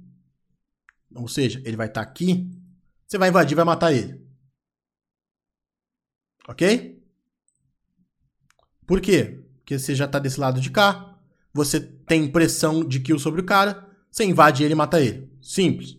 [1.14, 2.50] ou seja, ele vai estar tá aqui,
[3.06, 4.20] você vai invadir, vai matar ele.
[6.48, 7.00] Ok?
[8.86, 9.40] Por quê?
[9.58, 11.18] Porque você já está desse lado de cá,
[11.52, 15.30] você tem pressão de kill sobre o cara, você invade ele e mata ele.
[15.40, 15.96] Simples.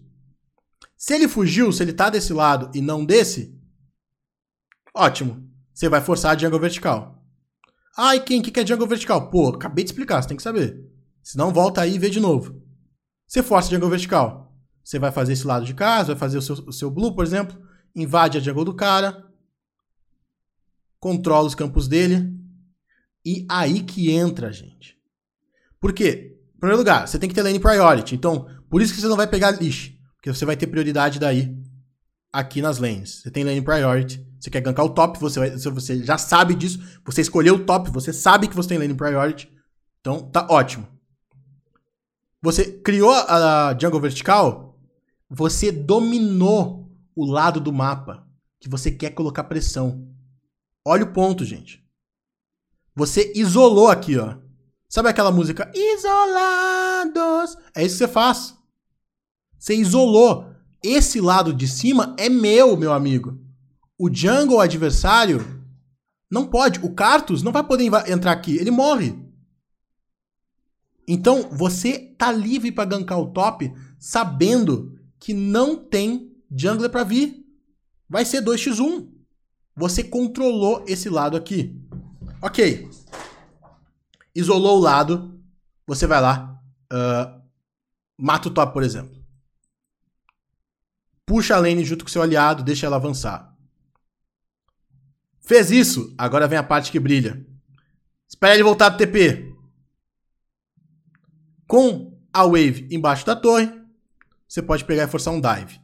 [0.98, 3.58] Se ele fugiu, se ele tá desse lado e não desse,
[4.96, 5.50] ótimo.
[5.74, 7.24] Você vai forçar a jungle vertical.
[7.98, 9.30] Ai, quem que quer jungle vertical?
[9.30, 10.80] Pô, acabei de explicar, você tem que saber.
[11.24, 12.62] Senão volta aí e vê de novo.
[13.28, 14.56] Você força a jungle vertical.
[14.84, 17.24] Você vai fazer esse lado de casa, vai fazer o seu, o seu blue, por
[17.24, 17.58] exemplo,
[17.96, 19.26] invade a jungle do cara,
[21.00, 22.34] controla os campos dele,
[23.26, 24.98] e aí que entra, gente.
[25.80, 26.38] Por quê?
[26.56, 28.16] Em primeiro lugar, você tem que ter lane priority.
[28.16, 29.94] Então, por isso que você não vai pegar leash.
[30.16, 31.61] Porque você vai ter prioridade daí
[32.32, 33.22] aqui nas lanes.
[33.22, 34.26] Você tem lane priority.
[34.40, 36.80] Você quer gankar o top, você, vai, você já sabe disso.
[37.06, 39.52] Você escolheu o top, você sabe que você tem lane priority.
[40.00, 40.88] Então, tá ótimo.
[42.42, 44.80] Você criou a jungle vertical,
[45.30, 48.28] você dominou o lado do mapa
[48.60, 50.08] que você quer colocar pressão.
[50.84, 51.86] Olha o ponto, gente.
[52.96, 54.38] Você isolou aqui, ó.
[54.90, 57.58] Sabe aquela música Isolados?
[57.76, 58.58] É isso que você faz.
[59.58, 60.51] Você isolou.
[60.84, 63.40] Esse lado de cima é meu, meu amigo.
[63.98, 65.62] O jungle adversário
[66.30, 66.80] não pode.
[66.80, 68.58] O Cartus não vai poder entrar aqui.
[68.58, 69.16] Ele morre.
[71.08, 77.46] Então, você tá livre para gankar o top sabendo que não tem jungler para vir.
[78.10, 79.08] Vai ser 2x1.
[79.76, 81.80] Você controlou esse lado aqui.
[82.42, 82.90] Ok.
[84.34, 85.40] Isolou o lado.
[85.86, 86.60] Você vai lá.
[86.92, 87.42] Uh,
[88.18, 89.21] mata o top, por exemplo.
[91.26, 93.56] Puxa a lane junto com seu aliado, deixa ela avançar.
[95.42, 97.46] Fez isso, agora vem a parte que brilha.
[98.28, 99.54] Espera ele voltar do TP.
[101.68, 103.72] Com a wave embaixo da torre,
[104.48, 105.82] você pode pegar e forçar um dive.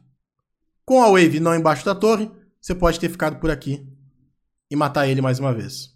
[0.84, 3.86] Com a wave não embaixo da torre, você pode ter ficado por aqui
[4.70, 5.94] e matar ele mais uma vez.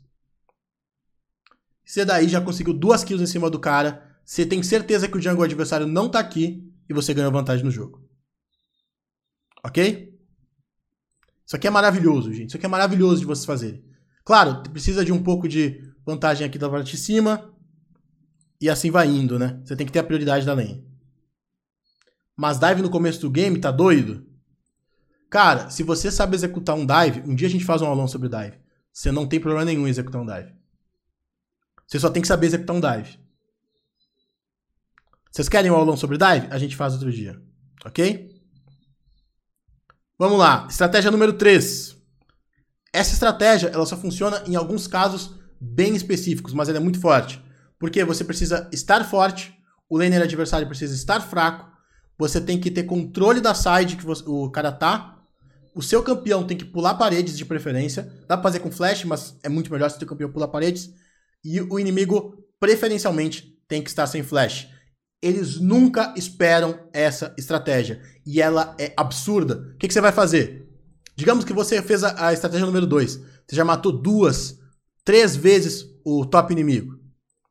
[1.84, 5.20] Você daí já conseguiu duas kills em cima do cara, você tem certeza que o
[5.20, 8.01] jungle adversário não tá aqui e você ganhou vantagem no jogo.
[9.64, 10.12] Ok?
[11.46, 12.48] Isso aqui é maravilhoso, gente.
[12.48, 13.84] Isso aqui é maravilhoso de vocês fazerem.
[14.24, 17.52] Claro, precisa de um pouco de vantagem aqui da parte de cima.
[18.60, 19.60] E assim vai indo, né?
[19.64, 20.86] Você tem que ter a prioridade da lane.
[22.36, 24.26] Mas dive no começo do game, tá doido?
[25.28, 28.28] Cara, se você sabe executar um dive, um dia a gente faz um aulão sobre
[28.28, 28.58] dive.
[28.92, 30.52] Você não tem problema nenhum em executar um dive.
[31.86, 33.18] Você só tem que saber executar um dive.
[35.30, 36.48] Vocês querem um aulão sobre dive?
[36.50, 37.40] A gente faz outro dia.
[37.84, 38.31] Ok?
[40.22, 41.96] Vamos lá, estratégia número 3.
[42.92, 47.42] Essa estratégia, ela só funciona em alguns casos bem específicos, mas ela é muito forte.
[47.76, 49.52] Porque você precisa estar forte,
[49.90, 51.68] o laner adversário precisa estar fraco,
[52.16, 55.18] você tem que ter controle da side que você, o cara tá,
[55.74, 59.36] o seu campeão tem que pular paredes de preferência, dá pra fazer com flash, mas
[59.42, 60.94] é muito melhor se o campeão pular paredes,
[61.44, 64.68] e o inimigo preferencialmente tem que estar sem flash.
[65.22, 68.02] Eles nunca esperam essa estratégia.
[68.26, 69.72] E ela é absurda.
[69.74, 70.68] O que, que você vai fazer?
[71.14, 73.14] Digamos que você fez a, a estratégia número 2.
[73.46, 74.58] Você já matou duas,
[75.04, 76.98] três vezes o top inimigo.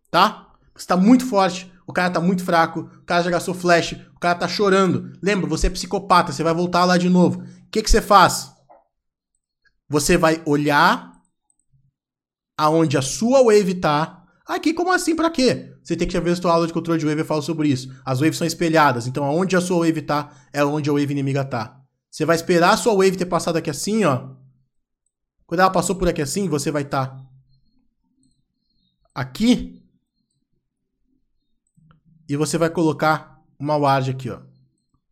[0.09, 0.49] Tá?
[0.75, 4.19] Você tá muito forte, o cara tá muito fraco, o cara já gastou flash, o
[4.19, 5.17] cara tá chorando.
[5.21, 7.41] Lembra, você é psicopata, você vai voltar lá de novo.
[7.41, 8.51] O que, que você faz?
[9.87, 11.11] Você vai olhar
[12.57, 14.20] aonde a sua wave tá
[14.51, 15.15] Aqui, como assim?
[15.15, 15.73] Pra quê?
[15.81, 17.89] Você tem que ver a sua aula de controle de wave e fala sobre isso.
[18.03, 21.45] As waves são espelhadas, então aonde a sua wave tá é onde a wave inimiga
[21.45, 21.81] tá.
[22.09, 24.31] Você vai esperar a sua wave ter passado aqui assim, ó.
[25.47, 27.25] Quando ela passou por aqui assim, você vai estar tá
[29.15, 29.81] aqui.
[32.27, 34.41] e você vai colocar uma ward aqui, ó.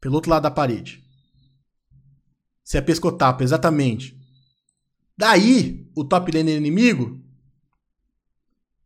[0.02, 1.02] Pelo outro lado da parede.
[2.62, 4.20] Você é pescotapa, exatamente.
[5.18, 7.22] Daí, o top laner inimigo,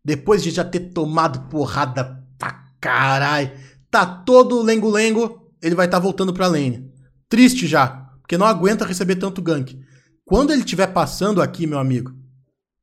[0.03, 3.51] depois de já ter tomado porrada pra caralho,
[3.89, 6.91] tá todo lengo-lengo, ele vai estar tá voltando pra lane.
[7.29, 7.87] Triste já,
[8.21, 9.79] porque não aguenta receber tanto gank.
[10.25, 12.13] Quando ele estiver passando aqui, meu amigo,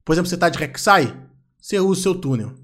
[0.04, 1.28] por exemplo, você tá de Rek'Sai,
[1.60, 2.54] você usa o seu túnel.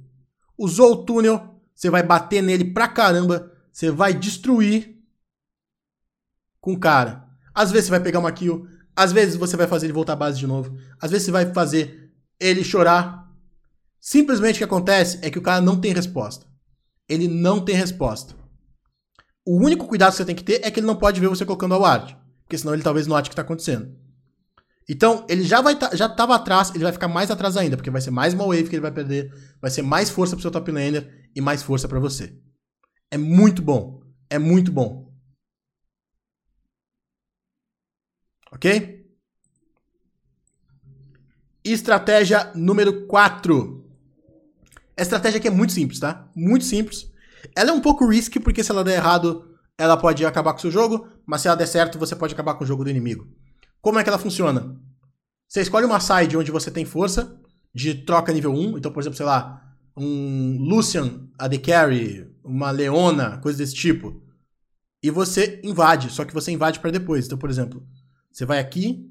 [0.59, 4.97] Usou o túnel, você vai bater nele pra caramba, você vai destruir
[6.61, 7.29] com o cara.
[7.55, 10.17] Às vezes você vai pegar uma kill, às vezes você vai fazer ele voltar à
[10.17, 13.26] base de novo, às vezes você vai fazer ele chorar.
[14.07, 16.47] Simplesmente o que acontece é que o cara não tem resposta.
[17.09, 18.37] Ele não tem resposta.
[19.45, 21.45] O único cuidado que você tem que ter é que ele não pode ver você
[21.45, 23.99] colocando a ward, porque senão ele talvez note o que está acontecendo.
[24.89, 27.91] Então, ele já vai tá, já tava atrás, ele vai ficar mais atrás ainda, porque
[27.91, 30.53] vai ser mais uma wave que ele vai perder, vai ser mais força pro seu
[30.53, 32.33] top laner e mais força para você.
[33.11, 34.03] É muito bom.
[34.31, 35.13] É muito bom.
[38.53, 39.05] Ok?
[41.65, 43.86] Estratégia número 4.
[44.99, 46.29] A estratégia aqui é muito simples, tá?
[46.35, 47.11] Muito simples.
[47.55, 50.63] Ela é um pouco risky, porque se ela der errado, ela pode acabar com o
[50.63, 53.29] seu jogo, mas se ela der certo, você pode acabar com o jogo do inimigo.
[53.81, 54.81] Como é que ela funciona?
[55.49, 57.39] Você escolhe uma side onde você tem força,
[57.75, 59.63] de troca nível 1, então, por exemplo, sei lá,
[59.97, 64.23] um Lucian AD Carry, uma Leona, coisa desse tipo.
[65.03, 67.27] E você invade, só que você invade para depois.
[67.27, 67.87] Então, por exemplo,
[68.33, 69.11] você vai aqui,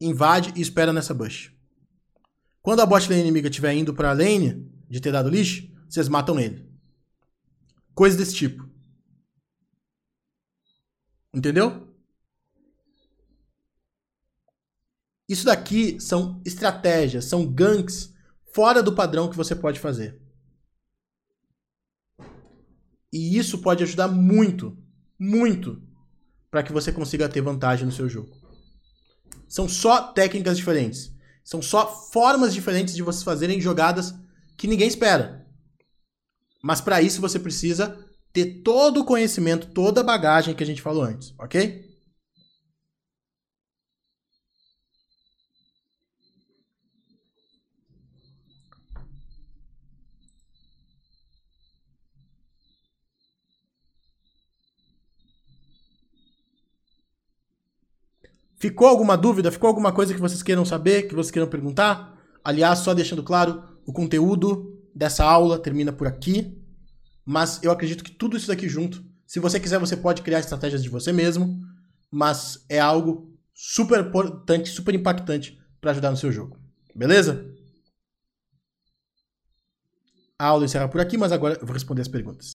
[0.00, 1.55] invade e espera nessa bush.
[2.66, 6.40] Quando a bot lane inimiga estiver indo pra lane de ter dado lixo, vocês matam
[6.40, 6.68] ele.
[7.94, 8.68] Coisas desse tipo.
[11.32, 11.94] Entendeu?
[15.28, 18.12] Isso daqui são estratégias, são ganks
[18.52, 20.20] fora do padrão que você pode fazer.
[23.12, 24.76] E isso pode ajudar muito,
[25.16, 25.80] muito
[26.50, 28.36] para que você consiga ter vantagem no seu jogo.
[29.48, 31.15] São só técnicas diferentes.
[31.46, 34.12] São só formas diferentes de vocês fazerem jogadas
[34.56, 35.46] que ninguém espera.
[36.60, 40.82] Mas para isso você precisa ter todo o conhecimento, toda a bagagem que a gente
[40.82, 41.85] falou antes, ok?
[58.56, 59.52] Ficou alguma dúvida?
[59.52, 62.18] Ficou alguma coisa que vocês queiram saber, que vocês queiram perguntar?
[62.42, 66.56] Aliás, só deixando claro, o conteúdo dessa aula termina por aqui.
[67.24, 70.82] Mas eu acredito que tudo isso daqui junto, se você quiser, você pode criar estratégias
[70.82, 71.60] de você mesmo,
[72.10, 76.58] mas é algo super importante, super impactante para ajudar no seu jogo.
[76.94, 77.44] Beleza?
[80.38, 82.44] A aula encerra por aqui, mas agora eu vou responder as perguntas.